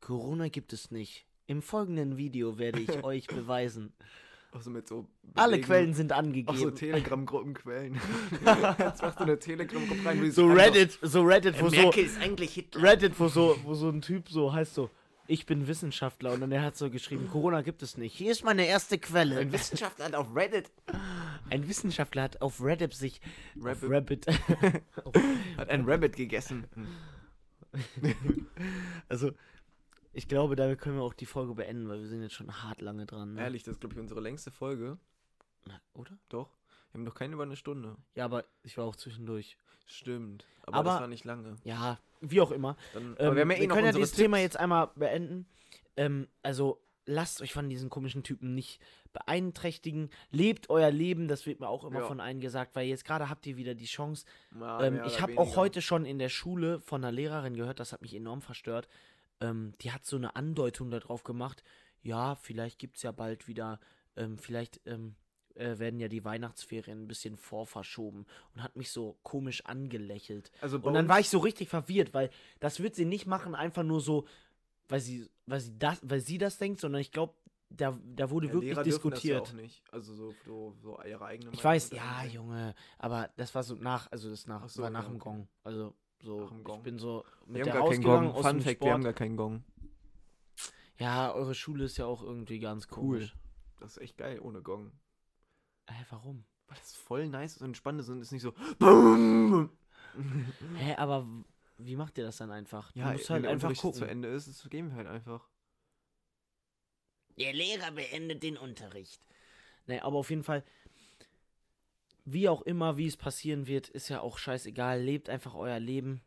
[0.00, 1.26] Corona gibt es nicht.
[1.48, 3.94] Im folgenden Video werde ich euch beweisen.
[4.52, 5.08] Auch so mit so.
[5.34, 5.66] Alle Belegen.
[5.66, 6.74] Quellen sind Auch so angegeben.
[6.76, 7.94] Telegram-Gruppenquellen.
[8.78, 11.90] Jetzt machst du eine Telegram-Gruppe rein, so Reddit, so Reddit, wo so,
[12.20, 12.80] eigentlich Hitler.
[12.80, 14.88] Reddit, wo so, wo so ein Typ so heißt so,
[15.26, 18.14] ich bin Wissenschaftler und dann er hat so geschrieben, Corona gibt es nicht.
[18.14, 19.38] Hier ist meine erste Quelle.
[19.38, 20.70] ein Wissenschaftler hat auf Reddit
[21.50, 23.20] Ein Wissenschaftler hat auf Reddit sich
[23.62, 24.26] auf Rabbit.
[24.60, 24.82] Rabbit,
[25.56, 26.66] hat ein Rabbit gegessen.
[29.08, 29.32] also
[30.12, 32.80] ich glaube, damit können wir auch die Folge beenden, weil wir sind jetzt schon hart
[32.80, 33.34] lange dran.
[33.34, 33.40] Ne?
[33.42, 34.98] Ehrlich, das ist, glaube ich, unsere längste Folge.
[35.66, 36.16] Na, Oder?
[36.28, 36.50] Doch.
[36.92, 37.96] Wir haben noch keine über eine Stunde.
[38.14, 39.56] Ja, aber ich war auch zwischendurch.
[39.86, 40.46] Stimmt.
[40.62, 41.56] Aber, Aber- das war nicht lange.
[41.64, 41.98] Ja,
[42.30, 42.76] wie auch immer.
[42.92, 44.44] Dann, Ähm, wir ja eh noch können ja dieses Thema Tipps.
[44.54, 45.46] jetzt einmal beenden.
[45.96, 48.80] Ähm, also lasst euch von diesen komischen Typen nicht
[49.12, 50.10] beeinträchtigen.
[50.30, 52.06] Lebt euer Leben, das wird mir auch immer Ja.
[52.06, 54.24] von allen gesagt, weil jetzt gerade habt ihr wieder die Chance.
[54.58, 57.92] Ja, ähm, ich habe auch heute schon in der Schule von einer Lehrerin gehört, das
[57.92, 58.88] hat mich enorm verstört.
[59.40, 61.62] Ähm, die hat so eine Andeutung darauf gemacht.
[62.02, 63.80] Ja, vielleicht gibt es ja bald wieder,
[64.16, 65.14] ähm, vielleicht ähm,
[65.54, 70.50] äh, werden ja die Weihnachtsferien ein bisschen vorverschoben und hat mich so komisch angelächelt.
[70.60, 72.30] Also Und dann war ich so richtig verwirrt, weil
[72.60, 74.26] das wird sie nicht machen, einfach nur so,
[74.88, 77.34] weil sie, weil sie das, weil sie das denkt, sondern ich glaube,
[77.70, 79.48] da, da wurde Ja, wirklich Lehrer dürfen das ja diskutiert.
[79.48, 79.82] auch nicht.
[79.90, 82.34] Also so, so, so ihre eigene Ich weiß, ja, einbringen.
[82.34, 85.18] Junge, aber das war so nach, also das nach, Ach so, war nach ja, dem.
[85.18, 85.48] Gong.
[85.64, 88.42] Also so, ich bin so mit Wir der haben gar keinen Gong.
[88.42, 89.64] Fun Fact, wir haben gar keinen Gong.
[90.98, 92.94] Ja, eure Schule ist ja auch irgendwie ganz Cool.
[93.18, 93.36] komisch.
[93.80, 94.92] Das ist echt geil ohne Gong.
[95.88, 96.44] Hä, warum?
[96.68, 98.52] Weil das voll nice und entspannt ist und ist nicht so.
[100.72, 101.26] Hä, aber
[101.78, 102.92] wie macht ihr das dann einfach?
[102.98, 103.98] Du Ja, musst wenn halt der einfach Unterricht gucken.
[103.98, 105.48] zu Ende ist, das gehen wir halt einfach.
[107.38, 109.24] Der Lehrer beendet den Unterricht.
[109.86, 110.64] Nee, aber auf jeden Fall,
[112.26, 115.00] wie auch immer, wie es passieren wird, ist ja auch scheißegal.
[115.00, 116.22] Lebt einfach euer Leben.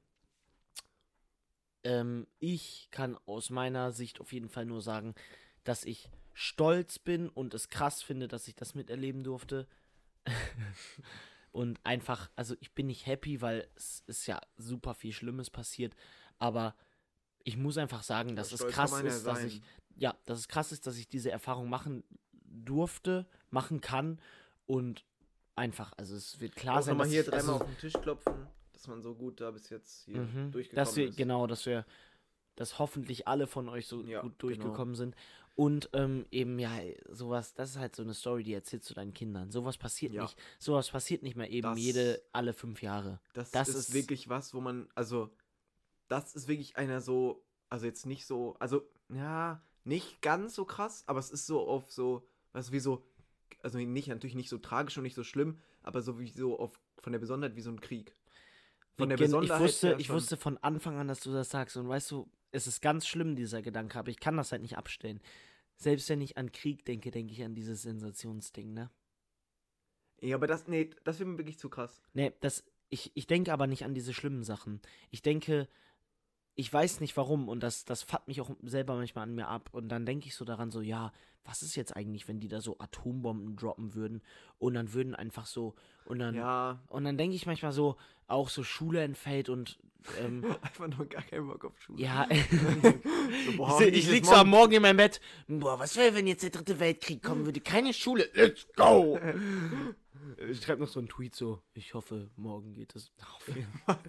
[1.83, 5.15] Ähm, ich kann aus meiner Sicht auf jeden Fall nur sagen,
[5.63, 9.67] dass ich stolz bin und es krass finde, dass ich das miterleben durfte.
[11.51, 15.95] und einfach, also ich bin nicht happy, weil es ist ja super viel Schlimmes passiert,
[16.37, 16.75] aber
[17.43, 19.47] ich muss einfach sagen, dass es krass ja ist, dass sein.
[19.47, 19.61] ich
[19.95, 22.03] ja, dass es krass ist, dass ich diese Erfahrung machen
[22.43, 24.19] durfte, machen kann
[24.67, 25.05] und
[25.55, 27.93] einfach, also es wird klar Auch sein, dass hier ich, dreimal also, auf den Tisch
[27.93, 31.17] klopfen, dass man so gut da bis jetzt hier mhm, durchgekommen dass wir, ist.
[31.17, 31.83] genau, dass wir,
[32.57, 34.49] dass hoffentlich alle von euch so Ja, gut genau.
[34.49, 35.15] durchgekommen sind
[35.55, 36.69] und ähm, eben, ja,
[37.09, 39.49] sowas, das ist halt so eine Story, die erzählst du deinen Kindern.
[39.51, 40.23] Sowas passiert Ja.
[40.23, 43.19] nicht, sowas passiert nicht mehr eben Das- jede, alle fünf Jahre.
[43.33, 45.29] Das, Das ist, ist- wirklich was, wo man, also,
[46.09, 51.03] das ist wirklich einer so, also jetzt nicht so, also, ja, nicht ganz so krass,
[51.07, 53.03] aber es ist so auf so, was wie so,
[53.63, 56.79] also nicht, natürlich nicht so tragisch und nicht so schlimm, aber so wie so auf,
[56.99, 58.13] von der Besonderheit wie so ein Krieg.
[58.97, 61.77] Von der Besonderheit ich wusste, ich wusste von Anfang an, dass du das sagst.
[61.77, 64.77] Und weißt du, es ist ganz schlimm, dieser Gedanke, aber ich kann das halt nicht
[64.77, 65.21] abstellen.
[65.75, 68.89] Selbst wenn ich an Krieg denke, denke ich an dieses Sensationsding, ne?
[70.19, 72.01] Ja, aber das, nee, das wäre mir wirklich zu krass.
[72.13, 74.81] Ne, das, ich, ich denke aber nicht an diese schlimmen Sachen.
[75.11, 75.67] Ich denke,
[76.55, 79.69] ich weiß nicht warum und das, das fuckt mich auch selber manchmal an mir ab.
[79.73, 81.11] Und dann denke ich so daran, so, ja,
[81.43, 84.23] was ist jetzt eigentlich, wenn die da so Atombomben droppen würden
[84.57, 88.49] und dann würden einfach so, und dann, Ja, und dann denke ich manchmal so, auch
[88.49, 89.79] so Schule entfällt und,
[90.19, 92.01] ähm, einfach nur gar keinen Bock auf Schule.
[92.01, 92.27] ja,
[93.45, 95.21] so, boah, ich, ich lieg so morgen- am Morgen in meinem Bett.
[95.47, 97.59] Boah, was wäre, wenn jetzt der dritte Weltkrieg kommen würde?
[97.61, 98.29] Keine Schule.
[98.33, 99.19] Let's go!
[100.49, 101.61] Ich schreibe noch so einen Tweet so.
[101.73, 102.93] Ich hoffe, morgen geht
[103.47, 103.99] jeden Fall.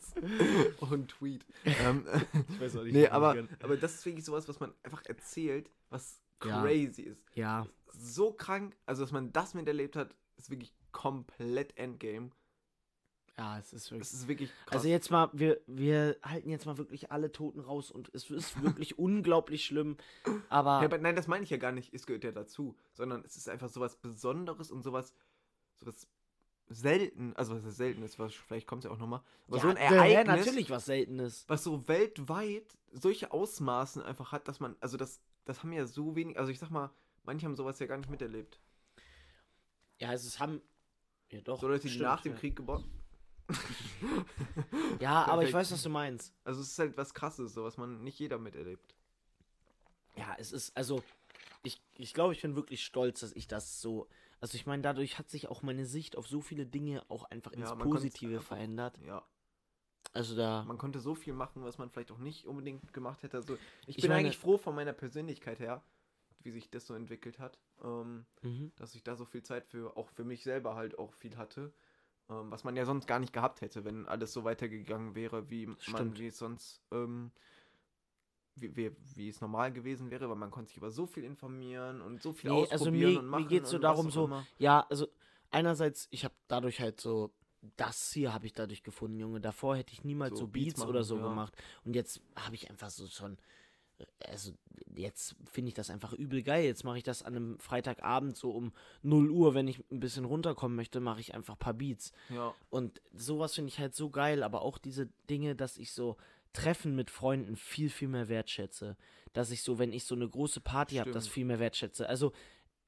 [0.80, 1.46] Oh, ein Tweet.
[1.64, 2.04] ähm,
[2.50, 3.48] Ich weiß auch nicht, nee, aber, kann.
[3.62, 6.60] aber das ist wirklich sowas, was man einfach erzählt, was Ja.
[6.62, 7.22] crazy ist.
[7.34, 12.30] Ja, So krank, also dass man das miterlebt hat, ist wirklich komplett Endgame.
[13.38, 14.12] Ja, es ist wirklich.
[14.12, 14.78] ist wirklich krass.
[14.78, 18.60] Also jetzt mal, wir, wir halten jetzt mal wirklich alle Toten raus und es ist
[18.62, 19.96] wirklich unglaublich schlimm.
[20.48, 23.22] Aber ja, aber nein, das meine ich ja gar nicht, es gehört ja dazu, sondern
[23.24, 25.14] es ist einfach sowas Besonderes und sowas,
[25.76, 26.08] sowas
[26.68, 29.68] selten, also was selten ist, was, vielleicht kommt es ja auch nochmal, aber ja, so
[29.68, 31.44] ein ja, Ereignis, natürlich was Seltenes.
[31.46, 36.16] was so weltweit solche Ausmaßen einfach hat, dass man, also das, das haben ja so
[36.16, 36.90] wenig, also ich sag mal,
[37.22, 38.58] manche haben sowas ja gar nicht miterlebt.
[40.00, 40.60] Ja, es ist haben.
[41.30, 41.60] Ja, doch.
[41.60, 42.38] So Leute, die stimmt, nach dem ja.
[42.38, 42.84] Krieg geboren.
[45.00, 46.34] Ja, aber ich weiß, was du meinst.
[46.44, 48.94] Also es ist halt was krasses, so was man nicht jeder miterlebt.
[50.16, 51.02] Ja, es ist, also,
[51.62, 54.08] ich, ich glaube, ich bin wirklich stolz, dass ich das so.
[54.40, 57.52] Also, ich meine, dadurch hat sich auch meine Sicht auf so viele Dinge auch einfach
[57.52, 58.98] ins Ja, Positive einfach- verändert.
[59.06, 59.24] Ja.
[60.12, 60.64] Also, da.
[60.64, 63.36] Man konnte so viel machen, was man vielleicht auch nicht unbedingt gemacht hätte.
[63.36, 63.54] Also
[63.86, 65.82] ich, Ich bin meine- eigentlich froh von meiner Persönlichkeit her,
[66.42, 67.58] wie sich das so entwickelt hat.
[67.84, 68.72] Ähm, Mhm.
[68.76, 71.72] dass ich da so viel Zeit für, auch für mich selber halt auch viel hatte.
[72.30, 75.66] Ähm, was man ja sonst gar nicht gehabt hätte, wenn alles so weitergegangen wäre, wie
[75.90, 77.30] man, wie es sonst, ähm,
[78.54, 82.02] wie, wie, wie es normal gewesen wäre, weil man konnte sich über so viel informieren
[82.02, 83.42] und so viel Nee, also ausprobieren mir, und machen.
[83.44, 84.46] mir geht so und was darum, so, immer.
[84.58, 85.08] ja, also
[85.50, 87.32] einerseits, ich habe dadurch halt so,
[87.76, 89.40] das hier habe ich dadurch gefunden, Junge.
[89.40, 91.28] Davor hätte ich niemals So so, Beats, Beats oder machen, so ja.
[91.28, 91.56] gemacht.
[91.84, 93.38] Und jetzt habe ich einfach so schon,
[94.26, 94.52] also
[94.94, 96.64] jetzt finde ich das einfach übel geil.
[96.64, 98.72] Jetzt mache ich das an einem Freitagabend so um
[99.02, 102.12] 0 Uhr, wenn ich ein bisschen runterkommen möchte, mache ich einfach ein paar Beats.
[102.28, 106.16] Ja, Und sowas finde ich halt so geil, aber auch diese Dinge, dass ich so
[106.52, 108.96] Treffen mit Freunden viel, viel mehr wertschätze.
[109.32, 112.08] Dass ich so, wenn ich so eine große Party habe, das viel mehr wertschätze.
[112.08, 112.32] Also,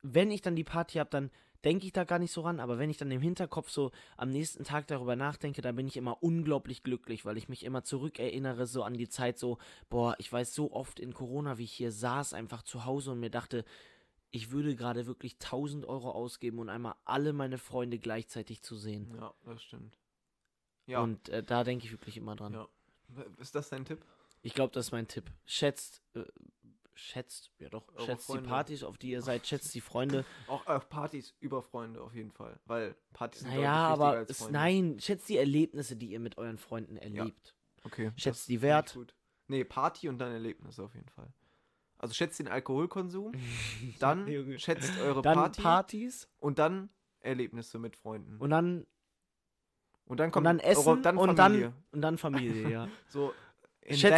[0.03, 1.31] wenn ich dann die Party habe, dann
[1.65, 4.31] denke ich da gar nicht so ran, aber wenn ich dann im Hinterkopf so am
[4.31, 8.67] nächsten Tag darüber nachdenke, dann bin ich immer unglaublich glücklich, weil ich mich immer zurückerinnere
[8.67, 9.59] so an die Zeit so,
[9.89, 13.21] boah, ich weiß so oft in Corona, wie ich hier saß, einfach zu Hause und
[13.21, 13.65] mir dachte,
[14.31, 19.13] ich würde gerade wirklich 1000 Euro ausgeben und einmal alle meine Freunde gleichzeitig zu sehen.
[19.19, 19.99] ja, das stimmt.
[20.87, 22.53] Ja, Und äh, da denke ich wirklich immer dran.
[22.53, 22.69] ja.
[23.39, 24.05] Ist das dein Tipp?
[24.43, 25.31] Ich glaube, das ist mein Tipp.
[25.45, 26.23] Schätzt, äh,
[27.01, 28.42] schätzt, ja doch, Eure schätzt Freunde.
[28.42, 30.24] die Partys, auf die ihr seid, schätzt die Freunde.
[30.46, 32.59] Auch auf Partys über Freunde auf jeden Fall.
[32.66, 34.53] Weil Partys sind Naja, aber als es, Freunde.
[34.53, 37.57] nein, schätzt die Erlebnisse, die ihr mit euren Freunden erlebt.
[37.84, 38.12] Okay.
[38.16, 38.94] Schätzt die Wert.
[38.94, 39.14] Gut.
[39.48, 41.32] Nee, Party und dann Erlebnisse auf jeden Fall.
[41.98, 43.32] Also schätzt den Alkoholkonsum,
[43.98, 44.26] dann
[44.59, 46.88] schätzt eure Dann Party Partys und dann
[47.20, 48.34] Erlebnisse mit Freunden.
[48.36, 48.86] Und, und dann,
[50.07, 51.61] dann und kommt dann Essen eure, dann und, Familie.
[51.68, 52.88] dann, und dann Familie, ja.
[53.09, 53.34] so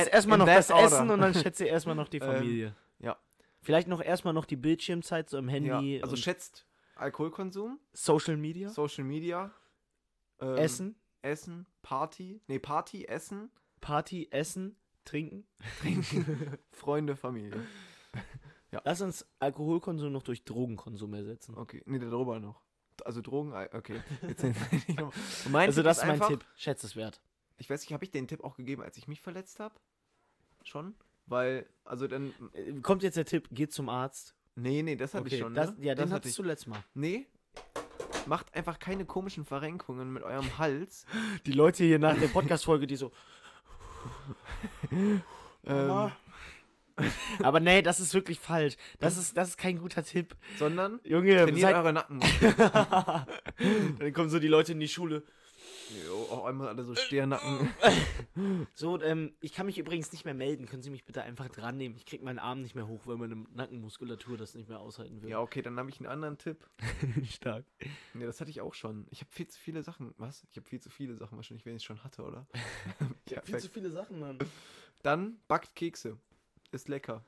[0.07, 0.85] that- erstmal noch das order.
[0.87, 2.77] Essen und dann schätze erstmal noch die Ähm, Familie.
[2.99, 3.17] ja.
[3.63, 5.97] Vielleicht noch erstmal noch die Bildschirmzeit so im Handy.
[5.99, 8.69] ja, also schätzt Alkoholkonsum, Social Media.
[8.69, 9.53] Social Media,
[10.41, 13.51] ähm, Essen, Essen, Party, nee, Party, Essen,
[13.81, 15.47] Party, Essen, Trinken.
[15.81, 17.61] Trinken, Freunde, Familie.
[18.85, 21.57] Lass uns Alkoholkonsum noch durch Drogenkonsum ersetzen.
[21.57, 22.63] Okay, nee, darüber noch.
[23.05, 24.01] Also Drogen, okay.
[24.27, 24.45] Jetzt
[25.53, 26.45] Also Tipp das ist mein einfach, Tipp.
[26.57, 27.21] Schätzeswert.
[27.59, 29.75] Ich weiß nicht, habe ich den Tipp auch gegeben, als ich mich verletzt habe?
[30.65, 30.95] Schon?
[31.27, 34.35] Weil, also dann, Äh, Kommt jetzt der Tipp, geht zum Arzt.
[34.57, 35.85] nee, nee, das hatte Okay, ich schon, das, ne?
[35.87, 36.83] ja, den das hattest du letztes Mal.
[36.95, 37.27] Nee,
[38.27, 41.07] macht einfach keine komischen Verrenkungen mit eurem Hals.
[41.47, 43.13] Die Leute hier nach der Podcast-Folge, die so.
[45.65, 46.11] ähm,
[47.43, 48.77] Aber nee, das ist wirklich falsch.
[49.01, 50.37] Das ist, das ist kein guter Tipp.
[50.59, 52.21] sondern Junge, trainiert seid, eure Nacken.
[53.99, 55.23] dann kommen so die Leute in die Schule.
[56.07, 57.69] Jo, auch einmal alle so Stirnacken.
[58.75, 60.67] So, ähm, ich kann mich übrigens nicht mehr melden.
[60.67, 61.95] Können Sie mich bitte einfach dran nehmen?
[61.97, 65.29] Ich krieg meinen Arm nicht mehr hoch, weil meine Nackenmuskulatur das nicht mehr aushalten will.
[65.29, 66.67] Ja, okay, dann habe ich einen anderen Tipp.
[67.31, 67.67] stark.
[68.15, 69.07] Nee, das hatte ich auch schon.
[69.11, 70.15] Ich habe viel zu viele Sachen.
[70.17, 70.45] Was?
[70.51, 72.47] Ich habe viel zu viele Sachen wahrscheinlich, wenn ich es schon hatte, oder?
[73.27, 74.39] Ich hab viel zu viele Sachen, Mann.
[75.03, 76.19] Dann backt Kekse.
[76.71, 77.25] Ist lecker.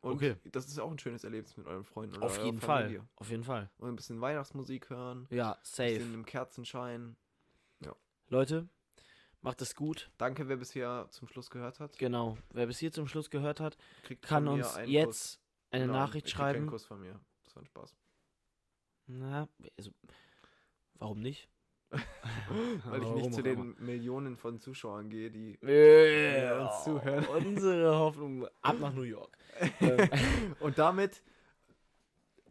[0.00, 0.36] Und Okay.
[0.52, 3.00] das ist auch ein schönes Erlebnis mit euren Freunden oder Auf jeden Familie.
[3.00, 3.08] Fall.
[3.16, 3.70] Auf jeden Fall.
[3.78, 5.26] Und ein bisschen Weihnachtsmusik hören.
[5.30, 5.94] Ja, Ein safe.
[5.98, 7.16] bisschen im Kerzenschein.
[8.30, 8.68] Leute,
[9.42, 10.08] macht es gut.
[10.16, 11.98] Danke, wer bisher zum Schluss gehört hat.
[11.98, 12.38] Genau.
[12.52, 15.40] Wer bis hier zum Schluss gehört hat, Kriegt kann uns einen jetzt
[15.72, 15.88] eine Kuss.
[15.88, 16.66] Nein, Nachricht ihr kriegt keinen schreiben.
[16.68, 17.20] Kuss von mir.
[17.42, 17.96] Das war ein Spaß.
[19.08, 19.90] Na, also,
[20.94, 21.48] warum nicht?
[22.84, 25.54] Weil ich nicht zu den Millionen von Zuschauern gehe, die.
[25.54, 26.70] immer.
[26.70, 27.26] uns zuhören.
[27.26, 29.36] Unsere Hoffnung ab nach New York.
[29.80, 31.24] ähm, Und damit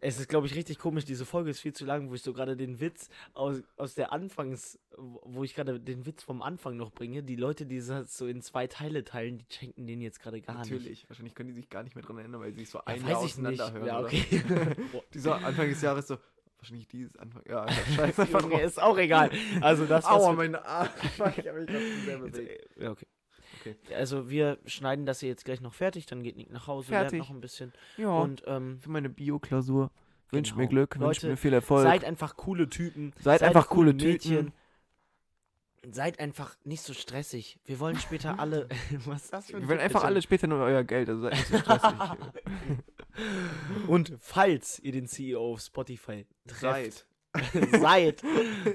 [0.02, 1.06] es ist, glaube ich, richtig komisch.
[1.06, 4.12] Diese Folge ist viel zu lang, wo ich so gerade den Witz aus, aus der
[4.12, 7.24] Anfangs, wo ich gerade den Witz vom Anfang noch bringe.
[7.24, 10.60] Die Leute, die das so in zwei Teile teilen, die schenken den jetzt gerade gar
[10.60, 10.72] nicht.
[10.72, 11.10] Natürlich.
[11.10, 13.08] Wahrscheinlich können die sich gar nicht mehr dran erinnern, weil sie sich so Ja, ein
[13.08, 13.86] Jahr auseinander hören.
[13.86, 14.26] Ja, okay.
[15.14, 16.18] Dieser Anfang des Jahres so.
[16.60, 17.42] Wahrscheinlich dieses Anfang.
[17.48, 18.24] Ja, scheiße.
[18.64, 19.32] ist auch egal.
[19.62, 20.62] Also das Aua, Arme.
[21.16, 22.70] Fuck, ich hab mich grad zu sehr bewegt.
[22.78, 23.06] Ja, okay.
[23.60, 23.76] Okay.
[23.96, 27.14] Also wir schneiden das hier jetzt gleich noch fertig, dann geht Nick nach Hause, Fertig.
[27.20, 27.74] lernt noch ein bisschen.
[27.98, 28.10] Ja.
[28.10, 29.92] Und ähm, für meine Bio-Klausur.
[30.32, 30.62] Wünscht Genau.
[30.62, 31.84] mir Glück, wünscht mir viel Erfolg.
[31.84, 33.14] seid einfach coole Typen.
[33.20, 34.54] Seid einfach coole Typen.
[35.92, 37.58] Seid einfach nicht so stressig.
[37.66, 38.68] Wir wollen später alle.
[39.06, 41.34] Was ist das für ein Wir wollen einfach alle später nur euer Geld, also seid
[41.34, 42.00] nicht so stressig.
[43.88, 47.06] Und falls ihr den CEO auf Spotify trefft, seid.
[47.80, 48.24] seid,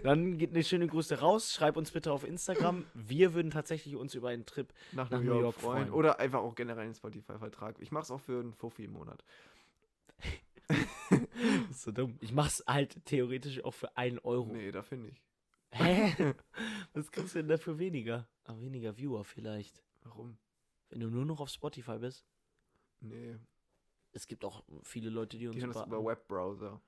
[0.05, 1.52] dann geht eine schöne Grüße raus.
[1.52, 2.84] Schreibt uns bitte auf Instagram.
[2.94, 4.72] Wir würden tatsächlich uns über einen Trip.
[4.92, 5.78] Nach, Nach New York, York freuen.
[5.86, 5.92] freuen.
[5.92, 7.76] Oder einfach auch generell einen Spotify-Vertrag.
[7.80, 9.24] Ich mach's auch für einen Fuffi im Monat.
[10.68, 10.78] Das
[11.70, 12.16] ist so dumm.
[12.20, 14.52] Ich mach's halt theoretisch auch für einen Euro.
[14.52, 15.20] Nee, da finde ich.
[15.72, 16.34] Hä?
[16.92, 18.28] Was kriegst du denn dafür weniger?
[18.44, 19.82] Ah, weniger Viewer vielleicht.
[20.05, 20.38] Warum?
[20.90, 22.24] Wenn du nur noch auf Spotify bist.
[23.00, 23.36] Nee,
[24.12, 26.80] Es gibt auch viele Leute, die uns die hören das über Webbrowser.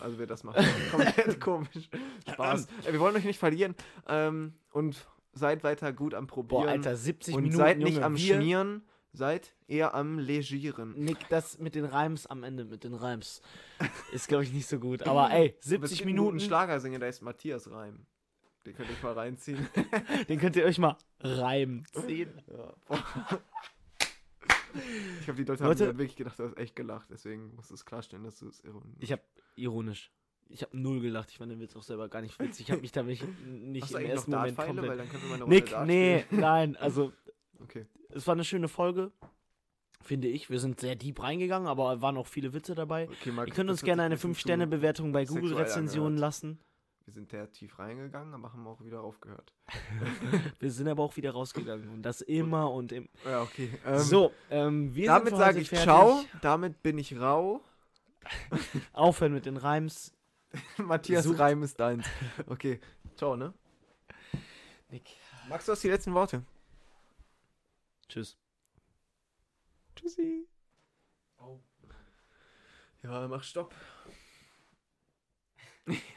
[0.00, 1.88] Also wer das macht, ist komplett komisch.
[2.30, 2.66] Spaß.
[2.84, 3.74] Ey, wir wollen euch nicht verlieren.
[4.08, 6.62] Ähm, und seid weiter gut am Probieren.
[6.64, 7.58] Boah, Alter, 70 und Minuten.
[7.58, 8.82] seid nicht Junge, am wir, Schmieren,
[9.12, 10.94] seid eher am Legieren.
[10.96, 13.42] Nick, das mit den Reims am Ende, mit den Reims,
[14.12, 15.02] ist, glaube ich, nicht so gut.
[15.04, 18.06] Aber ey, Du bist 70 ein Minuten, guten Schlagersänger, da ist Matthias Reim.
[18.64, 19.68] Den könnt ihr euch mal reinziehen.
[20.28, 22.30] den könnt ihr euch mal reimen ziehen.
[22.48, 22.98] Ja.
[25.20, 27.08] Ich glaube, die Leute, Leute- haben wirklich gedacht, du hast echt gelacht.
[27.10, 29.22] Deswegen musst du es klarstellen, dass du es ironisch Ich habe
[29.56, 30.10] ironisch.
[30.48, 31.30] Ich habe null gelacht.
[31.30, 32.66] Ich fand den Witz auch selber gar nicht witzig.
[32.66, 34.82] Ich habe mich da nicht, nicht Hast du im eigentlich noch ersten Moment Dartpfeile?
[34.82, 35.12] Weil komplett.
[35.14, 36.76] dann wir mal eine Runde Nick, nee, nein.
[36.76, 37.12] Also,
[37.62, 37.86] Okay.
[38.10, 39.10] es war eine schöne Folge.
[40.02, 40.50] Finde ich.
[40.50, 43.08] Wir sind sehr deep reingegangen, aber waren auch viele Witze dabei.
[43.08, 46.60] okay Max, Ihr könnt uns gerne eine ein bisschen zu- 5-Sterne-Bewertung bei Google-Rezensionen lassen.
[47.06, 49.52] Wir sind sehr tief reingegangen, aber haben auch wieder aufgehört.
[50.58, 51.88] Wir sind aber auch wieder rausgegangen.
[51.88, 53.08] Und das immer und im.
[53.24, 53.70] Ja, okay.
[53.86, 55.84] Ähm, so, ähm, wir damit sage ich fertig.
[55.84, 56.24] Ciao.
[56.42, 57.60] Damit bin ich rau.
[58.92, 60.12] Aufhören mit den Reims.
[60.78, 61.38] Matthias Such.
[61.38, 62.06] Reim ist deins.
[62.46, 62.80] Okay,
[63.16, 63.52] ciao, ne?
[64.88, 65.16] Nick.
[65.48, 66.42] Max, du hast die letzten Worte.
[68.08, 68.36] Tschüss.
[69.94, 70.46] Tschüssi.
[71.38, 71.60] Oh.
[73.02, 73.74] Ja, mach Stopp.